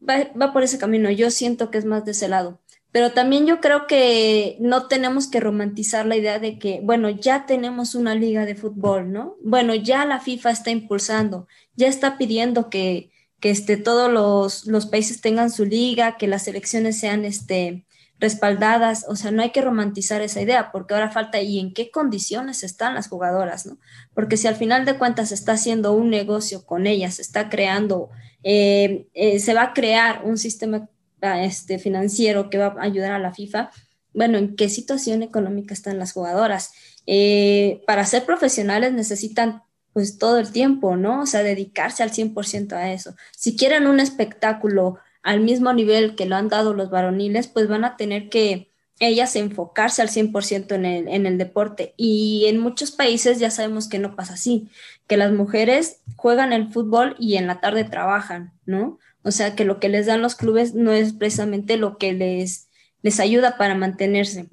va, 0.07 0.53
por 0.53 0.63
ese 0.63 0.79
camino. 0.79 1.11
Yo 1.11 1.29
siento 1.29 1.69
que 1.69 1.77
es 1.77 1.85
más 1.85 2.05
de 2.05 2.11
ese 2.11 2.27
lado. 2.27 2.59
Pero 2.91 3.11
también 3.11 3.45
yo 3.45 3.61
creo 3.61 3.87
que 3.87 4.57
no 4.59 4.87
tenemos 4.87 5.27
que 5.27 5.39
romantizar 5.39 6.05
la 6.05 6.17
idea 6.17 6.39
de 6.39 6.59
que, 6.59 6.81
bueno, 6.83 7.09
ya 7.09 7.45
tenemos 7.45 7.95
una 7.95 8.15
liga 8.15 8.45
de 8.45 8.55
fútbol, 8.55 9.13
¿no? 9.13 9.37
Bueno, 9.41 9.75
ya 9.75 10.05
la 10.05 10.19
FIFA 10.19 10.51
está 10.51 10.71
impulsando, 10.71 11.47
ya 11.75 11.87
está 11.87 12.17
pidiendo 12.17 12.69
que, 12.69 13.11
que 13.39 13.49
este, 13.49 13.77
todos 13.77 14.11
los, 14.11 14.67
los 14.67 14.87
países 14.87 15.21
tengan 15.21 15.51
su 15.51 15.63
liga, 15.65 16.17
que 16.17 16.27
las 16.27 16.49
elecciones 16.49 16.99
sean 16.99 17.23
este, 17.23 17.85
respaldadas, 18.21 19.05
o 19.09 19.15
sea, 19.15 19.31
no 19.31 19.41
hay 19.41 19.49
que 19.49 19.61
romantizar 19.61 20.21
esa 20.21 20.41
idea, 20.41 20.71
porque 20.71 20.93
ahora 20.93 21.09
falta 21.09 21.41
y 21.41 21.59
en 21.59 21.73
qué 21.73 21.89
condiciones 21.89 22.63
están 22.63 22.93
las 22.93 23.09
jugadoras, 23.09 23.65
¿no? 23.65 23.79
Porque 24.13 24.37
si 24.37 24.47
al 24.47 24.55
final 24.55 24.85
de 24.85 24.95
cuentas 24.95 25.29
se 25.29 25.35
está 25.35 25.53
haciendo 25.53 25.93
un 25.93 26.11
negocio 26.11 26.63
con 26.63 26.85
ellas, 26.85 27.15
se 27.15 27.23
está 27.23 27.49
creando, 27.49 28.11
eh, 28.43 29.07
eh, 29.15 29.39
se 29.39 29.55
va 29.55 29.63
a 29.63 29.73
crear 29.73 30.21
un 30.23 30.37
sistema 30.37 30.87
ah, 31.21 31.43
este, 31.43 31.79
financiero 31.79 32.51
que 32.51 32.59
va 32.59 32.75
a 32.79 32.83
ayudar 32.83 33.11
a 33.11 33.19
la 33.19 33.33
FIFA, 33.33 33.71
bueno, 34.13 34.37
¿en 34.37 34.55
qué 34.55 34.69
situación 34.69 35.23
económica 35.23 35.73
están 35.73 35.97
las 35.97 36.13
jugadoras? 36.13 36.73
Eh, 37.07 37.81
para 37.87 38.05
ser 38.05 38.25
profesionales 38.25 38.93
necesitan 38.93 39.63
pues 39.93 40.19
todo 40.19 40.37
el 40.37 40.51
tiempo, 40.51 40.95
¿no? 40.95 41.23
O 41.23 41.25
sea, 41.25 41.41
dedicarse 41.41 42.03
al 42.03 42.11
100% 42.11 42.73
a 42.73 42.93
eso. 42.93 43.15
Si 43.35 43.57
quieren 43.57 43.87
un 43.87 43.99
espectáculo 43.99 44.99
al 45.23 45.41
mismo 45.41 45.73
nivel 45.73 46.15
que 46.15 46.25
lo 46.25 46.35
han 46.35 46.49
dado 46.49 46.73
los 46.73 46.89
varoniles, 46.89 47.47
pues 47.47 47.67
van 47.67 47.85
a 47.85 47.97
tener 47.97 48.29
que 48.29 48.71
ellas 48.99 49.35
enfocarse 49.35 50.01
al 50.01 50.09
100% 50.09 50.75
en 50.75 50.85
el, 50.85 51.07
en 51.07 51.25
el 51.25 51.37
deporte. 51.37 51.93
Y 51.97 52.45
en 52.47 52.59
muchos 52.59 52.91
países 52.91 53.39
ya 53.39 53.49
sabemos 53.49 53.89
que 53.89 53.99
no 53.99 54.15
pasa 54.15 54.33
así, 54.33 54.69
que 55.07 55.17
las 55.17 55.31
mujeres 55.31 56.01
juegan 56.15 56.53
el 56.53 56.71
fútbol 56.71 57.15
y 57.19 57.35
en 57.35 57.47
la 57.47 57.59
tarde 57.59 57.83
trabajan, 57.83 58.53
¿no? 58.65 58.99
O 59.23 59.31
sea, 59.31 59.55
que 59.55 59.65
lo 59.65 59.79
que 59.79 59.89
les 59.89 60.05
dan 60.05 60.21
los 60.21 60.35
clubes 60.35 60.75
no 60.75 60.91
es 60.91 61.13
precisamente 61.13 61.77
lo 61.77 61.97
que 61.97 62.13
les, 62.13 62.69
les 63.01 63.19
ayuda 63.19 63.57
para 63.57 63.75
mantenerse. 63.75 64.49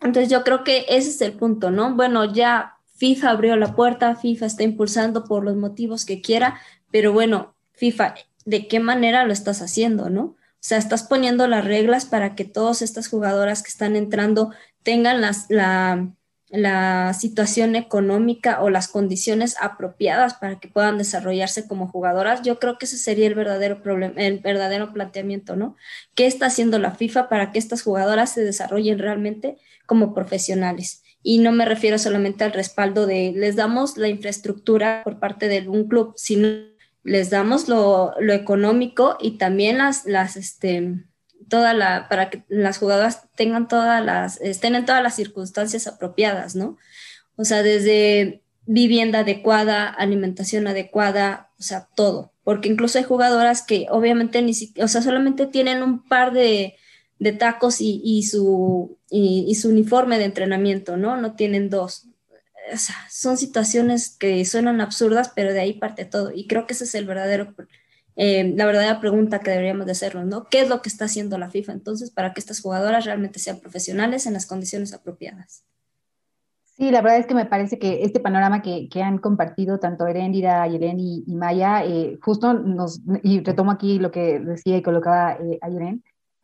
Entonces 0.00 0.30
yo 0.30 0.44
creo 0.44 0.64
que 0.64 0.86
ese 0.88 1.10
es 1.10 1.20
el 1.20 1.32
punto, 1.32 1.70
¿no? 1.70 1.94
Bueno, 1.94 2.32
ya 2.32 2.76
FIFA 2.96 3.30
abrió 3.30 3.56
la 3.56 3.74
puerta, 3.74 4.14
FIFA 4.16 4.46
está 4.46 4.62
impulsando 4.62 5.24
por 5.24 5.44
los 5.44 5.56
motivos 5.56 6.04
que 6.04 6.20
quiera, 6.20 6.60
pero 6.90 7.12
bueno, 7.12 7.54
FIFA, 7.72 8.14
de 8.44 8.68
qué 8.68 8.80
manera 8.80 9.24
lo 9.24 9.32
estás 9.32 9.62
haciendo, 9.62 10.10
¿no? 10.10 10.22
O 10.22 10.62
sea, 10.62 10.78
estás 10.78 11.04
poniendo 11.04 11.46
las 11.46 11.64
reglas 11.64 12.04
para 12.04 12.34
que 12.34 12.44
todas 12.44 12.82
estas 12.82 13.08
jugadoras 13.08 13.62
que 13.62 13.70
están 13.70 13.96
entrando 13.96 14.52
tengan 14.82 15.20
las, 15.20 15.46
la, 15.48 16.12
la 16.50 17.14
situación 17.14 17.76
económica 17.76 18.60
o 18.60 18.70
las 18.70 18.88
condiciones 18.88 19.56
apropiadas 19.60 20.34
para 20.34 20.58
que 20.58 20.68
puedan 20.68 20.98
desarrollarse 20.98 21.66
como 21.66 21.86
jugadoras. 21.86 22.42
Yo 22.42 22.58
creo 22.58 22.76
que 22.76 22.86
ese 22.86 22.98
sería 22.98 23.26
el 23.26 23.34
verdadero 23.34 23.82
problema, 23.82 24.14
el 24.20 24.40
verdadero 24.40 24.92
planteamiento, 24.92 25.56
¿no? 25.56 25.76
¿Qué 26.14 26.26
está 26.26 26.46
haciendo 26.46 26.78
la 26.78 26.90
FIFA 26.90 27.28
para 27.28 27.52
que 27.52 27.58
estas 27.58 27.82
jugadoras 27.82 28.32
se 28.32 28.44
desarrollen 28.44 28.98
realmente 28.98 29.56
como 29.86 30.12
profesionales? 30.12 31.02
Y 31.22 31.38
no 31.38 31.52
me 31.52 31.66
refiero 31.66 31.98
solamente 31.98 32.44
al 32.44 32.52
respaldo 32.52 33.06
de 33.06 33.32
les 33.34 33.54
damos 33.54 33.96
la 33.96 34.08
infraestructura 34.08 35.02
por 35.04 35.20
parte 35.20 35.48
de 35.48 35.68
un 35.68 35.86
club, 35.86 36.14
sino 36.16 36.69
les 37.02 37.30
damos 37.30 37.68
lo, 37.68 38.14
lo 38.20 38.32
económico 38.32 39.16
y 39.20 39.38
también 39.38 39.78
las, 39.78 40.04
las, 40.06 40.36
este, 40.36 41.04
toda 41.48 41.74
la, 41.74 42.08
para 42.08 42.30
que 42.30 42.44
las 42.48 42.78
jugadoras 42.78 43.22
tengan 43.34 43.68
todas 43.68 44.04
las, 44.04 44.40
estén 44.40 44.74
en 44.74 44.84
todas 44.84 45.02
las 45.02 45.16
circunstancias 45.16 45.86
apropiadas, 45.86 46.54
¿no? 46.54 46.78
O 47.36 47.44
sea, 47.44 47.62
desde 47.62 48.42
vivienda 48.66 49.20
adecuada, 49.20 49.88
alimentación 49.88 50.66
adecuada, 50.68 51.50
o 51.58 51.62
sea, 51.62 51.88
todo. 51.94 52.32
Porque 52.44 52.68
incluso 52.68 52.98
hay 52.98 53.04
jugadoras 53.04 53.62
que 53.62 53.86
obviamente 53.90 54.42
ni 54.42 54.54
siquiera, 54.54 54.84
o 54.84 54.88
sea, 54.88 55.02
solamente 55.02 55.46
tienen 55.46 55.82
un 55.82 56.06
par 56.06 56.32
de, 56.32 56.76
de 57.18 57.32
tacos 57.32 57.80
y, 57.80 58.00
y 58.04 58.24
su, 58.24 58.98
y, 59.10 59.44
y, 59.48 59.54
su 59.56 59.68
uniforme 59.68 60.18
de 60.18 60.24
entrenamiento, 60.24 60.96
¿no? 60.96 61.16
No 61.16 61.34
tienen 61.34 61.70
dos. 61.70 62.06
Sea, 62.76 62.96
son 63.10 63.36
situaciones 63.36 64.16
que 64.16 64.44
suenan 64.44 64.80
absurdas, 64.80 65.32
pero 65.34 65.52
de 65.52 65.60
ahí 65.60 65.74
parte 65.74 66.04
todo. 66.04 66.32
Y 66.34 66.46
creo 66.46 66.66
que 66.66 66.74
ese 66.74 66.84
es 66.84 66.94
el 66.94 67.06
verdadero 67.06 67.54
eh, 68.16 68.52
la 68.56 68.66
verdadera 68.66 69.00
pregunta 69.00 69.40
que 69.40 69.50
deberíamos 69.50 69.86
de 69.86 69.92
hacernos, 69.92 70.26
¿no? 70.26 70.44
¿Qué 70.44 70.60
es 70.60 70.68
lo 70.68 70.82
que 70.82 70.88
está 70.88 71.06
haciendo 71.06 71.38
la 71.38 71.48
FIFA 71.48 71.72
entonces 71.72 72.10
para 72.10 72.34
que 72.34 72.40
estas 72.40 72.60
jugadoras 72.60 73.04
realmente 73.06 73.38
sean 73.38 73.60
profesionales 73.60 74.26
en 74.26 74.34
las 74.34 74.46
condiciones 74.46 74.92
apropiadas? 74.92 75.64
Sí, 76.80 76.90
la 76.90 77.02
verdad 77.02 77.18
es 77.18 77.26
que 77.26 77.34
me 77.34 77.44
parece 77.44 77.78
que 77.78 78.04
este 78.04 78.20
panorama 78.20 78.62
que, 78.62 78.88
que 78.88 79.02
han 79.02 79.18
compartido 79.18 79.78
tanto 79.78 80.06
Erendira, 80.06 80.62
Ayelen 80.62 80.98
y, 80.98 81.24
y, 81.26 81.34
Maya, 81.34 81.84
eh, 81.84 82.18
justo 82.22 82.54
nos, 82.54 83.00
y 83.22 83.40
retomo 83.42 83.70
aquí 83.70 83.98
lo 83.98 84.10
que 84.10 84.38
decía 84.40 84.78
y 84.78 84.82
colocaba 84.82 85.34
eh, 85.34 85.58
Ayelen, 85.60 86.02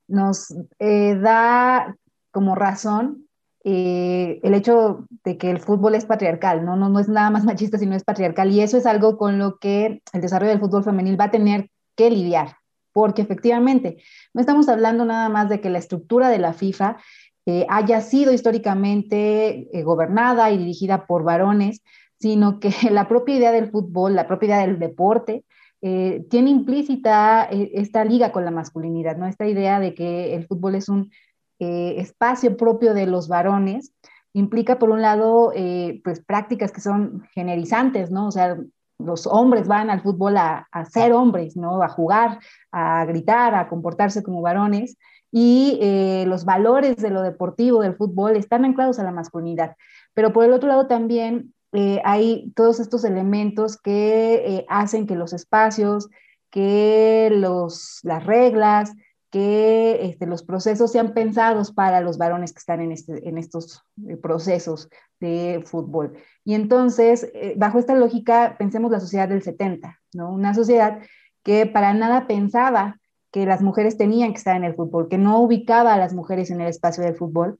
nos 0.08 0.54
eh, 0.78 1.16
da 1.16 1.96
como 2.30 2.54
razón 2.54 3.25
eh, 3.68 4.38
el 4.44 4.54
hecho 4.54 5.08
de 5.24 5.38
que 5.38 5.50
el 5.50 5.58
fútbol 5.58 5.96
es 5.96 6.06
patriarcal, 6.06 6.64
¿no? 6.64 6.76
¿no? 6.76 6.88
No 6.88 7.00
es 7.00 7.08
nada 7.08 7.30
más 7.30 7.44
machista, 7.44 7.78
sino 7.78 7.96
es 7.96 8.04
patriarcal. 8.04 8.52
Y 8.52 8.60
eso 8.60 8.76
es 8.76 8.86
algo 8.86 9.18
con 9.18 9.40
lo 9.40 9.58
que 9.58 10.02
el 10.12 10.20
desarrollo 10.20 10.52
del 10.52 10.60
fútbol 10.60 10.84
femenil 10.84 11.18
va 11.18 11.24
a 11.24 11.30
tener 11.32 11.68
que 11.96 12.08
lidiar, 12.08 12.58
porque 12.92 13.22
efectivamente 13.22 13.96
no 14.32 14.40
estamos 14.40 14.68
hablando 14.68 15.04
nada 15.04 15.28
más 15.30 15.48
de 15.48 15.60
que 15.60 15.68
la 15.68 15.78
estructura 15.78 16.28
de 16.28 16.38
la 16.38 16.52
FIFA 16.52 16.98
eh, 17.44 17.66
haya 17.68 18.02
sido 18.02 18.32
históricamente 18.32 19.68
eh, 19.76 19.82
gobernada 19.82 20.52
y 20.52 20.58
dirigida 20.58 21.04
por 21.06 21.24
varones, 21.24 21.82
sino 22.20 22.60
que 22.60 22.70
la 22.92 23.08
propia 23.08 23.34
idea 23.34 23.50
del 23.50 23.72
fútbol, 23.72 24.14
la 24.14 24.28
propia 24.28 24.46
idea 24.46 24.60
del 24.60 24.78
deporte, 24.78 25.44
tiene 25.80 26.50
implícita 26.50 27.44
esta 27.44 28.04
liga 28.04 28.32
con 28.32 28.44
la 28.44 28.50
masculinidad, 28.50 29.16
¿no? 29.16 29.28
Esta 29.28 29.46
idea 29.46 29.78
de 29.78 29.94
que 29.94 30.34
el 30.34 30.44
fútbol 30.44 30.74
es 30.74 30.88
un 30.88 31.10
eh, 31.58 31.94
espacio 31.98 32.56
propio 32.56 32.94
de 32.94 33.06
los 33.06 33.28
varones, 33.28 33.92
implica 34.32 34.78
por 34.78 34.90
un 34.90 35.02
lado 35.02 35.52
eh, 35.54 36.00
pues 36.04 36.20
prácticas 36.20 36.72
que 36.72 36.80
son 36.80 37.22
generizantes, 37.32 38.10
¿no? 38.10 38.28
O 38.28 38.30
sea, 38.30 38.56
los 38.98 39.26
hombres 39.26 39.68
van 39.68 39.90
al 39.90 40.02
fútbol 40.02 40.36
a, 40.36 40.68
a, 40.70 40.84
ser 40.84 41.12
hombres, 41.12 41.56
¿no? 41.56 41.82
A 41.82 41.88
jugar, 41.88 42.38
a 42.72 43.04
gritar, 43.04 43.54
a 43.54 43.68
comportarse 43.68 44.22
como 44.22 44.42
varones 44.42 44.96
y 45.38 45.78
eh, 45.82 46.24
los 46.26 46.46
valores 46.46 46.96
de 46.96 47.10
lo 47.10 47.20
deportivo, 47.22 47.82
del 47.82 47.94
fútbol, 47.94 48.36
están 48.36 48.64
anclados 48.64 48.98
a 48.98 49.04
la 49.04 49.10
masculinidad. 49.10 49.76
Pero 50.14 50.32
por 50.32 50.44
el 50.44 50.52
otro 50.54 50.68
lado 50.68 50.86
también 50.86 51.52
eh, 51.72 52.00
hay 52.04 52.52
todos 52.56 52.80
estos 52.80 53.04
elementos 53.04 53.76
que 53.76 54.34
eh, 54.34 54.66
hacen 54.68 55.06
que 55.06 55.14
los 55.14 55.34
espacios, 55.34 56.08
que 56.50 57.28
los, 57.32 58.00
las 58.02 58.24
reglas, 58.24 58.92
que 59.30 60.06
este, 60.06 60.26
los 60.26 60.42
procesos 60.42 60.92
sean 60.92 61.12
pensados 61.12 61.72
para 61.72 62.00
los 62.00 62.18
varones 62.18 62.52
que 62.52 62.58
están 62.58 62.80
en, 62.80 62.92
este, 62.92 63.28
en 63.28 63.38
estos 63.38 63.82
eh, 64.08 64.16
procesos 64.16 64.88
de 65.20 65.62
fútbol. 65.64 66.16
Y 66.44 66.54
entonces, 66.54 67.30
eh, 67.34 67.54
bajo 67.56 67.78
esta 67.78 67.94
lógica, 67.94 68.56
pensemos 68.58 68.90
la 68.90 69.00
sociedad 69.00 69.28
del 69.28 69.42
70, 69.42 70.00
¿no? 70.14 70.32
Una 70.32 70.54
sociedad 70.54 71.00
que 71.42 71.66
para 71.66 71.92
nada 71.94 72.26
pensaba 72.26 73.00
que 73.30 73.46
las 73.46 73.62
mujeres 73.62 73.98
tenían 73.98 74.32
que 74.32 74.38
estar 74.38 74.56
en 74.56 74.64
el 74.64 74.74
fútbol, 74.74 75.08
que 75.08 75.18
no 75.18 75.40
ubicaba 75.40 75.94
a 75.94 75.98
las 75.98 76.14
mujeres 76.14 76.50
en 76.50 76.60
el 76.60 76.68
espacio 76.68 77.04
del 77.04 77.16
fútbol. 77.16 77.58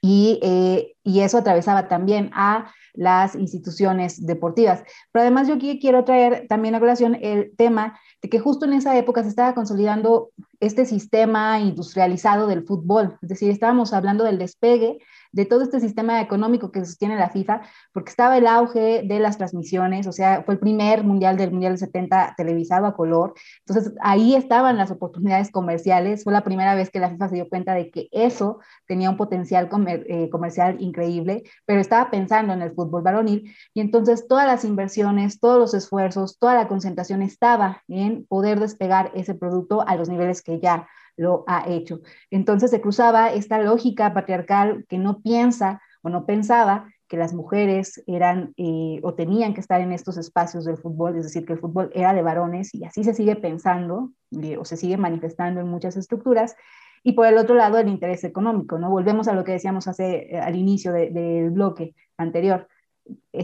Y, 0.00 0.38
eh, 0.42 0.94
y 1.02 1.20
eso 1.20 1.38
atravesaba 1.38 1.88
también 1.88 2.30
a 2.32 2.72
las 2.94 3.36
instituciones 3.36 4.26
deportivas. 4.26 4.82
Pero 5.12 5.22
además 5.22 5.46
yo 5.46 5.56
quiero 5.58 6.04
traer 6.04 6.46
también 6.48 6.74
a 6.74 6.80
colación 6.80 7.16
el 7.20 7.54
tema 7.56 7.98
de 8.22 8.28
que 8.28 8.40
justo 8.40 8.66
en 8.66 8.72
esa 8.72 8.96
época 8.98 9.22
se 9.22 9.28
estaba 9.28 9.54
consolidando 9.54 10.30
este 10.60 10.84
sistema 10.84 11.60
industrializado 11.60 12.48
del 12.48 12.64
fútbol, 12.64 13.16
es 13.22 13.28
decir, 13.28 13.50
estábamos 13.50 13.92
hablando 13.92 14.24
del 14.24 14.38
despegue 14.38 14.98
de 15.32 15.44
todo 15.44 15.62
este 15.62 15.80
sistema 15.80 16.20
económico 16.20 16.70
que 16.70 16.84
sostiene 16.84 17.16
la 17.16 17.30
FIFA, 17.30 17.62
porque 17.92 18.10
estaba 18.10 18.38
el 18.38 18.46
auge 18.46 19.02
de 19.04 19.20
las 19.20 19.38
transmisiones, 19.38 20.06
o 20.06 20.12
sea, 20.12 20.42
fue 20.44 20.54
el 20.54 20.60
primer 20.60 21.04
mundial 21.04 21.36
del 21.36 21.50
Mundial 21.50 21.72
del 21.72 21.78
70 21.78 22.34
televisado 22.36 22.86
a 22.86 22.94
color, 22.94 23.34
entonces 23.66 23.94
ahí 24.00 24.34
estaban 24.34 24.76
las 24.76 24.90
oportunidades 24.90 25.50
comerciales, 25.50 26.24
fue 26.24 26.32
la 26.32 26.44
primera 26.44 26.74
vez 26.74 26.90
que 26.90 27.00
la 27.00 27.10
FIFA 27.10 27.28
se 27.28 27.34
dio 27.36 27.48
cuenta 27.48 27.74
de 27.74 27.90
que 27.90 28.08
eso 28.12 28.60
tenía 28.86 29.10
un 29.10 29.16
potencial 29.16 29.68
comer, 29.68 30.04
eh, 30.08 30.30
comercial 30.30 30.76
increíble, 30.80 31.44
pero 31.66 31.80
estaba 31.80 32.10
pensando 32.10 32.52
en 32.52 32.62
el 32.62 32.72
fútbol 32.72 33.02
varonil, 33.02 33.54
y 33.74 33.80
entonces 33.80 34.26
todas 34.28 34.46
las 34.46 34.64
inversiones, 34.64 35.40
todos 35.40 35.58
los 35.58 35.74
esfuerzos, 35.74 36.38
toda 36.38 36.54
la 36.54 36.68
concentración 36.68 37.22
estaba 37.22 37.82
en 37.88 38.26
poder 38.26 38.60
despegar 38.60 39.10
ese 39.14 39.34
producto 39.34 39.86
a 39.86 39.96
los 39.96 40.08
niveles 40.08 40.42
que 40.42 40.60
ya 40.60 40.88
lo 41.18 41.44
ha 41.46 41.68
hecho. 41.68 42.00
Entonces 42.30 42.70
se 42.70 42.80
cruzaba 42.80 43.32
esta 43.32 43.58
lógica 43.58 44.14
patriarcal 44.14 44.86
que 44.88 44.96
no 44.96 45.20
piensa 45.20 45.82
o 46.02 46.08
no 46.08 46.24
pensaba 46.24 46.88
que 47.08 47.16
las 47.16 47.34
mujeres 47.34 48.02
eran 48.06 48.52
eh, 48.56 49.00
o 49.02 49.14
tenían 49.14 49.54
que 49.54 49.60
estar 49.60 49.80
en 49.80 49.92
estos 49.92 50.16
espacios 50.16 50.64
del 50.64 50.76
fútbol, 50.76 51.16
es 51.16 51.24
decir, 51.24 51.44
que 51.44 51.54
el 51.54 51.58
fútbol 51.58 51.90
era 51.94 52.14
de 52.14 52.22
varones 52.22 52.74
y 52.74 52.84
así 52.84 53.02
se 53.02 53.14
sigue 53.14 53.34
pensando 53.36 54.12
o 54.58 54.64
se 54.64 54.76
sigue 54.76 54.96
manifestando 54.96 55.60
en 55.60 55.68
muchas 55.68 55.96
estructuras. 55.96 56.54
Y 57.02 57.12
por 57.12 57.26
el 57.26 57.38
otro 57.38 57.54
lado, 57.54 57.78
el 57.78 57.88
interés 57.88 58.24
económico, 58.24 58.78
¿no? 58.78 58.90
Volvemos 58.90 59.28
a 59.28 59.32
lo 59.32 59.44
que 59.44 59.52
decíamos 59.52 59.88
hace, 59.88 60.34
eh, 60.34 60.40
al 60.40 60.56
inicio 60.56 60.92
de, 60.92 61.10
del 61.10 61.50
bloque 61.50 61.94
anterior 62.16 62.68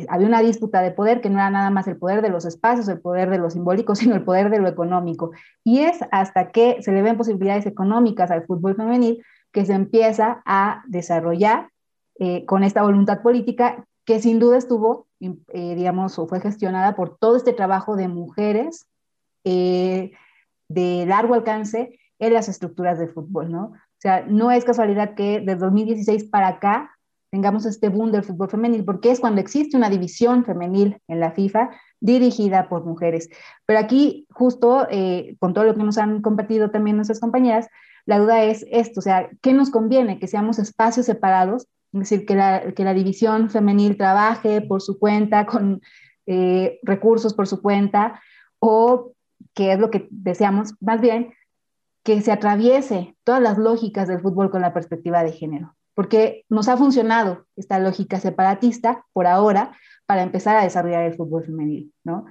había 0.08 0.26
una 0.26 0.40
disputa 0.40 0.80
de 0.80 0.90
poder 0.90 1.20
que 1.20 1.30
no 1.30 1.36
era 1.38 1.50
nada 1.50 1.70
más 1.70 1.86
el 1.86 1.96
poder 1.96 2.22
de 2.22 2.30
los 2.30 2.44
espacios, 2.44 2.88
el 2.88 3.00
poder 3.00 3.30
de 3.30 3.38
lo 3.38 3.50
simbólico, 3.50 3.94
sino 3.96 4.14
el 4.14 4.24
poder 4.24 4.50
de 4.50 4.58
lo 4.58 4.68
económico. 4.68 5.32
Y 5.62 5.80
es 5.80 6.00
hasta 6.10 6.50
que 6.50 6.82
se 6.82 6.92
le 6.92 7.02
ven 7.02 7.16
posibilidades 7.16 7.66
económicas 7.66 8.30
al 8.30 8.46
fútbol 8.46 8.76
femenil 8.76 9.24
que 9.52 9.64
se 9.64 9.72
empieza 9.72 10.42
a 10.44 10.82
desarrollar 10.88 11.70
eh, 12.18 12.44
con 12.44 12.64
esta 12.64 12.82
voluntad 12.82 13.22
política 13.22 13.86
que 14.04 14.20
sin 14.20 14.38
duda 14.38 14.58
estuvo, 14.58 15.06
eh, 15.20 15.74
digamos, 15.74 16.18
o 16.18 16.26
fue 16.26 16.40
gestionada 16.40 16.94
por 16.94 17.16
todo 17.16 17.36
este 17.36 17.52
trabajo 17.52 17.96
de 17.96 18.08
mujeres 18.08 18.86
eh, 19.44 20.12
de 20.68 21.06
largo 21.06 21.34
alcance 21.34 21.98
en 22.18 22.32
las 22.34 22.48
estructuras 22.48 22.98
del 22.98 23.10
fútbol, 23.10 23.50
¿no? 23.50 23.64
O 23.64 23.98
sea, 23.98 24.24
no 24.26 24.50
es 24.50 24.64
casualidad 24.64 25.14
que 25.14 25.40
desde 25.40 25.56
2016 25.56 26.24
para 26.24 26.48
acá 26.48 26.93
tengamos 27.34 27.66
este 27.66 27.88
boom 27.88 28.12
del 28.12 28.22
fútbol 28.22 28.48
femenil, 28.48 28.84
porque 28.84 29.10
es 29.10 29.18
cuando 29.18 29.40
existe 29.40 29.76
una 29.76 29.90
división 29.90 30.44
femenil 30.44 31.00
en 31.08 31.18
la 31.18 31.32
FIFA 31.32 31.70
dirigida 31.98 32.68
por 32.68 32.84
mujeres. 32.84 33.28
Pero 33.66 33.80
aquí, 33.80 34.28
justo 34.30 34.86
eh, 34.88 35.34
con 35.40 35.52
todo 35.52 35.64
lo 35.64 35.74
que 35.74 35.82
nos 35.82 35.98
han 35.98 36.22
compartido 36.22 36.70
también 36.70 36.94
nuestras 36.94 37.18
compañeras, 37.18 37.66
la 38.06 38.20
duda 38.20 38.44
es 38.44 38.64
esto, 38.70 39.00
o 39.00 39.02
sea, 39.02 39.30
¿qué 39.42 39.52
nos 39.52 39.70
conviene? 39.70 40.20
Que 40.20 40.28
seamos 40.28 40.60
espacios 40.60 41.06
separados, 41.06 41.66
es 41.92 42.00
decir, 42.00 42.24
que 42.24 42.36
la, 42.36 42.72
que 42.72 42.84
la 42.84 42.94
división 42.94 43.50
femenil 43.50 43.96
trabaje 43.96 44.60
por 44.60 44.80
su 44.80 45.00
cuenta, 45.00 45.44
con 45.44 45.80
eh, 46.26 46.78
recursos 46.84 47.34
por 47.34 47.48
su 47.48 47.60
cuenta, 47.60 48.22
o 48.60 49.10
que 49.54 49.72
es 49.72 49.80
lo 49.80 49.90
que 49.90 50.06
deseamos, 50.08 50.74
más 50.80 51.00
bien, 51.00 51.34
que 52.04 52.20
se 52.20 52.30
atraviese 52.30 53.16
todas 53.24 53.42
las 53.42 53.58
lógicas 53.58 54.06
del 54.06 54.20
fútbol 54.20 54.52
con 54.52 54.62
la 54.62 54.72
perspectiva 54.72 55.24
de 55.24 55.32
género 55.32 55.74
porque 55.94 56.44
nos 56.48 56.68
ha 56.68 56.76
funcionado 56.76 57.46
esta 57.56 57.78
lógica 57.78 58.20
separatista 58.20 59.04
por 59.12 59.26
ahora 59.26 59.76
para 60.06 60.22
empezar 60.22 60.56
a 60.56 60.64
desarrollar 60.64 61.04
el 61.04 61.14
fútbol 61.14 61.44
femenil, 61.44 61.92
¿no? 62.04 62.26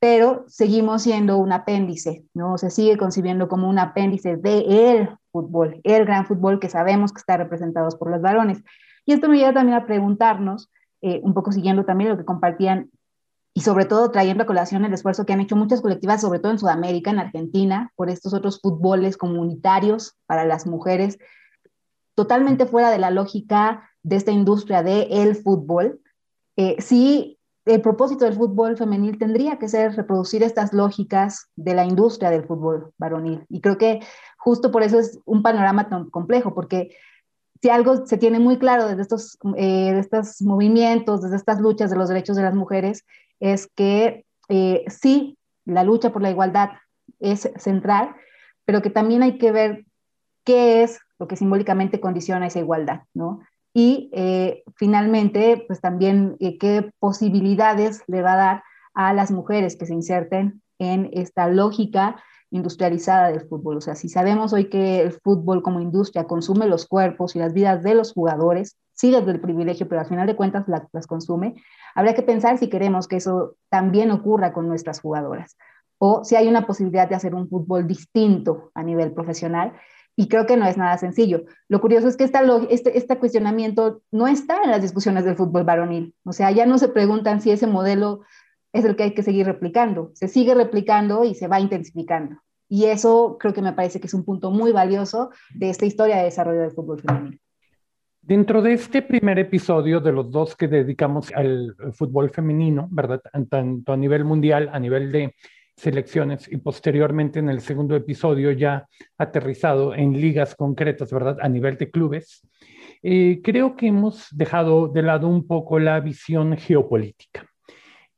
Pero 0.00 0.44
seguimos 0.46 1.02
siendo 1.02 1.38
un 1.38 1.52
apéndice, 1.52 2.24
¿no? 2.32 2.56
Se 2.56 2.70
sigue 2.70 2.96
concibiendo 2.96 3.48
como 3.48 3.68
un 3.68 3.78
apéndice 3.78 4.36
de 4.36 5.08
fútbol, 5.32 5.80
el 5.82 6.04
gran 6.04 6.26
fútbol 6.26 6.60
que 6.60 6.68
sabemos 6.68 7.12
que 7.12 7.18
está 7.18 7.36
representado 7.36 7.88
por 7.98 8.10
los 8.10 8.22
varones. 8.22 8.62
Y 9.04 9.12
esto 9.12 9.28
me 9.28 9.38
lleva 9.38 9.52
también 9.52 9.76
a 9.76 9.86
preguntarnos, 9.86 10.70
eh, 11.00 11.20
un 11.22 11.34
poco 11.34 11.52
siguiendo 11.52 11.84
también 11.84 12.10
lo 12.10 12.16
que 12.16 12.24
compartían 12.24 12.90
y 13.54 13.62
sobre 13.62 13.86
todo 13.86 14.10
trayendo 14.12 14.44
a 14.44 14.46
colación 14.46 14.84
el 14.84 14.92
esfuerzo 14.92 15.26
que 15.26 15.32
han 15.32 15.40
hecho 15.40 15.56
muchas 15.56 15.80
colectivas, 15.80 16.20
sobre 16.20 16.38
todo 16.38 16.52
en 16.52 16.60
Sudamérica, 16.60 17.10
en 17.10 17.18
Argentina, 17.18 17.92
por 17.96 18.08
estos 18.08 18.32
otros 18.32 18.60
fútboles 18.60 19.16
comunitarios 19.16 20.16
para 20.26 20.44
las 20.44 20.66
mujeres, 20.66 21.18
totalmente 22.18 22.66
fuera 22.66 22.90
de 22.90 22.98
la 22.98 23.12
lógica 23.12 23.88
de 24.02 24.16
esta 24.16 24.32
industria 24.32 24.82
del 24.82 25.06
el 25.08 25.36
fútbol. 25.36 26.00
Eh, 26.56 26.74
sí, 26.80 27.38
el 27.64 27.80
propósito 27.80 28.24
del 28.24 28.34
fútbol 28.34 28.76
femenil 28.76 29.18
tendría 29.18 29.56
que 29.60 29.68
ser 29.68 29.94
reproducir 29.94 30.42
estas 30.42 30.72
lógicas 30.72 31.46
de 31.54 31.74
la 31.74 31.84
industria 31.84 32.30
del 32.30 32.42
fútbol 32.42 32.92
varonil. 32.98 33.46
Y 33.48 33.60
creo 33.60 33.78
que 33.78 34.00
justo 34.36 34.72
por 34.72 34.82
eso 34.82 34.98
es 34.98 35.20
un 35.26 35.44
panorama 35.44 35.88
tan 35.88 36.10
complejo, 36.10 36.56
porque 36.56 36.90
si 37.62 37.70
algo 37.70 38.04
se 38.04 38.18
tiene 38.18 38.40
muy 38.40 38.58
claro 38.58 38.88
desde 38.88 39.02
estos, 39.02 39.38
eh, 39.56 39.92
de 39.92 40.00
estos 40.00 40.42
movimientos, 40.42 41.22
desde 41.22 41.36
estas 41.36 41.60
luchas 41.60 41.88
de 41.88 41.98
los 41.98 42.08
derechos 42.08 42.36
de 42.36 42.42
las 42.42 42.54
mujeres, 42.56 43.04
es 43.38 43.68
que 43.76 44.24
eh, 44.48 44.84
sí 44.88 45.38
la 45.64 45.84
lucha 45.84 46.10
por 46.10 46.22
la 46.22 46.30
igualdad 46.30 46.70
es 47.20 47.48
central, 47.58 48.16
pero 48.64 48.82
que 48.82 48.90
también 48.90 49.22
hay 49.22 49.38
que 49.38 49.52
ver 49.52 49.84
qué 50.42 50.82
es 50.82 50.98
lo 51.18 51.28
que 51.28 51.36
simbólicamente 51.36 52.00
condiciona 52.00 52.46
esa 52.46 52.60
igualdad, 52.60 53.02
¿no? 53.14 53.40
Y 53.74 54.10
eh, 54.12 54.62
finalmente, 54.76 55.64
pues 55.66 55.80
también 55.80 56.36
eh, 56.40 56.58
qué 56.58 56.90
posibilidades 56.98 58.02
le 58.06 58.22
va 58.22 58.32
a 58.32 58.36
dar 58.36 58.62
a 58.94 59.12
las 59.12 59.30
mujeres 59.30 59.76
que 59.76 59.86
se 59.86 59.94
inserten 59.94 60.62
en 60.78 61.10
esta 61.12 61.48
lógica 61.48 62.22
industrializada 62.50 63.28
del 63.28 63.46
fútbol. 63.46 63.76
O 63.76 63.80
sea, 63.80 63.94
si 63.94 64.08
sabemos 64.08 64.52
hoy 64.52 64.70
que 64.70 65.00
el 65.02 65.12
fútbol 65.12 65.62
como 65.62 65.80
industria 65.80 66.24
consume 66.24 66.66
los 66.66 66.86
cuerpos 66.86 67.36
y 67.36 67.38
las 67.38 67.52
vidas 67.52 67.82
de 67.82 67.94
los 67.94 68.12
jugadores, 68.12 68.78
sí 68.94 69.10
desde 69.10 69.30
el 69.30 69.40
privilegio, 69.40 69.86
pero 69.88 70.00
al 70.00 70.08
final 70.08 70.26
de 70.26 70.36
cuentas 70.36 70.64
las 70.66 71.06
consume, 71.06 71.54
habría 71.94 72.14
que 72.14 72.22
pensar 72.22 72.58
si 72.58 72.68
queremos 72.68 73.06
que 73.06 73.16
eso 73.16 73.56
también 73.68 74.10
ocurra 74.10 74.52
con 74.52 74.66
nuestras 74.66 75.00
jugadoras 75.00 75.56
o 75.98 76.24
si 76.24 76.36
hay 76.36 76.48
una 76.48 76.66
posibilidad 76.66 77.08
de 77.08 77.16
hacer 77.16 77.34
un 77.34 77.48
fútbol 77.48 77.86
distinto 77.86 78.70
a 78.74 78.82
nivel 78.82 79.12
profesional. 79.12 79.72
Y 80.20 80.26
creo 80.26 80.46
que 80.46 80.56
no 80.56 80.66
es 80.66 80.76
nada 80.76 80.98
sencillo. 80.98 81.44
Lo 81.68 81.80
curioso 81.80 82.08
es 82.08 82.16
que 82.16 82.24
esta, 82.24 82.42
este, 82.70 82.98
este 82.98 83.18
cuestionamiento 83.20 84.02
no 84.10 84.26
está 84.26 84.64
en 84.64 84.72
las 84.72 84.82
discusiones 84.82 85.24
del 85.24 85.36
fútbol 85.36 85.62
varonil. 85.62 86.12
O 86.24 86.32
sea, 86.32 86.50
ya 86.50 86.66
no 86.66 86.76
se 86.78 86.88
preguntan 86.88 87.40
si 87.40 87.52
ese 87.52 87.68
modelo 87.68 88.22
es 88.72 88.84
el 88.84 88.96
que 88.96 89.04
hay 89.04 89.14
que 89.14 89.22
seguir 89.22 89.46
replicando. 89.46 90.10
Se 90.14 90.26
sigue 90.26 90.56
replicando 90.56 91.22
y 91.22 91.36
se 91.36 91.46
va 91.46 91.60
intensificando. 91.60 92.42
Y 92.68 92.86
eso 92.86 93.36
creo 93.38 93.54
que 93.54 93.62
me 93.62 93.74
parece 93.74 94.00
que 94.00 94.08
es 94.08 94.14
un 94.14 94.24
punto 94.24 94.50
muy 94.50 94.72
valioso 94.72 95.30
de 95.54 95.70
esta 95.70 95.86
historia 95.86 96.16
de 96.16 96.24
desarrollo 96.24 96.62
del 96.62 96.72
fútbol 96.72 97.00
femenino. 97.00 97.36
Dentro 98.20 98.60
de 98.60 98.72
este 98.72 99.02
primer 99.02 99.38
episodio 99.38 100.00
de 100.00 100.10
los 100.10 100.32
dos 100.32 100.56
que 100.56 100.66
dedicamos 100.66 101.30
al 101.32 101.76
fútbol 101.92 102.30
femenino, 102.30 102.88
¿verdad? 102.90 103.22
Tanto 103.48 103.92
a 103.92 103.96
nivel 103.96 104.24
mundial, 104.24 104.68
a 104.72 104.80
nivel 104.80 105.12
de 105.12 105.32
selecciones 105.78 106.50
y 106.50 106.56
posteriormente 106.56 107.38
en 107.38 107.48
el 107.48 107.60
segundo 107.60 107.94
episodio 107.94 108.50
ya 108.50 108.86
aterrizado 109.16 109.94
en 109.94 110.12
ligas 110.12 110.54
concretas, 110.54 111.12
¿verdad? 111.12 111.38
A 111.40 111.48
nivel 111.48 111.78
de 111.78 111.90
clubes. 111.90 112.46
Eh, 113.02 113.40
creo 113.42 113.76
que 113.76 113.86
hemos 113.86 114.26
dejado 114.32 114.88
de 114.88 115.02
lado 115.02 115.28
un 115.28 115.46
poco 115.46 115.78
la 115.78 116.00
visión 116.00 116.56
geopolítica. 116.56 117.46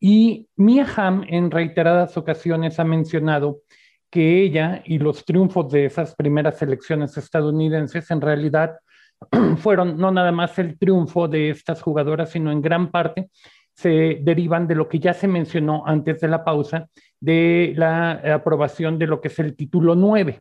Y 0.01 0.49
Mia 0.57 0.87
Hamm 0.97 1.25
en 1.29 1.51
reiteradas 1.51 2.17
ocasiones 2.17 2.81
ha 2.81 2.85
mencionado 2.85 3.61
que 4.11 4.43
ella 4.43 4.83
y 4.87 4.99
los 4.99 5.25
triunfos 5.27 5.71
de 5.71 5.85
esas 5.85 6.15
primeras 6.15 6.63
elecciones 6.63 7.17
estadounidenses 7.19 8.11
en 8.11 8.23
realidad 8.23 8.79
fueron 9.59 9.99
no 9.99 10.11
nada 10.11 10.33
más 10.33 10.59
el 10.59 10.79
triunfo 10.79 11.29
de 11.29 11.51
estas 11.51 11.83
jugadoras, 11.83 12.31
sino 12.31 12.51
en 12.51 12.63
gran 12.63 12.91
parte 12.91 13.29
se 13.81 14.18
derivan 14.20 14.66
de 14.66 14.74
lo 14.74 14.89
que 14.89 14.99
ya 14.99 15.14
se 15.14 15.26
mencionó 15.26 15.85
antes 15.87 16.20
de 16.20 16.28
la 16.28 16.45
pausa, 16.45 16.91
de 17.18 17.72
la 17.76 18.20
aprobación 18.35 18.99
de 18.99 19.07
lo 19.07 19.22
que 19.22 19.28
es 19.28 19.39
el 19.39 19.57
título 19.57 19.95
9. 19.95 20.39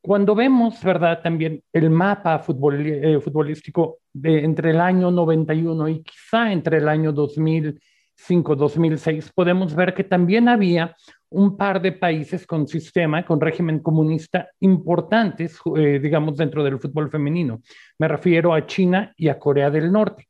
Cuando 0.00 0.34
vemos, 0.34 0.82
¿verdad? 0.82 1.20
También 1.22 1.62
el 1.74 1.90
mapa 1.90 2.36
eh, 2.36 3.20
futbolístico 3.20 3.98
de 4.14 4.44
entre 4.44 4.70
el 4.70 4.80
año 4.80 5.10
91 5.10 5.88
y 5.88 6.02
quizá 6.02 6.52
entre 6.52 6.78
el 6.78 6.88
año 6.88 7.12
2005-2006, 7.12 9.30
podemos 9.34 9.74
ver 9.74 9.92
que 9.92 10.04
también 10.04 10.48
había 10.48 10.96
un 11.28 11.58
par 11.58 11.82
de 11.82 11.92
países 11.92 12.46
con 12.46 12.66
sistema, 12.66 13.26
con 13.26 13.42
régimen 13.42 13.80
comunista 13.80 14.48
importantes, 14.60 15.58
eh, 15.76 16.00
digamos, 16.02 16.38
dentro 16.38 16.64
del 16.64 16.78
fútbol 16.78 17.10
femenino. 17.10 17.60
Me 17.98 18.08
refiero 18.08 18.54
a 18.54 18.66
China 18.66 19.12
y 19.18 19.28
a 19.28 19.38
Corea 19.38 19.70
del 19.70 19.92
Norte. 19.92 20.29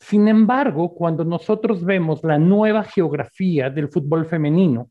Sin 0.00 0.28
embargo, 0.28 0.94
cuando 0.94 1.24
nosotros 1.24 1.84
vemos 1.84 2.22
la 2.22 2.38
nueva 2.38 2.84
geografía 2.84 3.68
del 3.68 3.88
fútbol 3.88 4.26
femenino, 4.26 4.90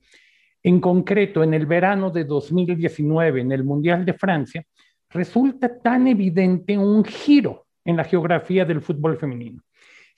en 0.62 0.82
concreto 0.82 1.43
en 1.43 1.53
el 1.53 1.66
verano 1.66 2.10
de 2.10 2.26
2019, 2.26 3.41
en 3.41 3.51
el 3.51 3.64
Mundial 3.64 4.03
de 4.05 4.14
Francia, 4.14 4.66
resulta 5.10 5.80
tan 5.80 6.08
evidente 6.08 6.78
un 6.78 7.05
giro 7.05 7.68
en 7.86 7.95
la 7.95 8.03
geografía 8.03 8.66
del 8.66 8.82
fútbol 8.82 9.18
femenino. 9.18 9.62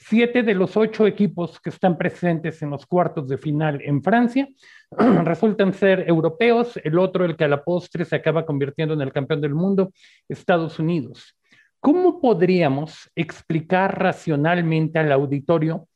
Siete 0.02 0.44
de 0.44 0.56
los 0.56 0.78
ocho 0.78 1.06
equipos 1.06 1.60
que 1.60 1.70
están 1.70 1.98
presentes 1.98 2.62
en 2.62 2.70
los 2.70 2.86
cuartos 2.86 3.28
de 3.28 3.38
final 3.38 3.82
en 3.84 4.02
Francia 4.02 4.48
resultan 5.24 5.74
ser 5.74 6.08
europeos, 6.08 6.80
el 6.84 6.98
otro, 6.98 7.26
el 7.26 7.36
que 7.36 7.44
a 7.44 7.50
la 7.50 7.64
postre 7.64 8.06
se 8.06 8.16
acaba 8.16 8.46
convirtiendo 8.46 8.94
en 8.94 9.02
el 9.02 9.12
campeón 9.12 9.42
del 9.42 9.54
mundo, 9.54 9.92
Estados 10.28 10.80
Unidos. 10.80 11.36
¿Cómo 11.80 12.20
podríamos 12.20 13.10
explicar 13.16 13.98
racionalmente 13.98 15.00
al 15.00 15.12
auditorio 15.12 15.88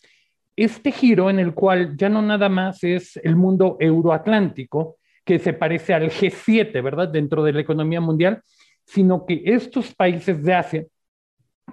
este 0.55 0.91
giro 0.91 1.29
en 1.29 1.39
el 1.39 1.53
cual 1.53 1.97
ya 1.97 2.09
no 2.09 2.21
nada 2.21 2.47
más 2.47 2.83
es 2.83 3.17
el 3.17 3.35
mundo 3.35 3.77
euroatlántico, 3.79 4.97
que 5.25 5.39
se 5.39 5.53
parece 5.53 5.93
al 5.93 6.09
G7, 6.09 6.81
¿verdad?, 6.81 7.09
dentro 7.09 7.43
de 7.43 7.53
la 7.53 7.61
economía 7.61 8.01
mundial, 8.01 8.41
sino 8.85 9.25
que 9.25 9.41
estos 9.45 9.93
países 9.95 10.43
de 10.43 10.53
Asia, 10.53 10.85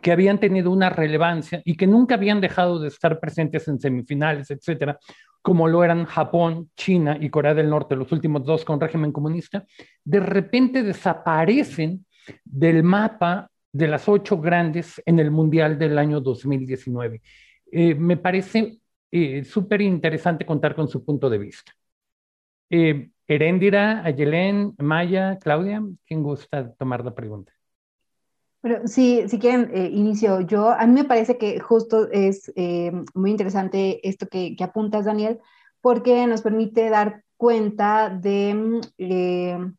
que 0.01 0.13
habían 0.13 0.39
tenido 0.39 0.71
una 0.71 0.89
relevancia 0.89 1.61
y 1.65 1.77
que 1.77 1.87
nunca 1.87 2.15
habían 2.15 2.41
dejado 2.41 2.79
de 2.79 2.89
estar 2.89 3.21
presentes 3.21 3.69
en 3.69 3.81
semifinales, 3.81 4.51
etcétera, 4.51 4.99
como 5.43 5.69
lo 5.69 5.83
eran 5.85 6.05
Japón, 6.05 6.71
China 6.77 7.19
y 7.21 7.29
Corea 7.29 7.55
del 7.55 7.71
Norte, 7.71 7.97
los 7.97 8.13
últimos 8.13 8.45
dos 8.45 8.65
con 8.65 8.81
régimen 8.81 9.13
comunista, 9.13 9.65
de 10.05 10.21
repente 10.21 10.83
desaparecen 10.83 12.07
del 12.45 12.83
mapa 12.83 13.50
de 13.73 13.89
las 13.89 14.09
ocho 14.09 14.39
grandes 14.39 15.01
en 15.07 15.19
el 15.19 15.31
Mundial 15.31 15.79
del 15.79 15.99
año 15.99 16.21
2019. 16.21 17.23
Eh, 17.73 17.95
me 17.95 18.17
parece 18.17 18.79
eh, 19.11 19.45
súper 19.45 19.81
interesante 19.81 20.45
contar 20.45 20.75
con 20.75 20.89
su 20.89 21.05
punto 21.05 21.31
de 21.31 21.39
vista. 21.39 21.73
Eh, 22.69 23.11
Erendira, 23.27 24.05
Ayelén, 24.05 24.75
Maya, 24.79 25.39
Claudia, 25.39 25.83
¿quién 26.07 26.23
gusta 26.23 26.73
tomar 26.75 27.05
la 27.05 27.15
pregunta? 27.15 27.53
Bueno, 28.63 28.87
sí, 28.87 29.23
si 29.29 29.39
quieren, 29.39 29.71
inicio 29.75 30.41
yo. 30.43 30.69
A 30.71 30.87
mí 30.87 30.93
me 30.93 31.05
parece 31.05 31.39
que 31.39 31.61
justo 31.61 32.11
es 32.11 32.53
muy 33.15 33.31
interesante 33.31 34.07
esto 34.07 34.27
que, 34.27 34.55
que, 34.55 34.65
apuntas, 34.65 35.07
Daniel, 35.07 35.39
porque 35.81 36.27
nos 36.27 36.43
permite 36.43 36.91
dar 36.91 37.25
cuenta 37.39 38.11
de 38.11 39.73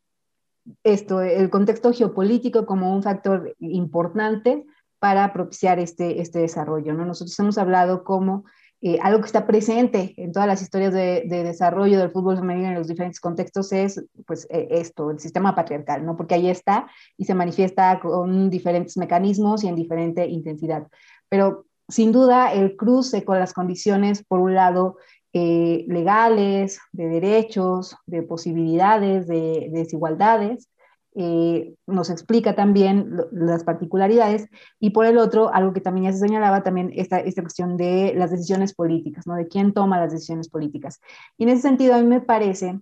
esto, 0.84 1.22
el 1.22 1.50
contexto 1.50 1.94
geopolítico 1.94 2.66
como 2.66 2.94
un 2.94 3.04
factor 3.04 3.56
importante 3.60 4.66
para 5.00 5.34
propiciar 5.34 5.80
este, 5.80 6.22
este 6.22 6.40
desarrollo. 6.40 6.94
¿no? 6.94 7.06
Nosotros 7.06 7.38
hemos 7.40 7.58
hablado 7.58 8.04
como 8.04 8.46
eh, 8.84 8.98
algo 9.02 9.20
que 9.20 9.28
está 9.28 9.46
presente 9.46 10.16
en 10.18 10.32
todas 10.32 10.48
las 10.48 10.62
historias 10.62 10.92
de, 10.92 11.24
desarrollo 11.28 12.00
del 12.00 12.10
fútbol 12.10 12.38
femenino 12.38 12.70
en 12.70 12.74
los 12.74 12.88
diferentes 12.88 13.20
contextos 13.20 13.72
es 13.74 14.04
pues 14.26 14.48
e, 14.50 14.70
esto, 14.72 15.12
el 15.12 15.20
sistema 15.20 15.54
patriarcal, 15.54 16.04
¿no? 16.04 16.18
Porque 16.18 16.34
ahí 16.34 16.50
está 16.50 16.88
y 17.16 17.26
se 17.26 17.36
manifiesta 17.36 18.00
con 18.00 18.50
diferentes 18.50 18.98
mecanismos 18.98 19.64
y 19.64 19.68
en 19.68 19.76
diferente 19.76 20.26
intensidad. 20.26 20.88
Pero 21.30 21.66
sin 21.90 22.12
duda 22.12 22.54
el 22.54 22.76
cruce 22.76 23.24
con 23.24 23.38
las 23.38 23.54
condiciones, 23.54 24.24
por 24.24 24.40
un 24.40 24.56
lado, 24.56 24.98
eh, 25.34 25.86
legales, 25.88 26.80
de 26.92 27.08
derechos, 27.08 27.96
de 28.06 28.22
posibilidades, 28.24 29.28
de, 29.28 29.70
desigualdades. 29.72 30.68
Eh, 31.14 31.74
nos 31.88 32.10
explica 32.10 32.56
también 32.56 33.18
las 33.32 33.66
particularidades 33.66 34.48
y 34.80 34.92
por 34.92 35.06
el 35.06 35.18
otro, 35.18 35.54
algo 35.54 35.74
que 35.74 35.82
también 35.82 36.06
ya 36.06 36.14
se 36.14 36.20
señalaba, 36.20 36.64
también 36.64 36.92
esta, 36.96 37.20
esta 37.20 37.42
cuestión 37.42 37.76
de 37.76 38.14
las 38.16 38.32
decisiones 38.32 38.74
políticas, 38.74 39.28
¿no? 39.28 39.36
de 39.36 39.48
quién 39.48 39.74
toma 39.74 40.00
las 40.00 40.14
decisiones 40.14 40.48
políticas. 40.48 41.02
Y 41.38 41.44
en 41.44 41.50
ese 41.50 41.64
sentido, 41.64 41.96
a 41.96 41.98
mí 41.98 42.08
me 42.08 42.22
parece 42.22 42.80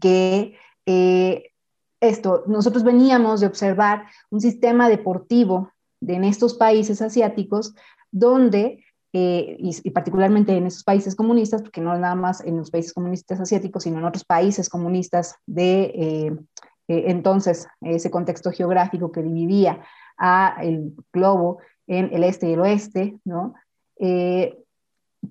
que 0.00 0.54
eh, 0.86 1.50
esto, 2.00 2.44
nosotros 2.46 2.84
veníamos 2.84 3.40
de 3.40 3.46
observar 3.46 4.06
un 4.30 4.40
sistema 4.40 4.88
deportivo 4.88 5.72
de, 6.00 6.14
en 6.14 6.24
estos 6.24 6.54
países 6.54 7.02
asiáticos 7.02 7.74
donde 8.10 8.84
eh, 9.14 9.56
y, 9.58 9.90
particularmente 9.90 10.54
en 10.54 10.66
esos 10.66 10.84
países 10.84 11.14
comunistas, 11.14 11.62
porque 11.62 11.80
no 11.80 11.96
nada 11.96 12.14
más 12.14 12.42
en 12.42 12.58
los 12.58 12.70
países 12.70 12.92
comunistas 12.92 13.40
asiáticos, 13.40 13.84
sino 13.84 13.98
en 13.98 14.04
otros 14.04 14.24
países 14.24 14.68
comunistas 14.68 15.36
de 15.46 15.82
eh, 15.84 16.36
eh, 16.88 17.04
entonces, 17.06 17.66
ese 17.80 18.10
contexto 18.10 18.50
geográfico 18.50 19.10
que 19.10 19.22
dividía 19.22 19.82
a 20.18 20.56
el 20.60 20.94
globo 21.12 21.58
en 21.86 22.10
el 22.12 22.22
este 22.22 22.50
y 22.50 22.52
el 22.52 22.60
oeste, 22.60 23.18
¿no? 23.24 23.54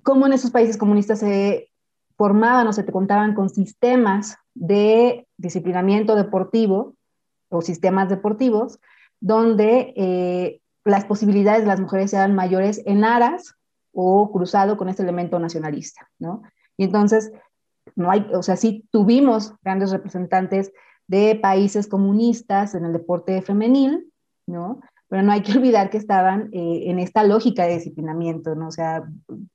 cómo 0.02 0.26
en 0.26 0.34
esos 0.34 0.50
países 0.50 0.76
comunistas 0.76 1.20
se 1.20 1.70
formaban 2.16 2.66
o 2.66 2.72
se 2.72 2.82
te 2.82 2.92
contaban 2.92 3.34
con 3.34 3.48
sistemas 3.48 4.36
de 4.54 5.26
disciplinamiento 5.38 6.16
deportivo 6.16 6.94
o 7.48 7.62
sistemas 7.62 8.10
deportivos 8.10 8.78
donde 9.20 10.60
las 10.84 11.06
posibilidades 11.06 11.62
de 11.62 11.68
las 11.68 11.80
mujeres 11.80 12.12
eran 12.12 12.34
mayores 12.34 12.82
en 12.84 13.04
aras 13.04 13.57
o 14.00 14.30
cruzado 14.30 14.76
con 14.76 14.88
este 14.88 15.02
elemento 15.02 15.40
nacionalista, 15.40 16.08
¿no? 16.20 16.42
Y 16.76 16.84
entonces, 16.84 17.32
no 17.96 18.12
hay, 18.12 18.24
o 18.32 18.44
sea, 18.44 18.54
sí 18.54 18.86
tuvimos 18.92 19.54
grandes 19.64 19.90
representantes 19.90 20.72
de 21.08 21.34
países 21.34 21.88
comunistas 21.88 22.76
en 22.76 22.84
el 22.84 22.92
deporte 22.92 23.42
femenil, 23.42 24.12
¿no? 24.46 24.80
Pero 25.08 25.24
no 25.24 25.32
hay 25.32 25.42
que 25.42 25.50
olvidar 25.58 25.90
que 25.90 25.98
estaban 25.98 26.48
eh, 26.52 26.82
en 26.84 27.00
esta 27.00 27.24
lógica 27.24 27.64
de 27.64 27.74
disciplinamiento, 27.74 28.54
¿no? 28.54 28.68
O 28.68 28.70
sea, 28.70 29.02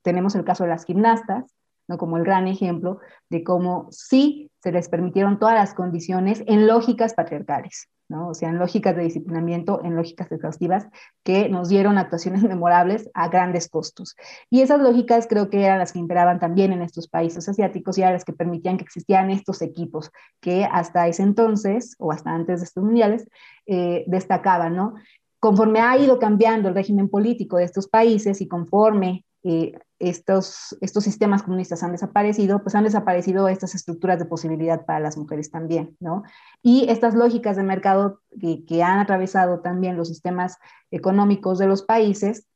tenemos 0.02 0.34
el 0.34 0.44
caso 0.44 0.64
de 0.64 0.70
las 0.70 0.84
gimnastas, 0.84 1.46
¿no? 1.88 1.98
como 1.98 2.16
el 2.16 2.24
gran 2.24 2.46
ejemplo 2.46 3.00
de 3.30 3.44
cómo 3.44 3.88
sí 3.90 4.50
se 4.62 4.72
les 4.72 4.88
permitieron 4.88 5.38
todas 5.38 5.54
las 5.54 5.74
condiciones 5.74 6.42
en 6.46 6.66
lógicas 6.66 7.14
patriarcales. 7.14 7.88
¿no? 8.08 8.28
O 8.28 8.34
sea, 8.34 8.50
en 8.50 8.58
lógicas 8.58 8.96
de 8.96 9.02
disciplinamiento, 9.02 9.82
en 9.82 9.96
lógicas 9.96 10.30
exhaustivas, 10.30 10.88
que 11.22 11.48
nos 11.48 11.68
dieron 11.68 11.98
actuaciones 11.98 12.42
memorables 12.42 13.10
a 13.14 13.28
grandes 13.28 13.68
costos. 13.68 14.16
Y 14.50 14.60
esas 14.60 14.80
lógicas 14.80 15.26
creo 15.28 15.50
que 15.50 15.64
eran 15.64 15.78
las 15.78 15.92
que 15.92 15.98
imperaban 15.98 16.38
también 16.38 16.72
en 16.72 16.82
estos 16.82 17.08
países 17.08 17.48
asiáticos 17.48 17.96
y 17.96 18.02
eran 18.02 18.14
las 18.14 18.24
que 18.24 18.32
permitían 18.32 18.76
que 18.76 18.84
existieran 18.84 19.30
estos 19.30 19.62
equipos 19.62 20.10
que 20.40 20.64
hasta 20.64 21.08
ese 21.08 21.22
entonces, 21.22 21.94
o 21.98 22.12
hasta 22.12 22.30
antes 22.30 22.60
de 22.60 22.66
estos 22.66 22.84
mundiales, 22.84 23.26
eh, 23.66 24.04
destacaban, 24.06 24.76
¿no? 24.76 24.94
Conforme 25.40 25.80
ha 25.80 25.96
ido 25.98 26.18
cambiando 26.18 26.68
el 26.68 26.74
régimen 26.74 27.08
político 27.08 27.58
de 27.58 27.64
estos 27.64 27.88
países 27.88 28.40
y 28.40 28.48
conforme 28.48 29.24
eh, 29.44 29.78
estos, 29.98 30.76
estos 30.80 31.04
sistemas 31.04 31.42
comunistas 31.42 31.82
han 31.82 31.92
desaparecido, 31.92 32.62
pues 32.62 32.74
han 32.74 32.84
desaparecido 32.84 33.46
estas 33.48 33.74
estructuras 33.74 34.18
de 34.18 34.24
posibilidad 34.24 34.84
para 34.86 35.00
las 35.00 35.16
mujeres 35.16 35.50
también, 35.50 35.96
¿no? 36.00 36.22
Y 36.62 36.86
estas 36.88 37.14
lógicas 37.14 37.56
de 37.56 37.62
mercado 37.62 38.20
que, 38.40 38.64
que 38.64 38.82
han 38.82 38.98
atravesado 38.98 39.60
también 39.60 39.96
los 39.96 40.08
sistemas 40.08 40.56
económicos 40.90 41.58
de 41.58 41.66
los 41.66 41.82
países 41.82 42.46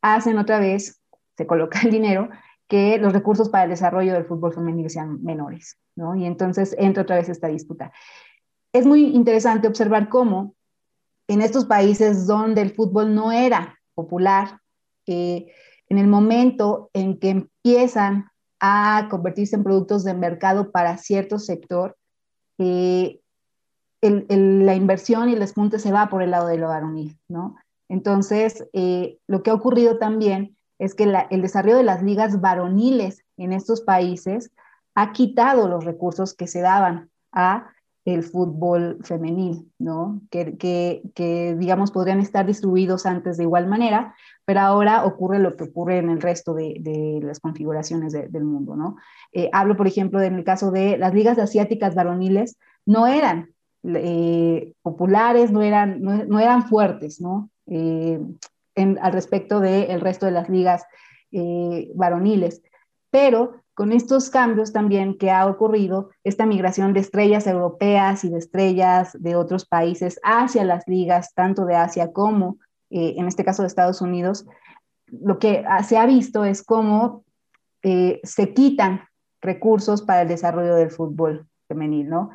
hacen 0.00 0.36
otra 0.38 0.58
vez, 0.58 1.00
se 1.36 1.46
coloca 1.46 1.80
el 1.84 1.90
dinero, 1.90 2.28
que 2.66 2.98
los 2.98 3.12
recursos 3.12 3.48
para 3.48 3.64
el 3.64 3.70
desarrollo 3.70 4.12
del 4.12 4.24
fútbol 4.24 4.52
femenino 4.52 4.88
sean 4.88 5.22
menores, 5.22 5.78
¿no? 5.94 6.16
Y 6.16 6.24
entonces 6.24 6.74
entra 6.78 7.02
otra 7.04 7.16
vez 7.16 7.28
esta 7.28 7.48
disputa. 7.48 7.92
Es 8.72 8.84
muy 8.84 9.14
interesante 9.14 9.68
observar 9.68 10.08
cómo 10.08 10.54
en 11.28 11.40
estos 11.40 11.66
países 11.66 12.26
donde 12.26 12.62
el 12.62 12.74
fútbol 12.74 13.14
no 13.14 13.30
era 13.30 13.78
popular, 13.94 14.60
eh, 15.06 15.52
en 15.92 15.98
el 15.98 16.06
momento 16.06 16.88
en 16.94 17.18
que 17.18 17.28
empiezan 17.28 18.30
a 18.60 19.08
convertirse 19.10 19.56
en 19.56 19.62
productos 19.62 20.04
de 20.04 20.14
mercado 20.14 20.72
para 20.72 20.96
cierto 20.96 21.38
sector, 21.38 21.98
eh, 22.56 23.20
la 24.00 24.74
inversión 24.74 25.28
y 25.28 25.34
el 25.34 25.40
despunte 25.40 25.78
se 25.78 25.92
va 25.92 26.08
por 26.08 26.22
el 26.22 26.30
lado 26.30 26.46
de 26.46 26.56
lo 26.56 26.68
varonil, 26.68 27.18
¿no? 27.28 27.56
Entonces, 27.90 28.66
eh, 28.72 29.18
lo 29.26 29.42
que 29.42 29.50
ha 29.50 29.54
ocurrido 29.54 29.98
también 29.98 30.56
es 30.78 30.94
que 30.94 31.04
el 31.28 31.42
desarrollo 31.42 31.76
de 31.76 31.82
las 31.82 32.02
ligas 32.02 32.40
varoniles 32.40 33.22
en 33.36 33.52
estos 33.52 33.82
países 33.82 34.50
ha 34.94 35.12
quitado 35.12 35.68
los 35.68 35.84
recursos 35.84 36.32
que 36.32 36.46
se 36.46 36.62
daban 36.62 37.10
a 37.32 37.68
el 38.04 38.24
fútbol 38.24 38.98
femenil, 39.02 39.70
¿no? 39.78 40.20
Que, 40.30 40.56
que, 41.14 41.56
digamos, 41.56 41.92
podrían 41.92 42.18
estar 42.18 42.44
distribuidos 42.44 43.06
antes 43.06 43.36
de 43.36 43.44
igual 43.44 43.68
manera, 43.68 44.14
pero 44.44 44.60
ahora 44.60 45.04
ocurre 45.04 45.38
lo 45.38 45.56
que 45.56 45.64
ocurre 45.64 45.98
en 45.98 46.10
el 46.10 46.20
resto 46.20 46.52
de, 46.52 46.76
de 46.80 47.20
las 47.22 47.38
configuraciones 47.38 48.12
del 48.12 48.44
mundo, 48.44 48.74
¿no? 48.74 48.96
Eh, 49.32 49.48
hablo, 49.52 49.76
por 49.76 49.86
ejemplo, 49.86 50.20
en 50.20 50.34
el 50.34 50.44
caso 50.44 50.72
de 50.72 50.98
las 50.98 51.14
ligas 51.14 51.38
asiáticas 51.38 51.94
varoniles, 51.94 52.58
no 52.84 53.06
eran 53.06 53.50
eh, 53.84 54.72
populares, 54.82 55.52
no 55.52 55.62
eran, 55.62 56.02
no, 56.02 56.40
eran 56.40 56.64
fuertes, 56.68 57.20
¿no? 57.20 57.50
Eh, 57.66 58.20
en, 58.74 58.98
al 59.00 59.12
respecto 59.12 59.60
del 59.60 60.00
resto 60.00 60.26
de 60.26 60.32
las 60.32 60.48
ligas 60.48 60.84
varoniles, 61.94 62.62
pero 63.10 63.61
con 63.74 63.92
estos 63.92 64.30
cambios 64.30 64.72
también 64.72 65.16
que 65.16 65.30
ha 65.30 65.46
ocurrido, 65.46 66.10
esta 66.24 66.46
migración 66.46 66.92
de 66.92 67.00
estrellas 67.00 67.46
europeas 67.46 68.24
y 68.24 68.30
de 68.30 68.38
estrellas 68.38 69.16
de 69.18 69.36
otros 69.36 69.64
países 69.64 70.20
hacia 70.22 70.64
las 70.64 70.86
ligas, 70.86 71.32
tanto 71.34 71.64
de 71.64 71.76
Asia 71.76 72.12
como, 72.12 72.58
eh, 72.90 73.14
en 73.16 73.26
este 73.26 73.44
caso, 73.44 73.62
de 73.62 73.68
Estados 73.68 74.02
Unidos, 74.02 74.46
lo 75.06 75.38
que 75.38 75.64
se 75.86 75.96
ha 75.96 76.06
visto 76.06 76.44
es 76.44 76.62
cómo 76.62 77.24
eh, 77.82 78.20
se 78.24 78.54
quitan 78.54 79.02
recursos 79.40 80.02
para 80.02 80.22
el 80.22 80.28
desarrollo 80.28 80.74
del 80.74 80.90
fútbol 80.90 81.46
femenil, 81.68 82.08
¿no? 82.08 82.30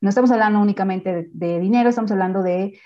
No 0.00 0.08
estamos 0.08 0.30
hablando 0.30 0.60
únicamente 0.60 1.28
de 1.32 1.58
dinero, 1.58 1.88
estamos 1.88 2.10
hablando 2.10 2.42
de 2.42 2.78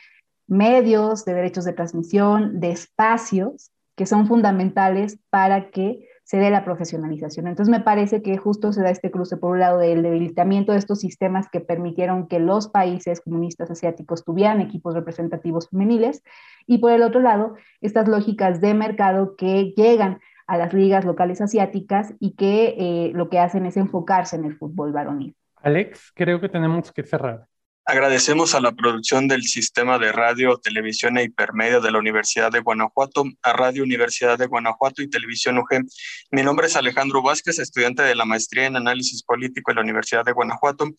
medios, 0.46 1.24
de 1.24 1.34
derechos 1.34 1.64
de 1.64 1.72
transmisión, 1.72 2.60
de 2.60 2.70
espacios 2.70 3.70
que 3.96 4.06
son 4.06 4.26
fundamentales 4.26 5.18
para 5.30 5.70
que 5.70 6.08
se 6.32 6.38
dé 6.38 6.48
la 6.48 6.64
profesionalización. 6.64 7.46
Entonces 7.46 7.70
me 7.70 7.82
parece 7.82 8.22
que 8.22 8.38
justo 8.38 8.72
se 8.72 8.82
da 8.82 8.88
este 8.88 9.10
cruce, 9.10 9.36
por 9.36 9.50
un 9.50 9.60
lado, 9.60 9.76
del 9.76 10.02
debilitamiento 10.02 10.72
de 10.72 10.78
estos 10.78 11.00
sistemas 11.00 11.50
que 11.50 11.60
permitieron 11.60 12.26
que 12.26 12.40
los 12.40 12.68
países 12.68 13.20
comunistas 13.20 13.70
asiáticos 13.70 14.24
tuvieran 14.24 14.62
equipos 14.62 14.94
representativos 14.94 15.68
femeniles, 15.68 16.22
y 16.66 16.78
por 16.78 16.92
el 16.92 17.02
otro 17.02 17.20
lado, 17.20 17.56
estas 17.82 18.08
lógicas 18.08 18.62
de 18.62 18.72
mercado 18.72 19.36
que 19.36 19.74
llegan 19.76 20.20
a 20.46 20.56
las 20.56 20.72
ligas 20.72 21.04
locales 21.04 21.42
asiáticas 21.42 22.14
y 22.18 22.30
que 22.30 22.76
eh, 22.78 23.10
lo 23.12 23.28
que 23.28 23.38
hacen 23.38 23.66
es 23.66 23.76
enfocarse 23.76 24.36
en 24.36 24.46
el 24.46 24.56
fútbol 24.56 24.90
varonil. 24.90 25.36
Alex, 25.56 26.12
creo 26.14 26.40
que 26.40 26.48
tenemos 26.48 26.90
que 26.92 27.02
cerrar. 27.02 27.46
Agradecemos 27.84 28.54
a 28.54 28.60
la 28.60 28.70
producción 28.70 29.26
del 29.26 29.42
Sistema 29.42 29.98
de 29.98 30.12
Radio, 30.12 30.56
Televisión 30.56 31.18
e 31.18 31.24
Hipermedia 31.24 31.80
de 31.80 31.90
la 31.90 31.98
Universidad 31.98 32.52
de 32.52 32.60
Guanajuato, 32.60 33.24
a 33.42 33.52
Radio 33.54 33.82
Universidad 33.82 34.38
de 34.38 34.46
Guanajuato 34.46 35.02
y 35.02 35.10
Televisión 35.10 35.58
UG. 35.58 35.84
Mi 36.30 36.44
nombre 36.44 36.68
es 36.68 36.76
Alejandro 36.76 37.22
Vázquez, 37.22 37.58
estudiante 37.58 38.04
de 38.04 38.14
la 38.14 38.24
Maestría 38.24 38.66
en 38.66 38.76
Análisis 38.76 39.24
Político 39.24 39.72
en 39.72 39.74
la 39.74 39.82
Universidad 39.82 40.24
de 40.24 40.30
Guanajuato. 40.30 40.90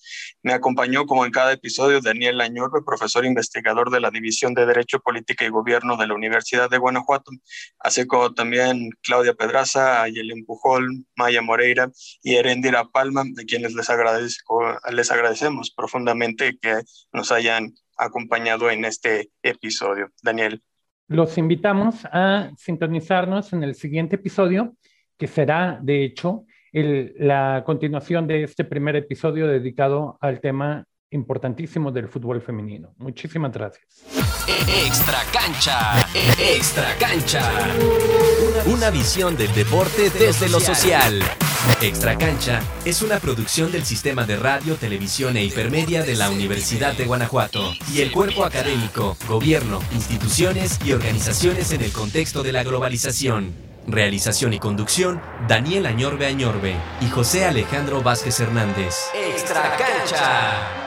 Me 0.41 0.51
acompañó, 0.51 1.05
como 1.05 1.25
en 1.25 1.31
cada 1.31 1.53
episodio, 1.53 2.01
Daniel 2.01 2.41
Añorbe, 2.41 2.81
profesor 2.85 3.23
investigador 3.23 3.89
de 3.89 4.01
la 4.01 4.11
División 4.11 4.53
de 4.53 4.65
Derecho, 4.65 4.99
Política 4.99 5.45
y 5.45 5.49
Gobierno 5.49 5.95
de 5.95 6.07
la 6.07 6.15
Universidad 6.15 6.69
de 6.69 6.79
Guanajuato, 6.79 7.31
así 7.79 8.05
como 8.07 8.33
también 8.33 8.89
Claudia 9.03 9.33
Pedraza, 9.35 10.01
Ayelen 10.01 10.45
Pujol, 10.45 11.05
Maya 11.15 11.41
Moreira 11.41 11.89
y 12.21 12.35
Erendira 12.35 12.83
Palma, 12.89 13.23
de 13.25 13.45
quienes 13.45 13.73
les, 13.73 13.89
agradezco, 13.89 14.77
les 14.91 15.11
agradecemos 15.11 15.71
profundamente 15.71 16.57
que 16.61 16.72
nos 17.11 17.31
hayan 17.31 17.73
acompañado 17.97 18.69
en 18.69 18.85
este 18.85 19.31
episodio. 19.41 20.09
Daniel. 20.21 20.61
Los 21.07 21.37
invitamos 21.37 22.05
a 22.05 22.51
sintonizarnos 22.57 23.53
en 23.53 23.63
el 23.63 23.75
siguiente 23.75 24.15
episodio, 24.15 24.75
que 25.17 25.27
será, 25.27 25.79
de 25.81 26.03
hecho, 26.05 26.45
la 26.71 27.63
continuación 27.65 28.25
de 28.25 28.43
este 28.43 28.63
primer 28.63 28.95
episodio 28.95 29.47
dedicado 29.47 30.17
al 30.21 30.39
tema 30.39 30.85
importantísimo 31.11 31.91
del 31.91 32.07
fútbol 32.07 32.41
femenino. 32.41 32.93
Muchísimas 32.97 33.51
gracias. 33.51 33.85
Extra 34.67 35.19
cancha, 35.31 36.07
extra 36.39 36.95
cancha. 36.99 37.41
Una 38.65 38.89
visión 38.89 39.37
del 39.37 39.53
deporte 39.53 40.09
desde 40.09 40.49
lo 40.49 40.59
social. 40.59 41.21
Extra 41.81 42.17
Cancha 42.17 42.61
es 42.85 43.01
una 43.01 43.19
producción 43.19 43.71
del 43.71 43.85
Sistema 43.85 44.25
de 44.25 44.37
Radio, 44.37 44.75
Televisión 44.75 45.37
e 45.37 45.43
Hipermedia 45.43 46.03
de 46.03 46.15
la 46.15 46.29
Universidad 46.29 46.93
de 46.93 47.05
Guanajuato 47.05 47.73
y 47.93 48.01
el 48.01 48.11
cuerpo 48.11 48.45
académico, 48.45 49.17
gobierno, 49.27 49.81
instituciones 49.93 50.79
y 50.85 50.93
organizaciones 50.93 51.71
en 51.71 51.81
el 51.81 51.91
contexto 51.91 52.43
de 52.43 52.51
la 52.51 52.63
globalización. 52.63 53.53
Realización 53.87 54.53
y 54.53 54.59
conducción, 54.59 55.21
Daniel 55.47 55.85
Añorbe 55.85 56.25
Añorbe 56.25 56.75
y 57.01 57.09
José 57.09 57.45
Alejandro 57.45 58.01
Vázquez 58.01 58.39
Hernández. 58.39 58.95
Extra 59.13 59.77
Cancha. 59.77 60.82